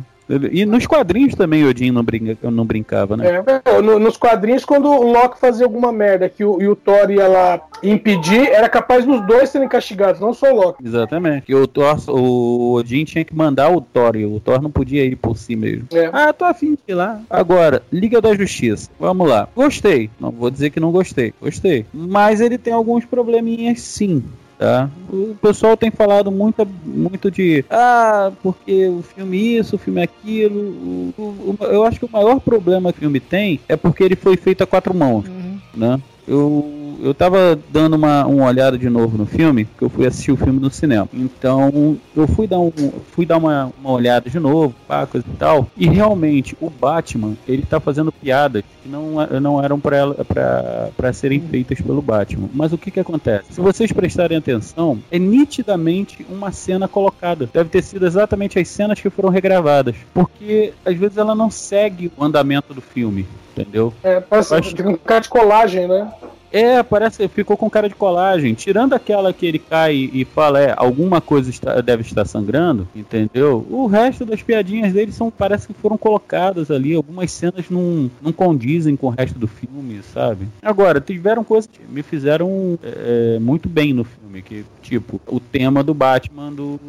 E 0.51 0.65
nos 0.65 0.85
quadrinhos 0.85 1.33
também 1.35 1.65
Odin 1.65 1.91
não, 1.91 2.03
brinca, 2.03 2.51
não 2.51 2.63
brincava, 2.65 3.17
né? 3.17 3.43
É, 3.65 3.69
é, 3.77 3.81
no- 3.81 3.97
nos 3.97 4.15
quadrinhos, 4.17 4.63
quando 4.63 4.87
o 4.87 5.11
Loki 5.11 5.39
fazia 5.39 5.65
alguma 5.65 5.91
merda 5.91 6.29
que 6.29 6.43
o, 6.45 6.61
e 6.61 6.67
o 6.67 6.75
Thor 6.75 7.09
ia 7.09 7.27
lá 7.27 7.59
impedir, 7.81 8.47
era 8.49 8.69
capaz 8.69 9.05
dos 9.05 9.25
dois 9.25 9.49
serem 9.49 9.67
castigados, 9.67 10.21
não 10.21 10.33
só 10.33 10.51
o 10.51 10.55
Loki. 10.55 10.85
Exatamente. 10.85 11.45
E 11.49 11.55
o, 11.55 11.65
Thor, 11.65 11.97
o 12.09 12.73
Odin 12.75 13.05
tinha 13.05 13.25
que 13.25 13.35
mandar 13.35 13.71
o 13.75 13.81
Thor, 13.81 14.15
e 14.15 14.25
o 14.25 14.39
Thor 14.39 14.61
não 14.61 14.69
podia 14.69 15.03
ir 15.03 15.15
por 15.15 15.35
si 15.37 15.55
mesmo. 15.55 15.87
É. 15.93 16.09
Ah, 16.13 16.31
tô 16.31 16.45
afim 16.45 16.73
de 16.73 16.79
ir 16.87 16.93
lá. 16.93 17.21
Agora, 17.29 17.81
Liga 17.91 18.21
da 18.21 18.35
Justiça. 18.35 18.89
Vamos 18.99 19.27
lá. 19.27 19.47
Gostei. 19.55 20.09
Não 20.19 20.29
vou 20.31 20.51
dizer 20.51 20.69
que 20.69 20.79
não 20.79 20.91
gostei. 20.91 21.33
Gostei. 21.41 21.85
Mas 21.93 22.39
ele 22.41 22.57
tem 22.57 22.73
alguns 22.73 23.03
probleminhas 23.05 23.81
sim. 23.81 24.23
Tá? 24.59 24.89
O 25.09 25.37
pessoal 25.41 25.77
tem 25.77 25.89
falado 25.89 26.29
muito, 26.29 26.67
muito 26.83 27.31
de 27.31 27.63
ah, 27.69 28.29
porque 28.43 28.89
o 28.89 29.01
filme 29.01 29.55
isso, 29.57 29.77
o 29.77 29.79
filme 29.79 30.01
aquilo. 30.01 30.59
O- 30.59 31.13
o- 31.17 31.55
o- 31.57 31.63
eu 31.65 31.85
acho 31.85 31.97
que 31.97 32.05
o 32.05 32.11
maior 32.11 32.41
problema 32.41 32.91
que 32.91 32.97
o 32.99 33.01
filme 33.03 33.21
tem 33.21 33.61
é 33.69 33.77
porque 33.77 34.03
ele 34.03 34.17
foi 34.17 34.35
feito 34.35 34.61
a 34.61 34.67
quatro 34.67 34.93
mãos 34.93 35.25
uhum. 35.29 35.57
né? 35.73 35.97
Eu, 36.27 36.69
eu 37.01 37.13
tava 37.13 37.57
dando 37.71 37.95
uma, 37.95 38.25
uma 38.25 38.45
olhada 38.47 38.77
de 38.77 38.89
novo 38.89 39.17
no 39.17 39.25
filme, 39.25 39.65
que 39.77 39.83
eu 39.83 39.89
fui 39.89 40.05
assistir 40.05 40.31
o 40.31 40.37
filme 40.37 40.59
no 40.59 40.69
cinema. 40.71 41.07
Então, 41.13 41.97
eu 42.15 42.27
fui 42.27 42.47
dar, 42.47 42.59
um, 42.59 42.71
fui 43.11 43.25
dar 43.25 43.37
uma, 43.37 43.71
uma 43.79 43.91
olhada 43.91 44.29
de 44.29 44.39
novo, 44.39 44.73
pá, 44.87 45.05
coisa 45.05 45.25
e 45.27 45.37
tal. 45.37 45.67
E 45.77 45.87
realmente, 45.87 46.55
o 46.61 46.69
Batman, 46.69 47.33
ele 47.47 47.63
tá 47.63 47.79
fazendo 47.79 48.11
piadas 48.11 48.63
que 48.83 48.89
não, 48.89 49.13
não 49.41 49.63
eram 49.63 49.79
pra, 49.79 49.97
ela- 49.97 50.15
pra, 50.25 50.89
pra 50.95 51.13
serem 51.13 51.39
feitas 51.41 51.79
pelo 51.81 52.01
Batman. 52.01 52.49
Mas 52.53 52.73
o 52.73 52.77
que 52.77 52.91
que 52.91 52.99
acontece? 52.99 53.53
Se 53.53 53.61
vocês 53.61 53.91
prestarem 53.91 54.37
atenção, 54.37 54.99
é 55.11 55.17
nitidamente 55.19 56.25
uma 56.29 56.51
cena 56.51 56.87
colocada. 56.87 57.49
Deve 57.53 57.69
ter 57.69 57.81
sido 57.83 58.05
exatamente 58.05 58.57
as 58.59 58.67
cenas 58.67 58.99
que 58.99 59.09
foram 59.09 59.29
regravadas. 59.29 59.95
Porque, 60.13 60.73
às 60.85 60.95
vezes, 60.95 61.17
ela 61.17 61.35
não 61.35 61.49
segue 61.49 62.11
o 62.17 62.23
andamento 62.23 62.73
do 62.73 62.81
filme. 62.81 63.25
Entendeu? 63.55 63.93
É, 64.03 64.19
parece 64.21 64.53
acho- 64.55 64.73
tipo 64.75 64.89
um 64.89 64.95
cara 64.95 65.19
de 65.21 65.27
colagem, 65.29 65.87
né? 65.87 66.09
É, 66.51 66.81
parece 66.81 67.27
ficou 67.27 67.55
com 67.55 67.69
cara 67.69 67.87
de 67.87 67.95
colagem. 67.95 68.53
Tirando 68.53 68.93
aquela 68.93 69.31
que 69.31 69.45
ele 69.45 69.59
cai 69.59 69.95
e 70.11 70.25
fala, 70.25 70.59
é, 70.61 70.73
alguma 70.75 71.21
coisa 71.21 71.49
está- 71.49 71.79
deve 71.81 72.01
estar 72.01 72.25
sangrando, 72.25 72.87
entendeu? 72.95 73.65
O 73.69 73.85
resto 73.87 74.25
das 74.25 74.41
piadinhas 74.41 74.93
dele 74.93 75.11
são, 75.11 75.29
parece 75.29 75.67
que 75.67 75.73
foram 75.73 75.97
colocadas 75.97 76.71
ali. 76.71 76.93
Algumas 76.95 77.31
cenas 77.31 77.65
não, 77.69 78.09
não 78.21 78.31
condizem 78.31 78.95
com 78.95 79.07
o 79.07 79.09
resto 79.11 79.37
do 79.37 79.47
filme, 79.47 80.01
sabe? 80.13 80.47
Agora, 80.61 80.99
tiveram 80.99 81.43
coisas 81.43 81.69
que 81.71 81.79
me 81.87 82.01
fizeram 82.01 82.77
é, 82.83 83.37
muito 83.39 83.69
bem 83.69 83.93
no 83.93 84.03
filme, 84.03 84.41
que, 84.41 84.65
tipo, 84.81 85.21
o 85.27 85.39
tema 85.39 85.83
do 85.83 85.93
Batman 85.93 86.51
do 86.51 86.79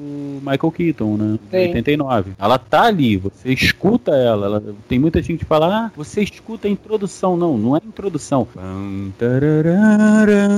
Michael 0.41 0.71
Keaton, 0.73 1.17
né? 1.17 1.39
De 1.51 1.59
Sim. 1.59 1.67
89. 1.69 2.33
Ela 2.39 2.59
tá 2.59 2.83
ali, 2.85 3.17
você 3.17 3.53
escuta 3.53 4.13
ela. 4.13 4.47
ela- 4.47 4.63
tem 4.89 4.99
muita 4.99 5.21
gente 5.23 5.41
que 5.41 5.45
fala, 5.45 5.87
ah, 5.87 5.91
você 5.97 6.23
escuta 6.23 6.67
a 6.67 6.71
introdução. 6.71 7.37
Não, 7.37 7.59
não 7.59 7.77
é 7.77 7.81
introdução. 7.87 8.47
Pam, 8.55 9.11
tararara. 9.19 9.50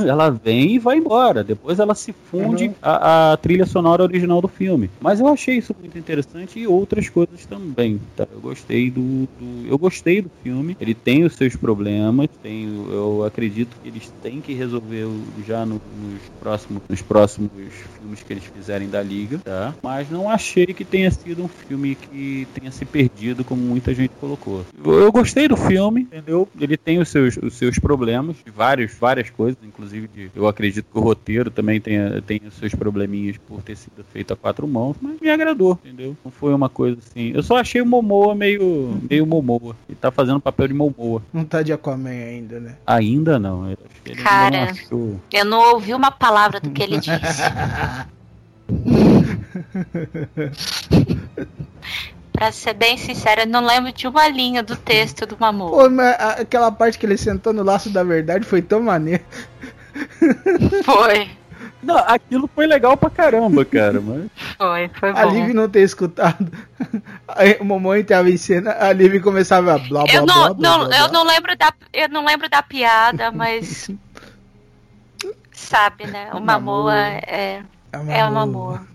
Ela 0.06 0.30
vem 0.30 0.72
e 0.74 0.78
vai 0.78 0.96
embora. 0.98 1.42
Depois 1.44 1.78
ela 1.78 1.94
se 1.94 2.12
funde 2.12 2.64
Uhum. 2.68 2.74
a, 2.82 3.32
a 3.32 3.36
trilha 3.36 3.66
sonora 3.66 4.02
original 4.02 4.40
do 4.40 4.48
filme. 4.48 4.90
Mas 5.00 5.20
eu 5.20 5.28
achei 5.28 5.56
isso 5.56 5.74
muito 5.78 5.96
interessante 5.98 6.58
e 6.58 6.66
outras 6.66 7.08
coisas 7.08 7.44
também. 7.46 8.00
tá? 8.16 8.26
Eu 8.32 8.40
gostei 8.40 8.90
do, 8.90 9.00
do- 9.40 9.66
eu 9.68 9.78
gostei 9.78 10.20
do 10.22 10.30
filme. 10.42 10.76
Ele 10.80 10.94
tem 10.94 11.24
os 11.24 11.34
seus 11.34 11.56
problemas. 11.56 12.28
Tem, 12.42 12.64
eu 12.90 13.24
acredito 13.24 13.76
que 13.82 13.88
eles 13.88 14.12
têm 14.22 14.40
que 14.40 14.52
resolver 14.52 15.06
já 15.46 15.64
no- 15.64 15.74
nos 15.74 16.20
próximos 16.40 16.52
próximo, 16.52 16.82
nos 16.88 17.02
próximos 17.02 17.50
filmes 17.98 18.22
que 18.22 18.32
eles 18.32 18.44
fizerem 18.44 18.88
da 18.88 19.00
Liga, 19.02 19.38
tá? 19.38 19.74
Mas 19.82 20.10
não 20.10 20.28
achei 20.28 20.66
que 20.66 20.84
tenha 20.84 21.10
sido 21.10 21.42
um 21.44 21.48
filme 21.48 21.94
que 21.94 22.46
tenha 22.54 22.70
se 22.70 22.84
perdido, 22.84 23.44
como 23.44 23.60
muita 23.62 23.94
gente 23.94 24.10
colocou. 24.20 24.64
Eu, 24.84 24.92
eu 25.02 25.12
gostei 25.12 25.46
do 25.48 25.56
filme, 25.56 26.02
entendeu? 26.02 26.48
Ele 26.60 26.76
tem 26.76 26.98
os 26.98 27.08
seus, 27.08 27.36
os 27.36 27.54
seus 27.54 27.78
problemas, 27.78 28.36
vários, 28.54 28.81
várias 28.86 29.30
coisas, 29.30 29.58
inclusive 29.62 30.08
de, 30.08 30.30
eu 30.34 30.46
acredito 30.46 30.86
que 30.90 30.98
o 30.98 31.00
roteiro 31.00 31.50
também 31.50 31.80
tenha, 31.80 32.20
tenha 32.22 32.42
os 32.46 32.54
seus 32.54 32.74
probleminhas 32.74 33.36
por 33.38 33.62
ter 33.62 33.76
sido 33.76 34.04
feito 34.12 34.32
a 34.32 34.36
quatro 34.36 34.66
mãos, 34.66 34.96
mas 35.00 35.20
me 35.20 35.30
agradou, 35.30 35.78
entendeu? 35.84 36.16
Não 36.24 36.30
foi 36.30 36.54
uma 36.54 36.68
coisa 36.68 36.98
assim. 36.98 37.32
Eu 37.34 37.42
só 37.42 37.56
achei 37.56 37.80
o 37.80 37.86
Momoa 37.86 38.34
meio, 38.34 39.00
meio 39.08 39.26
Momoa. 39.26 39.76
Ele 39.88 39.98
tá 40.00 40.10
fazendo 40.10 40.40
papel 40.40 40.68
de 40.68 40.74
Momoa. 40.74 41.22
Não 41.32 41.44
tá 41.44 41.62
de 41.62 41.72
Aquaman 41.72 42.10
ainda, 42.10 42.60
né? 42.60 42.76
Ainda 42.86 43.38
não. 43.38 43.70
Eu 43.70 43.78
acho 43.90 44.02
que 44.02 44.12
ele 44.12 44.22
Cara. 44.22 44.50
não 44.50 44.70
achou. 44.70 45.20
Eu 45.32 45.44
não 45.44 45.74
ouvi 45.74 45.94
uma 45.94 46.10
palavra 46.10 46.60
do 46.60 46.70
que 46.70 46.82
ele 46.82 46.98
disse. 46.98 47.12
Pra 52.32 52.50
ser 52.50 52.72
bem 52.74 52.96
sincera, 52.96 53.42
eu 53.42 53.46
não 53.46 53.64
lembro 53.64 53.92
de 53.92 54.08
uma 54.08 54.26
linha 54.28 54.62
do 54.62 54.74
texto 54.76 55.26
do 55.26 55.36
Mamu. 55.38 55.70
Pô, 55.70 55.88
mas 55.90 56.16
aquela 56.18 56.72
parte 56.72 56.98
que 56.98 57.04
ele 57.06 57.16
sentou 57.18 57.52
no 57.52 57.62
laço 57.62 57.90
da 57.90 58.02
verdade 58.02 58.46
foi 58.46 58.62
tão 58.62 58.80
maneiro. 58.82 59.22
Foi, 60.84 61.30
Não, 61.82 61.98
aquilo 61.98 62.48
foi 62.54 62.66
legal 62.66 62.96
pra 62.96 63.10
caramba, 63.10 63.62
cara. 63.64 64.00
Mas 64.00 64.30
foi, 64.56 64.88
foi 64.98 65.10
A 65.10 65.24
Liv 65.26 65.48
bom. 65.48 65.54
não 65.54 65.68
ter 65.68 65.82
escutado. 65.82 66.50
Aí 67.28 67.58
o 67.60 67.64
Momô 67.64 67.94
entrava 67.94 68.30
em 68.30 68.36
cena, 68.38 68.74
a 68.80 68.90
Liv 68.92 69.20
começava 69.20 69.74
a 69.74 69.78
blá 69.78 70.04
blá 70.04 70.14
Eu 70.14 70.24
blá, 70.24 70.34
não, 70.34 70.54
blá, 70.54 70.70
não, 70.78 70.86
blá, 70.86 70.98
eu 70.98 71.08
blá. 71.08 71.12
não 71.12 71.24
lembro 71.26 71.56
da, 71.56 71.72
eu 71.92 72.08
não 72.08 72.24
lembro 72.24 72.48
da 72.48 72.62
piada, 72.62 73.30
mas 73.30 73.90
sabe, 75.52 76.06
né? 76.06 76.30
O 76.32 76.40
Mamoa 76.40 76.96
é, 76.96 77.62
é 78.08 78.24
o 78.24 78.32
Mamoa. 78.32 78.86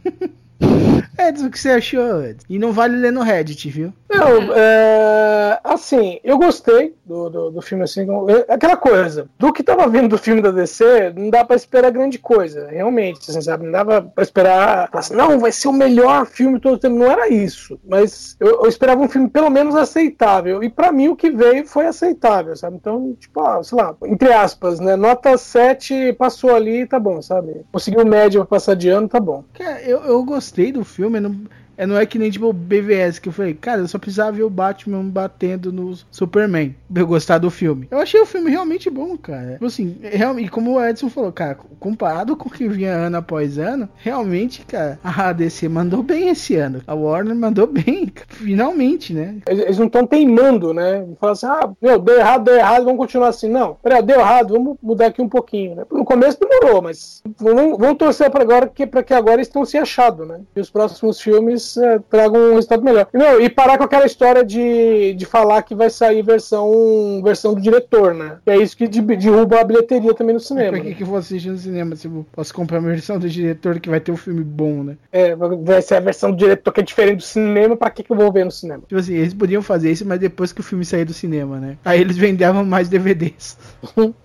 Edson, 1.17 1.47
o 1.47 1.51
que 1.51 1.59
você 1.59 1.69
achou? 1.71 2.35
E 2.49 2.59
não 2.59 2.71
vale 2.71 2.95
ler 2.95 3.11
no 3.11 3.21
Reddit, 3.21 3.69
viu? 3.69 3.93
Não, 4.09 4.53
é, 4.55 5.59
assim, 5.63 6.19
eu 6.23 6.37
gostei 6.37 6.95
do, 7.05 7.29
do, 7.29 7.51
do 7.51 7.61
filme, 7.61 7.83
assim, 7.83 8.07
é 8.29 8.53
aquela 8.53 8.77
coisa, 8.77 9.29
do 9.37 9.51
que 9.51 9.63
tava 9.63 9.87
vindo 9.87 10.07
do 10.07 10.17
filme 10.17 10.41
da 10.41 10.51
DC, 10.51 11.13
não 11.15 11.29
dá 11.29 11.43
pra 11.43 11.55
esperar 11.55 11.91
grande 11.91 12.17
coisa, 12.17 12.67
realmente, 12.67 13.29
assim, 13.29 13.41
sabe, 13.41 13.65
não 13.65 13.71
dava 13.71 14.01
pra 14.01 14.23
esperar, 14.23 14.89
assim, 14.93 15.13
não, 15.13 15.39
vai 15.39 15.51
ser 15.51 15.67
o 15.67 15.73
melhor 15.73 16.25
filme 16.25 16.59
todo 16.59 16.75
o 16.75 16.79
tempo, 16.79 16.95
não 16.95 17.11
era 17.11 17.27
isso, 17.29 17.79
mas 17.87 18.37
eu, 18.39 18.63
eu 18.63 18.67
esperava 18.67 19.01
um 19.01 19.09
filme 19.09 19.29
pelo 19.29 19.49
menos 19.49 19.75
aceitável, 19.75 20.63
e 20.63 20.69
pra 20.69 20.91
mim 20.91 21.09
o 21.09 21.15
que 21.15 21.29
veio 21.29 21.65
foi 21.65 21.85
aceitável, 21.85 22.55
sabe, 22.55 22.77
então, 22.77 23.13
tipo, 23.19 23.41
ah, 23.41 23.61
sei 23.61 23.77
lá, 23.77 23.95
entre 24.05 24.31
aspas, 24.31 24.79
né, 24.79 24.95
nota 24.95 25.37
7 25.37 26.13
passou 26.13 26.55
ali, 26.55 26.87
tá 26.87 26.99
bom, 26.99 27.21
sabe, 27.21 27.65
conseguiu 27.71 28.05
média 28.05 28.39
pra 28.39 28.57
passar 28.57 28.75
de 28.75 28.89
ano, 28.89 29.07
tá 29.07 29.19
bom. 29.19 29.43
Eu, 29.85 30.03
eu 30.03 30.23
gostei 30.23 30.71
do 30.71 30.83
filme, 30.83 31.19
não, 31.19 31.35
é, 31.77 31.85
não 31.85 31.97
é 31.97 32.05
que 32.05 32.17
nem 32.17 32.31
tipo 32.31 32.51
BVS, 32.51 33.19
que 33.19 33.29
eu 33.29 33.33
falei, 33.33 33.53
cara, 33.53 33.81
eu 33.81 33.87
só 33.87 33.99
precisava 33.99 34.31
ver 34.31 34.43
o 34.43 34.49
Batman 34.49 35.03
batendo 35.03 35.71
no 35.71 35.95
Superman 36.09 36.75
eu 36.93 37.05
gostar 37.05 37.37
do 37.37 37.51
filme. 37.51 37.87
Eu 37.91 37.99
achei 37.99 38.19
o 38.19 38.25
filme 38.25 38.49
realmente 38.49 38.89
bom, 38.89 39.15
cara. 39.15 39.53
Tipo 39.53 39.65
assim, 39.67 39.97
realmente, 40.01 40.49
como 40.49 40.73
o 40.73 40.83
Edson 40.83 41.09
falou, 41.09 41.31
cara, 41.31 41.57
comparado 41.79 42.35
com 42.35 42.49
o 42.49 42.51
que 42.51 42.67
vinha 42.67 42.91
ano 42.91 43.17
após 43.17 43.59
ano, 43.59 43.87
realmente, 43.97 44.65
cara, 44.65 44.99
a 45.03 45.31
DC 45.31 45.69
mandou 45.69 46.01
bem 46.01 46.29
esse 46.29 46.55
ano. 46.55 46.81
A 46.87 46.95
Warner 46.95 47.35
mandou 47.35 47.67
bem, 47.67 48.11
finalmente, 48.27 49.13
né? 49.13 49.37
Eles, 49.47 49.77
não 49.77 49.85
estão 49.85 50.07
teimando, 50.07 50.73
né? 50.73 51.05
Falar 51.19 51.33
assim, 51.33 51.45
ah, 51.45 51.69
meu, 51.79 51.99
deu 51.99 52.17
errado, 52.17 52.45
deu 52.45 52.55
errado, 52.55 52.85
vamos 52.85 52.99
continuar 52.99 53.29
assim. 53.29 53.49
Não, 53.49 53.75
peraí, 53.75 54.01
deu 54.01 54.19
errado, 54.19 54.55
vamos 54.55 54.77
mudar 54.81 55.07
aqui 55.07 55.21
um 55.21 55.29
pouquinho, 55.29 55.75
né? 55.75 55.83
No 55.91 56.03
começo 56.03 56.39
demorou, 56.39 56.81
mas 56.81 57.21
vamos, 57.37 57.77
vamos 57.77 57.97
torcer 57.97 58.31
para 58.31 58.41
agora 58.41 58.67
que, 58.67 58.87
pra 58.87 59.03
que 59.03 59.13
agora 59.13 59.35
eles 59.35 59.47
tenham 59.47 59.65
se 59.65 59.77
achado, 59.77 60.25
né? 60.25 60.41
E 60.55 60.59
os 60.59 60.69
próximos 60.69 61.21
filmes 61.21 61.66
eh, 61.75 61.99
tragam 62.09 62.51
um 62.51 62.55
resultado 62.55 62.83
melhor. 62.83 63.07
E, 63.13 63.17
meu, 63.17 63.41
e 63.41 63.49
parar 63.49 63.77
com 63.77 63.83
aquela 63.83 64.05
história 64.05 64.45
de, 64.45 65.13
de 65.15 65.25
falar 65.25 65.63
que 65.63 65.75
vai 65.75 65.89
sair 65.89 66.21
versão, 66.21 67.21
versão 67.23 67.53
do 67.53 67.61
diretor, 67.61 68.13
né? 68.13 68.37
Que 68.45 68.51
é 68.51 68.57
isso 68.57 68.77
que 68.77 68.87
de- 68.87 69.01
derruba 69.01 69.59
a 69.59 69.63
bilheteria 69.63 70.13
também 70.13 70.33
no 70.33 70.39
cinema. 70.39 70.71
Pra 70.71 70.79
que, 70.81 70.89
né? 70.89 70.95
que 70.95 71.03
eu 71.03 71.07
vou 71.07 71.17
assistir 71.17 71.49
no 71.49 71.57
cinema 71.57 71.95
se 71.95 72.07
eu 72.07 72.25
posso 72.31 72.53
comprar 72.53 72.77
a 72.77 72.81
versão 72.81 73.17
do 73.19 73.27
diretor 73.29 73.79
que 73.79 73.89
vai 73.89 73.99
ter 73.99 74.11
um 74.11 74.17
filme 74.17 74.43
bom, 74.43 74.83
né? 74.83 74.97
É, 75.11 75.35
vai 75.35 75.81
ser 75.81 75.95
a 75.95 75.99
versão 75.99 76.31
do 76.31 76.37
diretor 76.37 76.71
que 76.71 76.79
é 76.79 76.83
diferente 76.83 77.17
do 77.17 77.23
cinema, 77.23 77.75
pra 77.75 77.89
que, 77.89 78.03
que 78.03 78.11
eu 78.11 78.15
vou 78.15 78.31
ver 78.31 78.45
no 78.45 78.51
cinema? 78.51 78.83
Tipo 78.87 78.99
assim, 78.99 79.15
eles 79.15 79.33
podiam 79.33 79.61
fazer 79.61 79.91
isso, 79.91 80.05
mas 80.05 80.19
depois 80.19 80.51
que 80.53 80.61
o 80.61 80.63
filme 80.63 80.85
sair 80.85 81.05
do 81.05 81.13
cinema, 81.13 81.57
né? 81.59 81.77
Aí 81.83 81.99
eles 81.99 82.17
vendiam 82.17 82.63
mais 82.63 82.87
DVDs. 82.89 83.57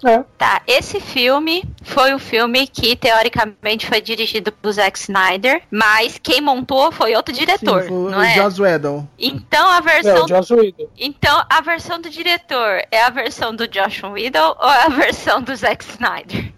É. 0.04 0.22
Tá, 0.36 0.62
esse 0.66 1.00
filme 1.00 1.64
foi 1.82 2.12
o 2.14 2.18
filme 2.18 2.66
que 2.66 2.96
teoricamente 2.96 3.86
foi 3.86 4.00
dirigido 4.00 4.52
por 4.52 4.72
Zack 4.72 4.98
Snyder, 4.98 5.62
mas 5.70 6.18
quem 6.22 6.40
montou 6.40 6.90
foi 6.92 7.14
outro 7.14 7.31
diretor, 7.32 7.82
Sim, 7.84 8.08
não 8.08 8.18
o 8.18 8.22
é? 8.22 8.34
Joss 8.34 8.60
Whedon. 8.60 9.06
Então 9.18 9.70
a 9.70 9.78
É, 9.78 9.80
versão 9.80 10.24
o 10.24 10.28
Joss 10.28 10.52
Whedon. 10.52 10.88
Então, 10.98 11.44
a 11.48 11.60
versão 11.60 12.00
do 12.00 12.08
diretor 12.10 12.82
é 12.90 13.02
a 13.02 13.10
versão 13.10 13.54
do 13.54 13.66
Josh 13.66 14.02
Whedon 14.02 14.56
ou 14.60 14.70
é 14.70 14.84
a 14.86 14.88
versão 14.88 15.42
do 15.42 15.54
Zack 15.56 15.84
Snyder? 15.84 16.52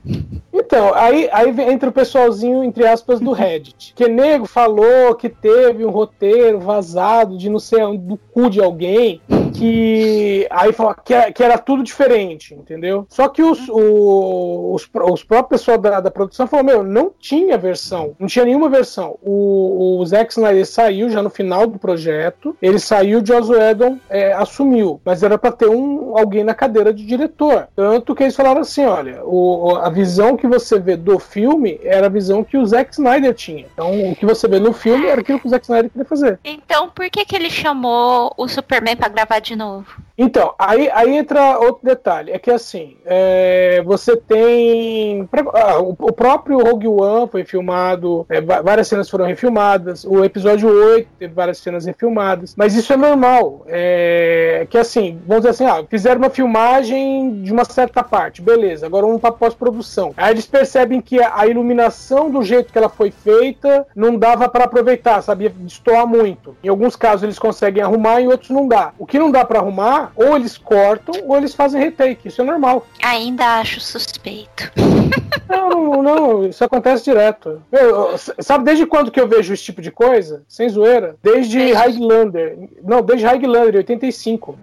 Então, 0.74 0.92
aí, 0.94 1.28
aí 1.32 1.54
entra 1.72 1.88
o 1.88 1.92
pessoalzinho, 1.92 2.64
entre 2.64 2.84
aspas, 2.86 3.20
do 3.20 3.30
Reddit. 3.32 3.92
Que 4.04 4.08
nego 4.08 4.44
falou 4.46 5.14
que 5.14 5.28
teve 5.28 5.84
um 5.84 5.90
roteiro 5.90 6.58
vazado 6.58 7.36
de 7.38 7.48
não 7.48 7.60
sei 7.60 7.96
do 7.96 8.16
cu 8.32 8.50
de 8.50 8.60
alguém, 8.60 9.20
que 9.52 10.46
aí 10.50 10.72
falou 10.72 10.94
que 11.04 11.14
era, 11.14 11.32
que 11.32 11.42
era 11.42 11.58
tudo 11.58 11.82
diferente, 11.84 12.54
entendeu? 12.54 13.06
Só 13.08 13.28
que 13.28 13.40
os, 13.42 13.68
o- 13.68 14.72
os, 14.74 14.88
os 15.12 15.22
próprios 15.22 15.60
pessoal 15.60 15.78
da, 15.78 16.00
da 16.00 16.10
produção 16.10 16.46
falou, 16.48 16.64
meu, 16.64 16.82
não 16.82 17.12
tinha 17.18 17.56
versão, 17.56 18.12
não 18.18 18.26
tinha 18.26 18.44
nenhuma 18.44 18.68
versão. 18.68 19.16
O, 19.22 19.98
o 20.00 20.06
Zack 20.06 20.32
Snyder 20.32 20.66
saiu 20.66 21.08
já 21.08 21.22
no 21.22 21.30
final 21.30 21.66
do 21.68 21.78
projeto, 21.78 22.56
ele 22.60 22.78
saiu, 22.80 23.20
o 23.20 23.26
Joss 23.26 23.48
Whedon 23.52 23.98
é, 24.10 24.32
assumiu, 24.32 25.00
mas 25.04 25.22
era 25.22 25.38
pra 25.38 25.52
ter 25.52 25.68
um, 25.68 26.18
alguém 26.18 26.42
na 26.42 26.54
cadeira 26.54 26.92
de 26.92 27.06
diretor. 27.06 27.68
Tanto 27.76 28.14
que 28.14 28.24
eles 28.24 28.34
falaram 28.34 28.62
assim, 28.62 28.84
olha, 28.84 29.20
o- 29.24 29.76
a 29.76 29.88
visão 29.88 30.36
que 30.36 30.48
você 30.48 30.63
vê 30.78 30.96
do 30.96 31.18
filme 31.18 31.78
era 31.82 32.06
a 32.06 32.10
visão 32.10 32.42
que 32.42 32.56
o 32.56 32.66
Zack 32.66 32.92
Snyder 32.92 33.34
tinha. 33.34 33.66
Então, 33.72 34.10
o 34.10 34.16
que 34.16 34.24
você 34.24 34.48
vê 34.48 34.58
no 34.58 34.72
filme 34.72 35.06
era 35.06 35.20
aquilo 35.20 35.38
que 35.38 35.46
o 35.46 35.50
Zack 35.50 35.64
Snyder 35.64 35.90
queria 35.90 36.04
fazer. 36.06 36.38
Então, 36.44 36.88
por 36.88 37.08
que 37.10 37.24
que 37.24 37.36
ele 37.36 37.50
chamou 37.50 38.32
o 38.36 38.48
Superman 38.48 38.96
pra 38.96 39.08
gravar 39.08 39.40
de 39.40 39.54
novo? 39.56 39.86
Então, 40.16 40.54
aí, 40.58 40.88
aí 40.92 41.16
entra 41.16 41.58
outro 41.58 41.80
detalhe. 41.82 42.30
É 42.30 42.38
que 42.38 42.50
assim, 42.50 42.96
é, 43.04 43.82
você 43.84 44.16
tem. 44.16 45.28
ah, 45.54 45.80
o, 45.80 45.90
o 45.90 46.12
próprio 46.12 46.58
Rogue 46.58 46.88
One 46.88 47.28
foi 47.28 47.44
filmado, 47.44 48.24
é, 48.28 48.40
várias 48.40 48.88
cenas 48.88 49.10
foram 49.10 49.26
refilmadas. 49.26 50.04
O 50.04 50.24
episódio 50.24 50.68
8 50.68 51.08
teve 51.18 51.34
várias 51.34 51.58
cenas 51.58 51.84
refilmadas. 51.84 52.54
Mas 52.56 52.74
isso 52.74 52.92
é 52.92 52.96
normal. 52.96 53.64
É, 53.66 54.66
que 54.70 54.78
assim, 54.78 55.20
vamos 55.26 55.44
dizer 55.44 55.50
assim, 55.50 55.66
ah, 55.66 55.84
fizeram 55.88 56.18
uma 56.18 56.30
filmagem 56.30 57.42
de 57.42 57.52
uma 57.52 57.64
certa 57.64 58.02
parte, 58.02 58.40
beleza, 58.42 58.86
agora 58.86 59.06
vamos 59.06 59.20
pra 59.20 59.32
pós-produção. 59.32 60.12
Aí 60.16 60.32
eles 60.32 60.46
percebem 60.46 61.00
que 61.00 61.20
a 61.20 61.46
iluminação 61.46 62.30
do 62.30 62.42
jeito 62.42 62.72
que 62.72 62.78
ela 62.78 62.88
foi 62.88 63.10
feita 63.10 63.86
não 63.94 64.16
dava 64.16 64.48
para 64.48 64.64
aproveitar, 64.64 65.22
sabia 65.22 65.50
destoar 65.50 66.06
muito. 66.06 66.56
Em 66.62 66.68
alguns 66.68 66.96
casos 66.96 67.24
eles 67.24 67.38
conseguem 67.38 67.82
arrumar, 67.82 68.20
em 68.20 68.28
outros 68.28 68.50
não 68.50 68.68
dá. 68.68 68.92
O 68.98 69.06
que 69.06 69.18
não 69.18 69.30
dá 69.30 69.44
para 69.44 69.58
arrumar, 69.58 70.03
ou 70.16 70.36
eles 70.36 70.56
cortam, 70.58 71.14
ou 71.26 71.36
eles 71.36 71.54
fazem 71.54 71.80
retake. 71.80 72.28
Isso 72.28 72.40
é 72.40 72.44
normal. 72.44 72.86
Ainda 73.02 73.58
acho 73.60 73.80
suspeito. 73.80 74.70
Não, 75.48 75.68
não, 75.68 76.02
não, 76.02 76.46
isso 76.48 76.64
acontece 76.64 77.04
direto. 77.04 77.62
Eu- 77.70 78.16
sabe 78.40 78.64
desde 78.64 78.86
quando 78.86 79.10
que 79.10 79.20
eu 79.20 79.28
vejo 79.28 79.52
esse 79.52 79.62
tipo 79.62 79.80
de 79.82 79.90
coisa? 79.90 80.42
Sem 80.48 80.68
zoeira? 80.68 81.16
Desde 81.22 81.58
Desde- 81.58 81.74
Highlander. 81.74 82.56
Não, 82.82 83.02
desde 83.02 83.26
Highlander, 83.26 83.76
85. 83.76 84.58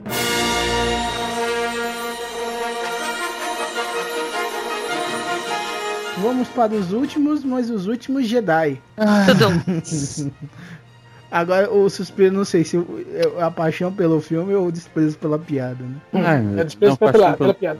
Vamos 6.18 6.48
para 6.50 6.74
os 6.74 6.92
últimos, 6.94 7.44
mas 7.44 7.70
os 7.70 7.88
últimos 7.88 8.28
Jedi. 8.28 8.80
Tudo. 9.26 10.32
Agora, 11.32 11.72
o 11.72 11.90
suspiro, 11.90 12.34
não 12.34 12.44
sei 12.44 12.64
se 12.66 12.76
eu- 12.76 13.06
eu- 13.14 13.42
a 13.42 13.50
paixão 13.50 13.92
pelo 13.92 14.20
filme 14.20 14.54
ou 14.54 14.68
o 14.68 14.72
desprezo 14.72 15.18
pela 15.18 15.40
piada, 15.40 15.78
né? 15.82 15.96
Ai, 16.26 16.60
é 16.60 16.64
desprezo 16.66 16.98
não, 17.00 17.12
pela- 17.12 17.34
pela 17.38 17.54
piada. 17.54 17.80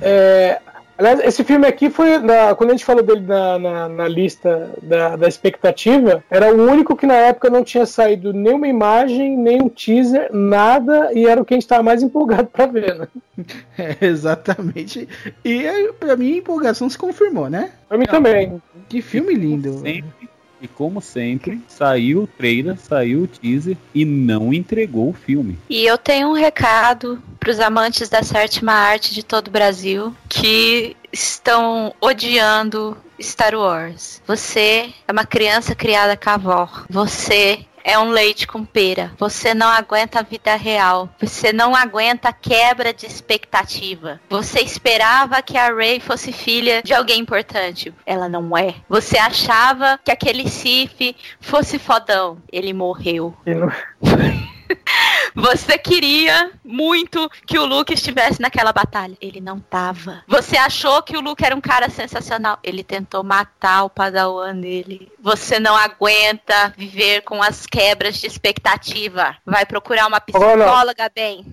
É, 0.00 0.58
aliás, 0.96 1.20
esse 1.20 1.44
filme 1.44 1.66
aqui 1.66 1.90
foi, 1.90 2.16
na- 2.18 2.54
quando 2.54 2.70
a 2.70 2.72
gente 2.72 2.84
falou 2.84 3.02
dele 3.02 3.20
na, 3.26 3.58
na- 3.58 3.88
na 3.90 4.08
lista 4.08 4.70
da, 4.82 5.16
da 5.16 5.28
expectativa, 5.28 6.24
era 6.30 6.50
o 6.54 6.66
único 6.66 6.96
que 6.96 7.06
na 7.06 7.14
época 7.14 7.50
não 7.50 7.62
tinha 7.62 7.84
saído 7.84 8.32
nenhuma 8.32 8.66
imagem, 8.66 9.36
nem 9.36 9.60
um 9.62 9.68
teaser, 9.68 10.30
nada, 10.32 11.10
e 11.12 11.26
era 11.26 11.40
o 11.40 11.44
que 11.44 11.52
a 11.54 11.56
gente 11.56 11.64
estava 11.64 11.82
mais 11.82 12.02
empolgado 12.02 12.46
para 12.48 12.66
ver, 12.66 12.94
né? 12.96 13.08
É, 13.78 14.04
exatamente. 14.04 15.08
E 15.44 15.64
é, 15.64 15.92
pra 15.92 16.16
mim 16.16 16.32
a 16.32 16.36
empolgação 16.38 16.90
se 16.90 16.98
confirmou, 16.98 17.48
né? 17.48 17.70
Pra 17.88 17.96
mim 17.96 18.06
também. 18.06 18.60
Que 18.88 19.00
filme 19.00 19.32
lindo. 19.34 19.74
Sempre, 19.78 20.17
e 20.60 20.68
como 20.68 21.00
sempre, 21.00 21.60
saiu 21.68 22.22
o 22.22 22.26
trailer, 22.26 22.76
saiu 22.78 23.22
o 23.22 23.26
teaser 23.26 23.76
e 23.94 24.04
não 24.04 24.52
entregou 24.52 25.10
o 25.10 25.14
filme. 25.14 25.58
E 25.68 25.86
eu 25.86 25.96
tenho 25.96 26.28
um 26.28 26.32
recado 26.32 27.22
pros 27.38 27.60
amantes 27.60 28.08
da 28.08 28.22
sétima 28.22 28.72
arte 28.72 29.14
de 29.14 29.22
todo 29.22 29.48
o 29.48 29.52
Brasil, 29.52 30.14
que 30.28 30.96
estão 31.12 31.94
odiando 32.00 32.96
Star 33.20 33.54
Wars. 33.54 34.22
Você 34.26 34.92
é 35.06 35.12
uma 35.12 35.24
criança 35.24 35.74
criada 35.74 36.16
com 36.16 36.30
a 36.30 36.34
avó. 36.34 36.68
Você 36.88 37.60
é 37.88 37.98
um 37.98 38.10
leite 38.10 38.46
com 38.46 38.66
pera. 38.66 39.12
Você 39.16 39.54
não 39.54 39.66
aguenta 39.66 40.18
a 40.18 40.22
vida 40.22 40.54
real. 40.56 41.08
Você 41.18 41.54
não 41.54 41.74
aguenta 41.74 42.28
a 42.28 42.32
quebra 42.34 42.92
de 42.92 43.06
expectativa. 43.06 44.20
Você 44.28 44.60
esperava 44.60 45.40
que 45.40 45.56
a 45.56 45.74
Rey 45.74 45.98
fosse 45.98 46.30
filha 46.30 46.82
de 46.82 46.92
alguém 46.92 47.18
importante. 47.18 47.94
Ela 48.04 48.28
não 48.28 48.54
é. 48.54 48.74
Você 48.90 49.16
achava 49.16 49.98
que 50.04 50.10
aquele 50.10 50.46
Sif 50.46 51.16
fosse 51.40 51.78
fodão. 51.78 52.36
Ele 52.52 52.74
morreu. 52.74 53.34
Você 55.38 55.78
queria 55.78 56.50
muito 56.64 57.30
que 57.46 57.58
o 57.60 57.64
Luke 57.64 57.94
estivesse 57.94 58.40
naquela 58.40 58.72
batalha. 58.72 59.16
Ele 59.20 59.40
não 59.40 59.60
tava. 59.60 60.24
Você 60.26 60.56
achou 60.56 61.00
que 61.00 61.16
o 61.16 61.20
Luke 61.20 61.44
era 61.44 61.54
um 61.54 61.60
cara 61.60 61.88
sensacional. 61.88 62.58
Ele 62.62 62.82
tentou 62.82 63.22
matar 63.22 63.84
o 63.84 63.90
padawan 63.90 64.56
dele. 64.56 65.12
Você 65.20 65.60
não 65.60 65.76
aguenta 65.76 66.74
viver 66.76 67.22
com 67.22 67.40
as 67.40 67.66
quebras 67.66 68.16
de 68.16 68.26
expectativa. 68.26 69.36
Vai 69.46 69.64
procurar 69.64 70.08
uma 70.08 70.20
psicóloga 70.20 71.08
bem. 71.14 71.46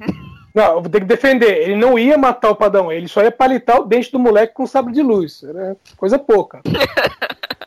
Não, 0.55 0.75
eu 0.75 0.81
vou 0.81 0.89
ter 0.89 1.01
que 1.01 1.05
defender. 1.05 1.63
Ele 1.63 1.75
não 1.75 1.99
ia 1.99 2.17
matar 2.17 2.49
o 2.49 2.55
padrão, 2.55 2.91
ele 2.91 3.07
só 3.07 3.21
ia 3.21 3.31
palitar 3.31 3.81
o 3.81 3.85
dente 3.85 4.11
do 4.11 4.17
moleque 4.17 4.53
com 4.53 4.65
sabre 4.65 4.93
de 4.93 5.03
luz. 5.03 5.43
Era 5.43 5.77
coisa 5.95 6.17
pouca. 6.17 6.61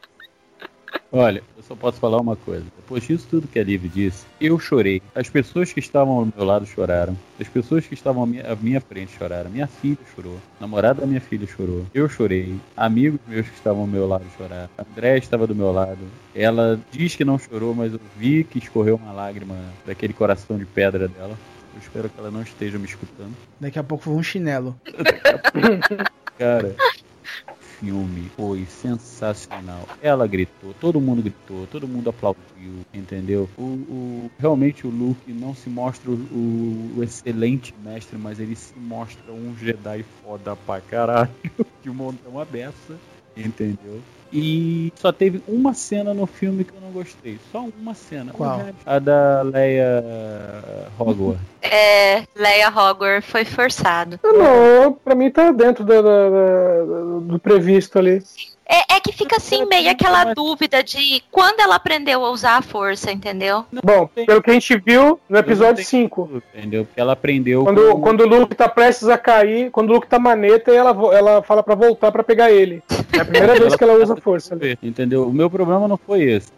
Olha, 1.11 1.43
eu 1.57 1.63
só 1.63 1.75
posso 1.75 1.99
falar 1.99 2.21
uma 2.21 2.37
coisa. 2.37 2.65
Depois 2.77 3.03
disso 3.03 3.27
tudo 3.31 3.49
que 3.49 3.59
a 3.59 3.65
Liv 3.65 3.89
disse, 3.89 4.27
eu 4.39 4.59
chorei. 4.59 5.01
As 5.15 5.29
pessoas 5.31 5.73
que 5.73 5.81
estavam 5.81 6.19
ao 6.19 6.27
meu 6.27 6.45
lado 6.45 6.67
choraram. 6.67 7.17
As 7.41 7.49
pessoas 7.49 7.87
que 7.87 7.95
estavam 7.95 8.25
à 8.25 8.27
minha, 8.27 8.53
à 8.53 8.57
minha 8.57 8.81
frente 8.81 9.17
choraram. 9.17 9.51
Minha 9.51 9.67
filha 9.67 9.99
chorou. 10.15 10.37
A 10.59 10.61
namorada 10.61 11.01
da 11.01 11.07
minha 11.07 11.21
filha 11.21 11.47
chorou. 11.47 11.87
Eu 11.95 12.09
chorei. 12.09 12.55
Amigos 12.77 13.21
meus 13.27 13.49
que 13.49 13.55
estavam 13.55 13.83
ao 13.83 13.87
meu 13.87 14.07
lado 14.07 14.25
choraram. 14.37 14.69
A 14.77 14.83
André 14.83 15.17
estava 15.17 15.47
do 15.47 15.55
meu 15.55 15.73
lado. 15.73 15.99
Ela 16.35 16.79
diz 16.93 17.17
que 17.17 17.25
não 17.25 17.39
chorou, 17.39 17.75
mas 17.75 17.95
eu 17.95 18.01
vi 18.17 18.45
que 18.45 18.59
escorreu 18.59 18.97
uma 18.97 19.13
lágrima 19.13 19.57
daquele 19.87 20.13
coração 20.13 20.59
de 20.59 20.67
pedra 20.67 21.09
dela. 21.09 21.37
Eu 21.75 21.81
espero 21.81 22.09
que 22.11 22.19
ela 22.19 22.31
não 22.31 22.43
esteja 22.43 22.79
me 22.79 22.85
escutando. 22.85 23.35
Daqui 23.59 23.79
a 23.79 23.85
pouco 23.85 24.05
foi 24.05 24.15
um 24.15 24.23
chinelo. 24.23 24.79
Cara, 26.37 26.77
filme 27.79 28.29
foi 28.37 28.65
sensacional. 28.67 29.83
Ela 30.03 30.27
gritou, 30.27 30.75
todo 30.81 31.01
mundo 31.01 31.23
gritou, 31.23 31.67
todo 31.67 31.87
mundo 31.89 32.11
aplaudiu, 32.11 32.81
entendeu? 32.95 33.49
O, 33.57 33.63
o- 33.63 34.31
realmente 34.39 34.87
o 34.87 34.91
Luke 34.91 35.33
não 35.33 35.55
se 35.55 35.69
mostra 35.69 36.11
o, 36.11 36.15
o- 36.97 37.03
excelente 37.03 37.73
mestre, 37.83 38.19
mas 38.19 38.39
ele 38.41 38.57
se 38.57 38.79
mostra 38.79 39.33
um 39.33 39.57
Jedi 39.57 40.05
foda 40.23 40.55
pra 40.57 40.81
caralho, 40.81 41.31
de 41.83 41.91
montão 41.91 42.39
a 42.39 42.45
beça, 42.45 42.97
entendeu? 43.47 44.01
E 44.31 44.93
só 44.97 45.11
teve 45.11 45.43
uma 45.49 45.73
cena 45.73 46.13
no 46.13 46.27
filme 46.27 46.63
que 46.63 46.75
eu 46.75 46.81
não 46.83 46.91
gostei. 46.91 47.39
Só 47.51 47.67
uma 47.81 47.95
cena. 47.95 48.31
Qual? 48.33 48.61
A 48.85 48.99
da 48.99 49.41
Leia 49.43 50.05
Hogwarts. 50.99 51.41
É, 51.63 52.25
Leia 52.37 52.69
Hogwarts 52.69 53.31
foi 53.31 53.47
forçado. 53.47 54.21
Não, 54.23 54.93
pra 54.93 55.15
mim 55.15 55.31
tá 55.31 55.51
dentro 55.51 55.83
da- 55.83 56.03
da- 56.03 56.29
da- 56.31 56.85
do 57.21 57.39
previsto 57.39 57.99
ali. 57.99 58.23
É, 58.71 58.97
é 58.97 59.01
que 59.01 59.13
fica 59.13 59.37
assim 59.37 59.65
meio 59.67 59.91
aquela 59.91 60.35
dúvida 60.35 60.83
de 60.83 61.23
quando 61.31 61.61
ela 61.61 61.77
aprendeu 61.77 62.23
a 62.25 62.31
usar 62.31 62.59
a 62.59 62.63
força, 62.63 63.11
entendeu? 63.11 63.65
Bom, 63.83 64.07
pelo 64.07 64.43
que 64.43 64.51
a 64.51 64.53
gente 64.53 64.77
viu 64.79 65.19
no 65.29 65.39
episódio 65.39 65.77
tenho 65.77 65.87
5. 65.87 66.43
Entendeu? 66.55 66.85
Porque 66.85 67.01
ela 67.01 67.15
aprendeu. 67.15 67.65
Quando, 67.65 67.93
com- 67.93 68.01
quando 68.03 68.21
o 68.23 68.27
Luke 68.29 68.55
tá 68.55 68.69
prestes 68.69 69.09
a 69.09 69.17
cair, 69.17 69.71
quando 69.71 69.89
o 69.91 69.95
Luke 69.95 70.07
tá 70.07 70.19
maneta, 70.19 70.71
ela, 70.71 70.91
ela 71.17 71.43
fala 71.43 71.63
pra 71.63 71.75
voltar 71.75 72.13
pra 72.13 72.23
pegar 72.23 72.51
ele. 72.51 72.83
É 73.13 73.21
a 73.21 73.25
primeira 73.25 73.55
vez 73.59 73.75
que 73.75 73.83
ela 73.85 73.95
usa 73.95 74.15
força. 74.17 74.55
ali. 74.55 74.79
Entendeu? 74.83 75.27
O 75.27 75.33
meu 75.33 75.49
problema 75.49 75.89
não 75.89 75.97
foi 75.97 76.23
esse. 76.25 76.49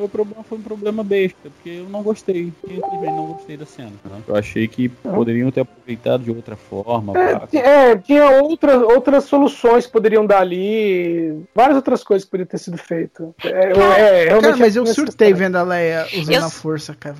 Meu 0.00 0.08
problema 0.08 0.42
foi 0.42 0.56
um 0.56 0.62
problema 0.62 1.04
besta, 1.04 1.50
porque 1.50 1.68
eu 1.68 1.88
não 1.90 2.02
gostei. 2.02 2.50
Simplesmente 2.66 3.12
não 3.12 3.26
gostei 3.34 3.56
da 3.58 3.66
cena. 3.66 3.92
né? 4.06 4.22
Eu 4.26 4.34
achei 4.34 4.66
que 4.66 4.88
poderiam 4.88 5.50
ter 5.50 5.60
aproveitado 5.60 6.24
de 6.24 6.30
outra 6.30 6.56
forma. 6.56 7.12
É, 7.52 7.58
é, 7.58 7.96
tinha 7.96 8.30
outras, 8.42 8.82
outras 8.82 9.24
soluções 9.24 9.84
que 9.84 9.92
poderiam 9.92 10.24
dar 10.24 10.40
ali, 10.40 11.44
várias 11.54 11.76
outras 11.76 12.02
coisas 12.02 12.24
que 12.24 12.30
poderiam 12.30 12.48
ter 12.48 12.56
sido 12.56 12.78
feitas. 12.78 13.28
É, 13.44 13.72
é, 14.24 14.40
Cara, 14.40 14.56
mas 14.56 14.74
é 14.74 14.78
eu 14.78 14.86
surtei 14.86 15.34
vendo 15.34 15.56
a 15.56 15.62
Leia 15.62 16.06
usando 16.18 16.34
Eu- 16.34 16.46
a 16.46 16.50
força, 16.50 16.94
cara. 16.94 17.16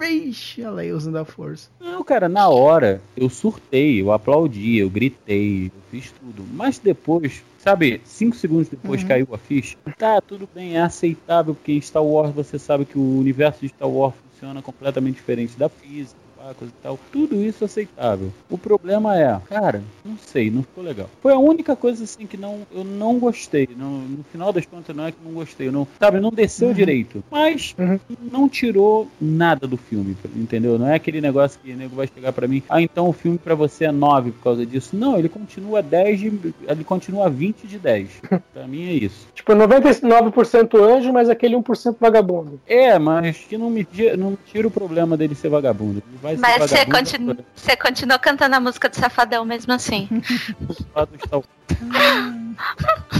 Vixe, 0.00 0.64
a 0.64 0.70
Leia 0.70 0.96
usando 0.96 1.18
a 1.18 1.26
força. 1.26 1.68
Não, 1.78 2.02
cara, 2.02 2.30
na 2.30 2.48
hora 2.48 3.02
eu 3.14 3.28
surtei, 3.28 4.00
eu 4.00 4.10
aplaudi, 4.10 4.78
eu 4.78 4.88
gritei, 4.88 5.66
eu 5.66 5.82
fiz 5.90 6.10
tudo. 6.12 6.42
Mas 6.54 6.78
depois, 6.78 7.42
sabe, 7.62 8.00
cinco 8.04 8.34
segundos 8.36 8.68
depois 8.68 9.04
caiu 9.04 9.28
a 9.32 9.38
ficha. 9.38 9.76
Tá, 9.96 10.20
tudo 10.20 10.48
bem, 10.52 10.76
é 10.76 10.80
aceitável, 10.80 11.54
porque 11.54 11.72
em 11.72 11.80
Star 11.80 12.04
Wars 12.04 12.34
você 12.34 12.58
sabe 12.58 12.84
que 12.84 12.98
o 12.98 13.18
universo 13.18 13.60
de 13.60 13.68
Star 13.68 13.88
Wars 13.88 14.14
funciona 14.30 14.60
completamente 14.60 15.14
diferente 15.14 15.56
da 15.56 15.68
física. 15.68 16.21
Pá, 16.42 16.54
Coisa 16.54 16.72
e 16.78 16.82
tal. 16.82 16.98
Tudo 17.12 17.36
isso 17.36 17.64
aceitável. 17.64 18.32
O 18.50 18.58
problema 18.58 19.18
é, 19.18 19.40
cara, 19.48 19.82
não 20.04 20.16
sei, 20.18 20.50
não 20.50 20.62
ficou 20.62 20.82
legal. 20.84 21.08
Foi 21.20 21.32
a 21.32 21.38
única 21.38 21.74
coisa 21.76 22.04
assim 22.04 22.26
que 22.26 22.36
não, 22.36 22.60
eu 22.72 22.84
não 22.84 23.18
gostei. 23.18 23.68
No, 23.76 24.00
no 24.00 24.24
final 24.24 24.52
das 24.52 24.66
contas, 24.66 24.94
não 24.94 25.06
é 25.06 25.12
que 25.12 25.18
não 25.24 25.32
gostei. 25.32 25.70
Não, 25.70 25.86
sabe, 25.98 26.20
não 26.20 26.30
desceu 26.30 26.74
direito. 26.74 27.22
Mas 27.30 27.74
Uhum. 27.78 27.98
não 28.30 28.48
tirou 28.48 29.08
nada 29.20 29.66
do 29.66 29.76
filme, 29.76 30.16
entendeu? 30.36 30.78
Não 30.78 30.88
é 30.88 30.94
aquele 30.94 31.20
negócio 31.20 31.58
que 31.62 31.72
o 31.72 31.76
nego 31.76 31.96
vai 31.96 32.06
chegar 32.06 32.32
pra 32.32 32.46
mim, 32.48 32.62
ah, 32.68 32.80
então 32.82 33.08
o 33.08 33.12
filme 33.12 33.38
pra 33.38 33.54
você 33.54 33.86
é 33.86 33.92
9 33.92 34.32
por 34.32 34.42
causa 34.42 34.66
disso. 34.66 34.96
Não, 34.96 35.18
ele 35.18 35.28
continua 35.28 35.82
10 35.82 36.20
de, 36.20 36.54
ele 36.68 36.84
continua 36.84 37.28
20 37.28 37.66
de 37.66 37.78
10. 37.78 38.08
pra 38.52 38.66
mim 38.66 38.88
é 38.88 38.92
isso. 38.92 39.26
Tipo, 39.34 39.52
99% 39.52 40.78
anjo, 40.78 41.12
mas 41.12 41.28
aquele 41.28 41.56
1% 41.56 41.96
vagabundo. 42.00 42.60
É, 42.66 42.98
mas 42.98 43.38
que 43.38 43.56
não 43.58 43.70
me, 43.70 43.86
não 44.18 44.30
me 44.32 44.38
tira 44.46 44.66
o 44.68 44.70
problema 44.70 45.16
dele 45.16 45.34
ser 45.34 45.48
vagabundo. 45.48 46.02
Ele 46.08 46.18
vai 46.22 46.31
ser 46.36 46.40
Mas 46.40 46.70
você 46.70 46.86
continua, 46.86 47.36
você 47.54 47.76
continua 47.76 48.18
cantando 48.18 48.56
a 48.56 48.60
música 48.60 48.88
do 48.88 48.96
Safadão 48.96 49.44
mesmo 49.44 49.72
assim. 49.72 50.08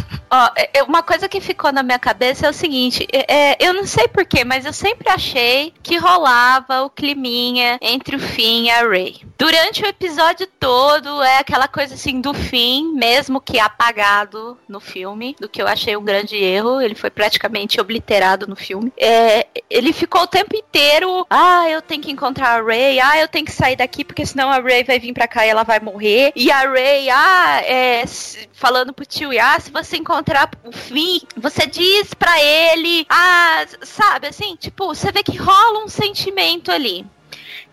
Ó, 0.33 0.51
é- 0.57 0.71
é 0.79 0.83
uma 0.83 1.03
coisa 1.03 1.29
que 1.29 1.41
ficou 1.43 1.71
na 1.71 1.83
minha 1.83 1.99
cabeça 1.99 2.47
é 2.47 2.51
o 2.51 2.55
seguinte, 2.55 3.07
é, 3.13 3.51
é, 3.51 3.57
eu 3.61 3.75
não 3.75 3.87
sei 3.87 4.09
porquê, 4.09 4.45
mas 4.45 4.65
eu 4.65 4.73
sempre 4.73 5.11
achei 5.11 5.75
que 5.83 5.99
rolava 5.99 6.83
o 6.83 6.89
climinha 6.91 7.79
entre 7.83 8.17
o 8.17 8.19
Finn 8.19 8.65
e 8.65 8.71
a 8.71 8.89
Rey. 8.89 9.21
Durante 9.39 9.83
o 9.83 9.87
episódio 9.87 10.47
todo 10.59 11.23
é 11.23 11.39
aquela 11.39 11.69
coisa 11.69 11.95
assim 11.95 12.19
do 12.21 12.33
Finn, 12.33 12.95
mesmo 12.95 13.43
que 13.43 13.59
apagado 13.61 14.57
no 14.67 14.81
filme, 14.81 15.37
do 15.39 15.51
que 15.51 15.61
eu 15.61 15.69
achei 15.69 15.95
um 15.97 16.05
grande 16.05 16.37
erro, 16.37 16.81
ele 16.81 16.95
foi 16.95 17.11
praticamente 17.11 17.79
obliterado 17.79 18.47
no 18.47 18.57
filme. 18.57 18.91
É, 18.97 19.47
ele 19.69 19.93
ficou 19.93 20.23
o 20.23 20.27
tempo 20.27 20.57
inteiro, 20.57 21.27
ah, 21.29 21.69
eu 21.69 21.83
tenho 21.83 22.01
que 22.01 22.11
encontrar 22.11 22.59
a 22.59 22.63
Rey, 22.65 22.99
ah, 23.01 23.19
eu 23.19 23.29
tenho 23.29 23.45
que 23.45 23.53
sair 23.53 23.77
daqui 23.77 24.03
porque 24.03 24.25
senão 24.25 24.49
a 24.49 24.61
Rey 24.61 24.83
vai 24.83 24.99
vir 24.99 25.13
pra 25.13 25.29
cá 25.29 25.45
e 25.47 25.51
ela 25.51 25.63
vai 25.63 25.79
morrer. 25.79 26.33
E 26.35 26.51
a 26.51 26.71
Rey, 26.71 27.11
ah, 27.11 27.61
é, 27.67 28.05
falando 28.53 28.95
pro 28.95 29.05
tio, 29.05 29.31
ah, 29.39 29.61
se 29.61 29.71
você 29.71 29.99
encontrar 29.99 30.22
o 30.65 30.73
Finn, 30.73 31.21
você 31.37 31.67
diz 31.67 32.15
pra 32.15 32.41
ele, 32.43 33.07
ah, 33.09 33.67
sabe, 33.83 34.29
assim, 34.29 34.57
tipo, 34.57 34.87
você 34.87 35.11
vê 35.13 35.23
que 35.23 35.37
rola 35.37 35.85
um 35.85 35.89
sentimento 35.89 36.71
ali. 36.71 37.07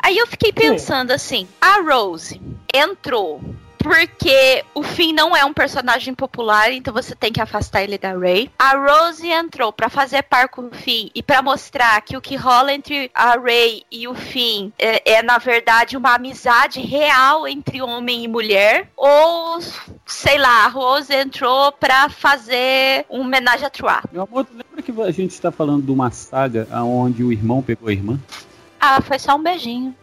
Aí 0.02 0.18
eu 0.18 0.28
fiquei 0.28 0.52
pensando 0.54 1.12
assim, 1.12 1.48
a 1.60 1.82
Rose 1.82 2.42
entrou 2.74 3.42
porque 3.80 4.64
o 4.76 4.84
Finn 4.84 5.14
não 5.14 5.36
é 5.36 5.44
um 5.44 5.54
personagem 5.54 6.14
popular, 6.14 6.72
então 6.72 6.94
você 6.94 7.16
tem 7.16 7.32
que 7.32 7.42
afastar 7.42 7.82
ele 7.82 7.98
da 7.98 8.16
Rey. 8.16 8.50
A 8.60 8.76
Rose 8.76 9.28
entrou 9.28 9.72
pra 9.72 9.90
fazer 9.90 10.24
par 10.24 10.50
com 10.50 10.64
o 10.64 10.72
Finn 10.72 11.10
e 11.16 11.24
pra 11.24 11.42
mostrar 11.42 12.00
que 12.02 12.16
o 12.16 12.22
que 12.22 12.36
rola 12.36 12.74
entre 12.74 13.10
a 13.14 13.40
Rey 13.40 13.84
e 13.90 14.08
o 14.08 14.14
Finn 14.14 14.72
é, 14.78 15.14
é, 15.14 15.24
na 15.24 15.38
verdade 15.38 15.98
uma 15.98 16.16
amizade 16.16 16.82
real 16.82 17.48
entre 17.48 17.82
homem 17.82 18.26
e 18.26 18.28
mulher. 18.28 18.92
Ou 18.96 19.60
sei 20.06 20.38
lá, 20.38 20.66
a 20.66 20.68
Rose 20.68 21.14
entrou 21.14 21.72
pra 21.72 22.10
fazer 22.10 23.06
um 23.10 23.22
homenagem 23.22 23.66
a 23.66 23.70
Trois. 23.70 24.02
Meu 24.12 24.24
amor, 24.24 24.46
lembra 24.52 24.82
que 24.82 24.92
a 25.02 25.12
gente 25.12 25.32
está 25.32 25.52
falando 25.52 25.84
de 25.84 25.92
uma 25.92 26.12
saga 26.12 26.68
onde 26.84 27.24
o 27.24 27.32
irmão 27.32 27.62
pegou 27.62 27.88
a 27.88 27.94
irmã? 27.94 28.20
Ah, 28.80 29.02
foi 29.02 29.20
só 29.20 29.36
um 29.36 29.44
beijinho. 29.44 29.96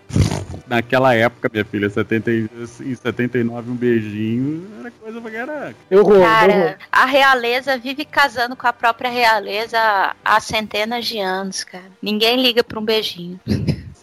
Naquela 0.66 1.14
época, 1.14 1.48
minha 1.52 1.64
filha, 1.64 1.88
70, 1.88 2.30
e- 2.30 2.48
em 2.80 2.94
79, 2.94 3.70
um 3.70 3.74
beijinho 3.74 4.66
era 4.80 4.90
coisa 4.90 5.20
pra 5.20 5.30
caraca. 5.30 5.76
Eu 5.90 6.04
vou, 6.04 6.14
eu 6.14 6.20
vou. 6.20 6.28
Cara, 6.28 6.78
a 6.90 7.04
realeza 7.06 7.78
vive 7.78 8.04
casando 8.04 8.56
com 8.56 8.66
a 8.66 8.72
própria 8.72 9.10
realeza 9.10 9.78
há 10.24 10.40
centenas 10.40 11.06
de 11.06 11.18
anos, 11.18 11.62
cara. 11.64 11.84
Ninguém 12.02 12.42
liga 12.42 12.64
pra 12.64 12.78
um 12.80 12.84
beijinho. 12.84 13.38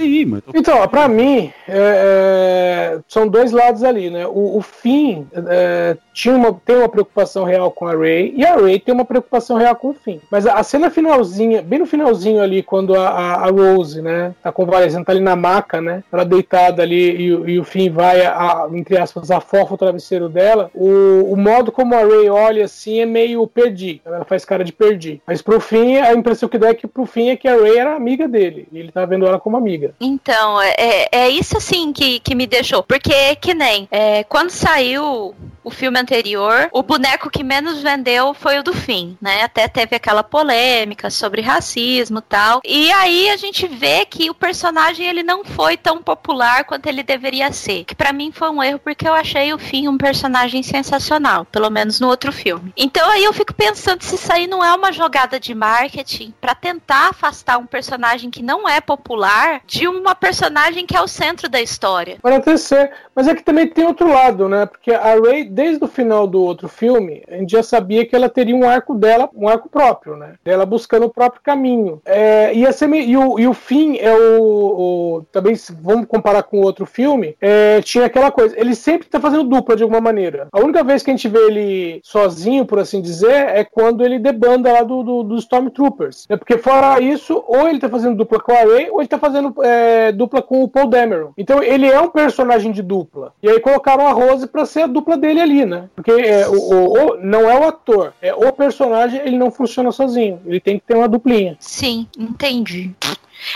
Mas. 0.03 0.43
Então, 0.53 0.87
pra 0.87 1.07
mim, 1.07 1.51
é, 1.67 2.93
é, 2.95 2.99
são 3.07 3.27
dois 3.27 3.51
lados 3.51 3.83
ali, 3.83 4.09
né? 4.09 4.25
O, 4.27 4.57
o 4.57 4.61
Finn 4.61 5.25
é, 5.47 5.97
tinha 6.13 6.35
uma, 6.35 6.53
tem 6.65 6.75
uma 6.75 6.89
preocupação 6.89 7.43
real 7.43 7.71
com 7.71 7.87
a 7.87 7.95
Ray 7.95 8.33
e 8.35 8.45
a 8.45 8.55
Ray 8.55 8.79
tem 8.79 8.93
uma 8.93 9.05
preocupação 9.05 9.57
real 9.57 9.75
com 9.75 9.89
o 9.89 9.93
Finn. 9.93 10.19
Mas 10.29 10.45
a, 10.45 10.55
a 10.55 10.63
cena 10.63 10.89
finalzinha, 10.89 11.61
bem 11.61 11.79
no 11.79 11.85
finalzinho 11.85 12.41
ali, 12.41 12.61
quando 12.61 12.95
a, 12.95 13.09
a, 13.09 13.33
a 13.45 13.49
Rose, 13.49 14.01
né, 14.01 14.33
tá 14.41 14.51
convalescendo, 14.51 15.05
tá 15.05 15.11
ali 15.11 15.21
na 15.21 15.35
maca, 15.35 15.81
né? 15.81 16.03
Ela 16.11 16.23
deitada 16.23 16.83
ali 16.83 17.11
e, 17.15 17.25
e 17.27 17.59
o 17.59 17.63
Finn 17.63 17.91
vai, 17.91 18.25
a, 18.25 18.67
entre 18.73 18.97
aspas, 18.97 19.31
afofa 19.31 19.73
o 19.73 19.77
travesseiro 19.77 20.29
dela. 20.29 20.69
O, 20.73 21.31
o 21.31 21.37
modo 21.37 21.71
como 21.71 21.95
a 21.95 21.99
Ray 21.99 22.29
olha 22.29 22.65
assim 22.65 22.99
é 22.99 23.05
meio 23.05 23.45
perdi. 23.47 24.01
Ela 24.05 24.25
faz 24.25 24.45
cara 24.45 24.63
de 24.63 24.73
perdi. 24.73 25.21
Mas 25.25 25.41
pro 25.41 25.59
Finn, 25.59 26.01
a 26.01 26.13
impressão 26.13 26.49
que 26.49 26.57
dá 26.57 26.69
é 26.69 26.73
que 26.73 26.87
pro 26.87 27.05
Finn 27.05 27.29
é 27.29 27.35
que 27.35 27.47
a 27.47 27.55
Ray 27.55 27.77
era 27.77 27.95
amiga 27.95 28.27
dele. 28.27 28.67
E 28.71 28.79
ele 28.79 28.91
tá 28.91 29.05
vendo 29.05 29.25
ela 29.25 29.39
como 29.39 29.57
amiga. 29.57 29.92
Então, 29.99 30.61
é, 30.61 31.07
é 31.11 31.29
isso 31.29 31.57
assim 31.57 31.93
que, 31.93 32.19
que 32.19 32.35
me 32.35 32.45
deixou. 32.45 32.83
Porque, 32.83 33.35
que 33.37 33.53
nem, 33.53 33.87
é, 33.91 34.23
quando 34.23 34.49
saiu 34.49 35.35
o 35.64 35.72
filme 35.72 35.99
anterior, 35.99 36.70
o 36.72 36.84
boneco 36.84 37.30
que 37.30 37.43
menos 37.43 37.82
vendeu 37.82 38.34
foi 38.34 38.59
o 38.59 38.64
do 38.64 38.74
fim, 38.74 39.18
né? 39.22 39.43
Até 39.43 39.68
teve 39.68 39.95
aquela 39.95 40.24
polêmica 40.24 41.09
sobre 41.09 41.41
racismo 41.41 42.20
e 42.20 42.22
tal. 42.22 42.61
E 42.66 42.91
aí 42.91 43.30
a 43.30 43.38
gente 43.38 43.68
vê 43.68 44.05
que 44.05 44.30
o 44.30 44.34
personagem 44.34 45.07
ele 45.07 45.24
não 45.24 45.43
foi 45.43 45.78
tão 45.78 46.01
popular 46.01 46.66
quanto 46.66 46.88
ele 46.88 47.03
deveria 47.03 47.51
ser. 47.51 47.86
Que 47.86 47.95
para 47.95 48.14
mim 48.14 48.32
foi 48.32 48.49
um 48.49 48.61
erro 48.61 48.80
porque 48.80 49.07
eu 49.07 49.14
achei 49.14 49.53
o 49.53 49.59
fim 49.59 49.88
um 49.88 49.97
personagem 49.97 50.64
sensacional, 50.64 51.45
pelo 51.45 51.70
menos 51.70 51.99
no 51.99 52.07
outro 52.07 52.32
filme. 52.32 52.74
Então 52.76 53.09
aí 53.09 53.24
eu 53.24 53.34
fico 53.34 53.53
pensando 53.53 54.01
se 54.03 54.16
isso 54.16 54.32
aí 54.32 54.47
não 54.47 54.64
é 54.64 54.74
uma 54.74 54.91
jogada 54.91 55.39
de 55.39 55.53
marketing 55.53 56.34
para 56.39 56.55
tentar 56.55 57.09
afastar 57.09 57.57
um 57.57 57.66
personagem 57.66 58.30
que 58.30 58.41
não 58.41 58.68
é 58.68 58.82
popular 58.82 59.61
de 59.66 59.88
uma 59.88 60.16
personagem 60.16 60.86
que 60.86 60.95
é 60.95 61.01
o 61.01 61.07
centro 61.07 61.49
da 61.49 61.61
história. 61.61 62.18
Pode 62.22 62.36
até 62.36 62.57
ser, 62.57 62.91
mas 63.16 63.28
é 63.28 63.36
que 63.36 63.43
também 63.43 63.68
tem 63.68 63.86
outro 63.86 64.11
lado, 64.11 64.47
né? 64.49 64.66
Porque 64.66 64.91
a 64.91 65.16
Ray, 65.20 65.45
desde 65.53 65.83
o 65.83 65.87
final 65.87 66.25
do 66.27 66.41
outro 66.41 66.67
filme, 66.67 67.23
a 67.29 67.37
gente 67.37 67.51
já 67.51 67.63
sabia 67.63 68.05
que 68.05 68.15
ela 68.15 68.27
teria 68.27 68.55
um 68.55 68.67
arco 68.67 68.95
dela, 68.95 69.29
um 69.35 69.47
arco 69.47 69.69
próprio, 69.69 70.17
né? 70.17 70.33
Dela 70.43 70.65
buscando 70.65 71.05
o 71.05 71.13
próprio 71.13 71.41
caminho. 71.43 72.01
É, 72.05 72.51
ser 72.73 72.87
meio, 72.87 73.07
e, 73.07 73.17
o, 73.17 73.39
e 73.39 73.47
o 73.47 73.53
fim 73.53 73.97
é 73.97 74.13
o, 74.13 74.41
o 74.41 75.25
Também, 75.31 75.55
vamos 75.81 76.07
comparar 76.07 76.43
com 76.43 76.59
o 76.59 76.63
outro 76.63 76.85
filme, 76.85 77.35
é, 77.39 77.81
tinha 77.81 78.05
aquela 78.05 78.31
coisa. 78.31 78.59
Ele 78.59 78.75
sempre 78.75 79.07
tá 79.07 79.19
fazendo 79.19 79.43
dupla 79.43 79.75
de 79.75 79.83
alguma 79.83 80.01
maneira. 80.01 80.47
A 80.51 80.59
única 80.59 80.83
vez 80.83 81.03
que 81.03 81.11
a 81.11 81.13
gente 81.13 81.27
vê 81.27 81.39
ele 81.47 82.01
sozinho, 82.03 82.65
por 82.65 82.79
assim 82.79 83.01
dizer, 83.01 83.49
é 83.49 83.63
quando 83.63 84.03
ele 84.03 84.19
debanda 84.19 84.71
lá 84.71 84.81
do, 84.81 85.03
do, 85.03 85.23
do 85.23 85.35
Stormtroopers. 85.37 86.25
É 86.29 86.35
porque 86.35 86.57
fora 86.57 86.99
isso, 86.99 87.43
ou 87.47 87.67
ele 87.69 87.79
tá 87.79 87.89
fazendo 87.89 88.17
dupla 88.17 88.39
com 88.39 88.51
a 88.51 88.61
Ray, 88.61 88.89
ou 88.89 88.99
ele 88.99 89.07
tá 89.07 89.19
fazendo 89.19 89.53
é, 89.63 90.11
dupla 90.11 90.41
com 90.41 90.63
o 90.63 90.67
Paul 90.67 90.87
Dameron. 90.87 91.31
Então 91.37 91.61
ele 91.61 91.87
é 91.87 91.99
um 92.01 92.09
personagem 92.09 92.71
de 92.71 92.81
dupla. 92.81 93.33
E 93.41 93.49
aí 93.49 93.59
colocaram 93.59 94.07
a 94.07 94.11
Rose 94.11 94.47
pra 94.47 94.65
ser 94.65 94.83
a 94.83 94.87
dupla 94.87 95.15
dele 95.15 95.42
ali, 95.43 95.65
né? 95.65 95.89
Porque 95.95 96.11
é, 96.11 96.47
o, 96.47 96.53
o, 96.53 96.93
o- 97.13 97.17
não 97.23 97.49
é 97.49 97.59
o 97.59 97.67
ator, 97.67 98.13
é 98.21 98.33
o 98.33 98.51
personagem, 98.51 99.19
ele 99.23 99.37
não 99.37 99.51
funciona 99.51 99.91
sozinho. 99.91 100.41
Ele 100.45 100.59
tem 100.59 100.79
que 100.79 100.85
ter 100.85 100.95
uma 100.95 101.07
duplinha. 101.07 101.55
Sim, 101.59 102.07
entendi. 102.17 102.91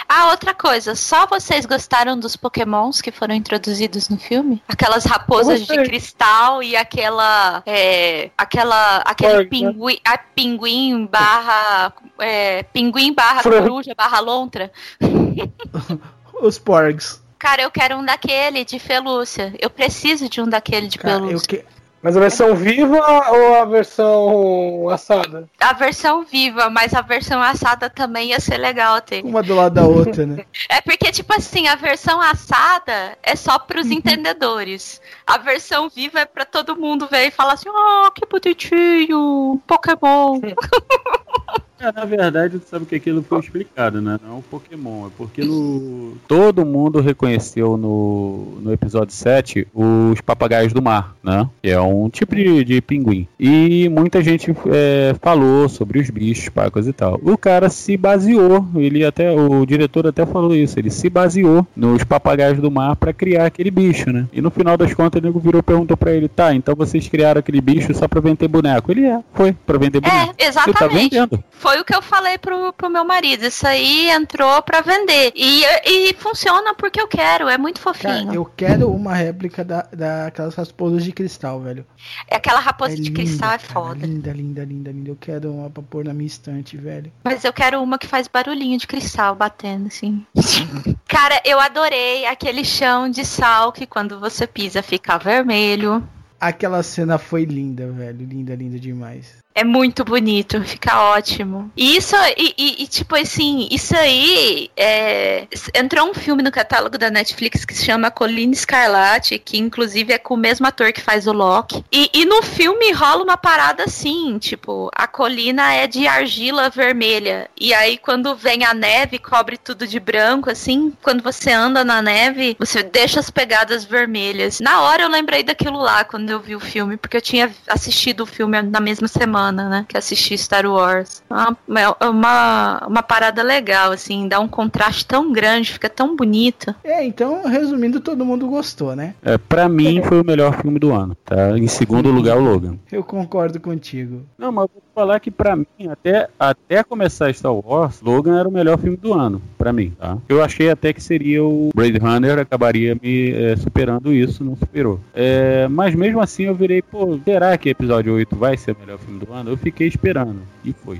Ah, 0.07 0.31
outra 0.31 0.53
coisa, 0.53 0.95
só 0.95 1.25
vocês 1.25 1.65
gostaram 1.65 2.19
dos 2.19 2.35
pokémons 2.35 2.99
que 2.99 3.09
foram 3.09 3.33
introduzidos 3.33 4.09
no 4.09 4.17
filme? 4.19 4.61
Aquelas 4.67 5.05
raposas 5.05 5.61
Eu 5.69 5.77
de 5.77 5.83
cristal 5.85 6.61
e 6.61 6.75
aquela. 6.75 7.63
É, 7.65 8.29
aquela. 8.37 8.97
aquele 9.05 9.31
Porg, 9.31 9.43
né? 9.43 9.49
pinguim. 9.71 9.97
A 10.03 10.17
pinguim 10.17 11.05
barra. 11.05 11.93
É, 12.19 12.63
pinguim 12.63 13.13
barra 13.13 13.41
Frango. 13.43 13.67
coruja 13.69 13.93
barra 13.95 14.19
lontra. 14.19 14.71
Os 16.41 16.57
porgs. 16.59 17.21
Cara, 17.39 17.61
eu 17.61 17.71
quero 17.71 17.95
um 17.97 18.03
daquele 18.05 18.65
de 18.65 18.79
pelúcia. 18.79 19.53
Eu 19.59 19.69
preciso 19.69 20.27
de 20.27 20.41
um 20.41 20.49
daquele 20.49 20.87
de 20.87 20.97
Cara, 20.97 21.15
eu 21.19 21.27
pelúcia. 21.27 21.47
que... 21.47 21.65
Mas 22.01 22.15
a 22.15 22.19
versão 22.19 22.55
viva 22.55 22.97
ou 23.31 23.55
a 23.55 23.65
versão 23.65 24.87
assada? 24.89 25.49
A 25.59 25.73
versão 25.73 26.23
viva, 26.23 26.69
mas 26.69 26.93
a 26.93 27.01
versão 27.01 27.41
assada 27.41 27.89
também 27.89 28.29
ia 28.29 28.39
ser 28.39 28.57
legal 28.57 29.01
ter. 29.01 29.25
Uma 29.25 29.41
do 29.41 29.55
lado 29.55 29.73
da 29.73 29.85
outra, 29.85 30.25
né? 30.25 30.45
É 30.69 30.79
porque, 30.81 31.11
tipo 31.11 31.33
assim, 31.33 31.67
a 31.67 31.75
versão 31.75 32.21
assada 32.21 33.17
é 33.23 33.35
só 33.35 33.57
pros 33.57 33.87
Uhum. 33.87 33.93
entendedores. 33.93 35.01
A 35.25 35.37
versão 35.37 35.89
viva 35.89 36.19
é 36.19 36.25
pra 36.25 36.45
todo 36.45 36.75
mundo 36.79 37.07
ver 37.09 37.27
e 37.27 37.31
falar 37.31 37.53
assim: 37.53 37.69
oh, 37.69 38.11
que 38.11 38.25
bonitinho, 38.25 39.59
Pokémon. 39.67 40.39
É, 41.79 41.91
na 41.91 42.05
verdade, 42.05 42.59
tu 42.59 42.67
sabe 42.67 42.85
que 42.85 42.95
aquilo 42.95 43.21
foi 43.21 43.39
explicado, 43.39 44.01
né? 44.01 44.19
Não 44.23 44.35
é 44.35 44.37
um 44.37 44.41
Pokémon, 44.41 45.07
é 45.07 45.09
porque 45.15 45.43
no... 45.43 46.17
todo 46.27 46.65
mundo 46.65 46.99
reconheceu 46.99 47.77
no, 47.77 48.59
no 48.61 48.73
episódio 48.73 49.13
7 49.13 49.67
os 49.73 50.19
papagaios 50.21 50.73
do 50.73 50.81
mar, 50.81 51.15
né? 51.23 51.47
Que 51.61 51.69
é 51.69 51.79
um 51.79 52.09
tipo 52.09 52.35
de, 52.35 52.63
de 52.63 52.81
pinguim. 52.81 53.27
E 53.39 53.87
muita 53.89 54.21
gente 54.21 54.51
é, 54.67 55.15
falou 55.21 55.69
sobre 55.69 55.99
os 55.99 56.09
bichos, 56.09 56.49
pacas 56.49 56.87
e 56.87 56.93
tal. 56.93 57.19
O 57.23 57.37
cara 57.37 57.69
se 57.69 57.95
baseou, 57.95 58.65
ele 58.75 59.05
até, 59.05 59.31
o 59.31 59.65
diretor 59.65 60.07
até 60.07 60.25
falou 60.25 60.55
isso, 60.55 60.79
ele 60.79 60.89
se 60.89 61.09
baseou 61.09 61.65
nos 61.75 62.03
papagaios 62.03 62.59
do 62.59 62.71
mar 62.71 62.95
pra 62.95 63.13
criar 63.13 63.45
aquele 63.45 63.69
bicho, 63.69 64.11
né? 64.11 64.27
E 64.33 64.41
no 64.41 64.49
final 64.49 64.77
das 64.77 64.93
contas, 64.93 65.21
o 65.21 65.25
nego 65.25 65.39
virou 65.39 65.59
e 65.59 65.63
perguntou 65.63 65.95
pra 65.95 66.11
ele, 66.11 66.27
tá, 66.27 66.53
então 66.53 66.75
vocês 66.75 67.07
criaram 67.07 67.39
aquele 67.39 67.61
bicho 67.61 67.93
só 67.93 68.07
pra 68.07 68.19
vender 68.19 68.47
boneco? 68.47 68.91
Ele 68.91 69.05
é, 69.05 69.19
foi, 69.33 69.53
pra 69.53 69.77
vender 69.77 69.99
boneco. 69.99 70.33
É, 70.37 70.45
Ele 70.45 70.53
tá 70.53 70.61
exatamente. 70.61 71.15
vendendo. 71.15 71.43
Foi 71.51 71.66
o 71.75 71.85
que 71.85 71.95
eu 71.95 72.01
falei 72.01 72.37
pro, 72.37 72.71
pro 72.73 72.89
meu 72.89 73.03
marido. 73.03 73.45
Isso 73.45 73.67
aí 73.67 74.09
entrou 74.09 74.61
pra 74.61 74.81
vender. 74.81 75.33
E, 75.35 75.63
e 75.85 76.13
funciona 76.13 76.73
porque 76.73 77.01
eu 77.01 77.07
quero. 77.07 77.49
É 77.49 77.57
muito 77.57 77.79
fofinho. 77.79 78.25
Cara, 78.25 78.35
eu 78.35 78.45
quero 78.45 78.89
uma 78.89 79.13
réplica 79.13 79.63
da, 79.63 79.87
daquelas 79.91 80.55
raposas 80.55 81.03
de 81.03 81.11
cristal, 81.11 81.59
velho. 81.59 81.85
É 82.29 82.37
aquela 82.37 82.59
raposa 82.59 82.95
de 82.95 83.03
linda, 83.03 83.15
cristal 83.15 83.51
é 83.51 83.57
cara, 83.57 83.73
foda. 83.73 84.05
Linda, 84.05 84.31
linda, 84.31 84.63
linda, 84.63 84.91
linda. 84.91 85.09
Eu 85.09 85.17
quero 85.19 85.51
uma 85.51 85.69
pra 85.69 85.83
pôr 85.83 86.05
na 86.05 86.13
minha 86.13 86.27
estante, 86.27 86.77
velho. 86.77 87.11
Mas 87.23 87.43
eu 87.43 87.51
quero 87.51 87.81
uma 87.81 87.97
que 87.97 88.07
faz 88.07 88.27
barulhinho 88.27 88.77
de 88.77 88.87
cristal 88.87 89.35
batendo, 89.35 89.87
assim. 89.87 90.25
Cara, 91.07 91.41
eu 91.43 91.59
adorei 91.59 92.25
aquele 92.25 92.63
chão 92.63 93.09
de 93.09 93.25
sal 93.25 93.71
que 93.71 93.85
quando 93.85 94.19
você 94.19 94.45
pisa 94.45 94.81
fica 94.81 95.17
vermelho. 95.17 96.07
Aquela 96.39 96.83
cena 96.83 97.17
foi 97.17 97.45
linda, 97.45 97.91
velho. 97.91 98.25
Linda, 98.25 98.55
linda 98.55 98.79
demais. 98.79 99.37
É 99.59 99.63
muito 99.63 100.05
bonito, 100.05 100.61
fica 100.63 101.01
ótimo. 101.01 101.71
E 101.75 101.97
isso, 101.97 102.15
e, 102.37 102.53
e- 102.55 102.83
e, 102.83 102.87
tipo 102.87 103.15
assim, 103.15 103.67
isso 103.71 103.95
aí, 103.97 104.69
é, 104.77 105.47
entrou 105.73 106.07
um 106.07 106.13
filme 106.13 106.43
no 106.43 106.51
catálogo 106.51 106.95
da 106.95 107.09
Netflix 107.09 107.65
que 107.65 107.73
se 107.73 107.83
chama 107.83 108.11
Colina 108.11 108.53
Escarlate, 108.53 109.39
que 109.39 109.57
inclusive 109.57 110.13
é 110.13 110.19
com 110.19 110.35
o 110.35 110.37
mesmo 110.37 110.67
ator 110.67 110.93
que 110.93 111.01
faz 111.01 111.25
o 111.25 111.31
Loki. 111.31 111.83
E, 111.91 112.07
e 112.13 112.23
no 112.23 112.43
filme 112.43 112.91
rola 112.91 113.23
uma 113.23 113.35
parada 113.35 113.85
assim, 113.85 114.37
tipo, 114.37 114.91
a 114.93 115.07
colina 115.07 115.73
é 115.73 115.87
de 115.87 116.05
argila 116.07 116.69
vermelha. 116.69 117.49
E 117.59 117.73
aí 117.73 117.97
quando 117.97 118.35
vem 118.35 118.63
a 118.63 118.75
neve, 118.75 119.17
cobre 119.17 119.57
tudo 119.57 119.87
de 119.87 119.99
branco, 119.99 120.51
assim, 120.51 120.93
quando 121.01 121.23
você 121.23 121.51
anda 121.51 121.83
na 121.83 121.99
neve, 121.99 122.55
você 122.59 122.83
deixa 122.83 123.19
as 123.19 123.31
pegadas 123.31 123.83
vermelhas. 123.83 124.59
Na 124.59 124.81
hora 124.81 125.01
eu 125.01 125.09
lembrei 125.09 125.41
daquilo 125.41 125.79
lá, 125.79 126.03
quando 126.03 126.29
eu 126.29 126.39
vi 126.39 126.55
o 126.55 126.59
filme, 126.59 126.95
porque 126.95 127.17
eu 127.17 127.21
tinha 127.21 127.49
assistido 127.67 128.21
o 128.21 128.25
filme 128.27 128.61
na 128.61 128.79
mesma 128.79 129.07
semana, 129.07 129.46
né? 129.51 129.85
Que 129.87 129.97
assisti 129.97 130.37
Star 130.37 130.65
Wars. 130.65 131.23
Uma, 131.29 131.57
é 131.79 132.05
uma, 132.05 132.87
uma 132.87 133.03
parada 133.03 133.43
legal, 133.43 133.91
assim, 133.91 134.27
dá 134.27 134.39
um 134.39 134.47
contraste 134.47 135.05
tão 135.05 135.31
grande, 135.31 135.73
fica 135.73 135.89
tão 135.89 136.15
bonito. 136.15 136.73
É, 136.83 137.03
então, 137.03 137.47
resumindo, 137.47 137.99
todo 137.99 138.25
mundo 138.25 138.47
gostou, 138.47 138.95
né? 138.95 139.13
É, 139.21 139.37
pra 139.37 139.67
mim 139.69 140.01
foi 140.03 140.21
o 140.21 140.25
melhor 140.25 140.59
filme 140.61 140.79
do 140.79 140.93
ano, 140.93 141.15
tá? 141.25 141.57
Em 141.57 141.67
segundo 141.67 142.09
lugar, 142.09 142.37
o 142.37 142.41
Logan. 142.41 142.77
Eu 142.91 143.03
concordo 143.03 143.59
contigo. 143.59 144.21
Não, 144.37 144.51
mas 144.51 144.65
eu 144.65 144.69
vou 144.73 144.83
falar 144.93 145.19
que 145.19 145.29
pra 145.29 145.55
mim, 145.55 145.65
até, 145.89 146.27
até 146.39 146.83
começar 146.83 147.33
Star 147.33 147.53
Wars, 147.53 148.01
Logan 148.01 148.39
era 148.39 148.47
o 148.49 148.51
melhor 148.51 148.77
filme 148.77 148.97
do 148.97 149.13
ano, 149.13 149.41
pra 149.57 149.71
mim, 149.71 149.93
tá? 149.97 150.17
Eu 150.27 150.43
achei 150.43 150.69
até 150.69 150.91
que 150.93 151.01
seria 151.01 151.43
o 151.43 151.69
Blade 151.73 151.97
Runner, 151.97 152.39
acabaria 152.39 152.97
me 153.01 153.31
é, 153.31 153.55
superando 153.55 154.13
isso, 154.13 154.43
não 154.43 154.55
superou. 154.55 154.99
É, 155.13 155.67
mas 155.67 155.93
mesmo 155.95 156.19
assim 156.19 156.43
eu 156.43 156.55
virei, 156.55 156.81
pô, 156.81 157.19
será 157.23 157.57
que 157.57 157.69
episódio 157.69 158.13
8 158.13 158.35
vai 158.35 158.57
ser 158.57 158.71
o 158.71 158.79
melhor 158.79 158.97
filme 158.97 159.19
do 159.19 159.31
ano? 159.31 159.36
Eu 159.45 159.57
fiquei 159.57 159.87
esperando, 159.87 160.41
e 160.63 160.73
foi. 160.73 160.99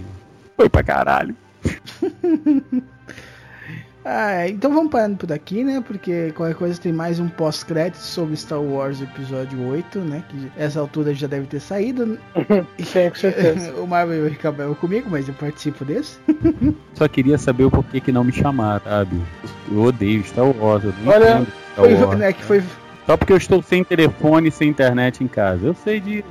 Foi 0.55 0.69
pra 0.69 0.83
caralho. 0.83 1.35
Ah, 4.09 4.47
então 4.47 4.73
vamos 4.73 4.89
parando 4.89 5.17
por 5.17 5.33
aqui, 5.33 5.65
né? 5.65 5.83
Porque 5.85 6.31
qualquer 6.31 6.55
coisa 6.55 6.79
tem 6.79 6.93
mais 6.93 7.19
um 7.19 7.27
pós-crédito 7.27 7.97
sobre 7.97 8.37
Star 8.37 8.61
Wars 8.61 9.01
Episódio 9.01 9.61
8, 9.67 9.99
né? 9.99 10.23
Que 10.29 10.49
essa 10.55 10.79
altura 10.79 11.13
já 11.13 11.27
deve 11.27 11.45
ter 11.45 11.59
saído. 11.59 12.17
Sim, 12.79 13.09
com 13.09 13.15
certeza. 13.15 13.73
o 13.75 13.85
Marvel 13.85 14.27
acabou 14.27 14.73
comigo, 14.75 15.09
mas 15.11 15.27
eu 15.27 15.33
participo 15.33 15.83
desse. 15.83 16.17
Só 16.93 17.05
queria 17.09 17.37
saber 17.37 17.65
o 17.65 17.71
porquê 17.71 17.99
que 17.99 18.13
não 18.13 18.23
me 18.23 18.31
chamaram, 18.31 18.81
sabe? 18.85 19.21
Eu 19.69 19.81
odeio 19.81 20.23
Star 20.23 20.45
Wars, 20.45 20.85
eu 20.85 20.93
não 21.03 21.11
Olha, 21.11 21.25
Star 21.25 21.45
Foi, 21.75 21.93
Wars. 21.95 22.17
né, 22.17 22.31
que 22.31 22.43
foi, 22.43 22.63
Só 23.05 23.17
porque 23.17 23.33
eu 23.33 23.37
estou 23.37 23.61
sem 23.61 23.83
telefone 23.83 24.47
e 24.47 24.51
sem 24.53 24.69
internet 24.69 25.21
em 25.21 25.27
casa. 25.27 25.67
Eu 25.67 25.73
sei 25.73 25.99
disso. 25.99 26.23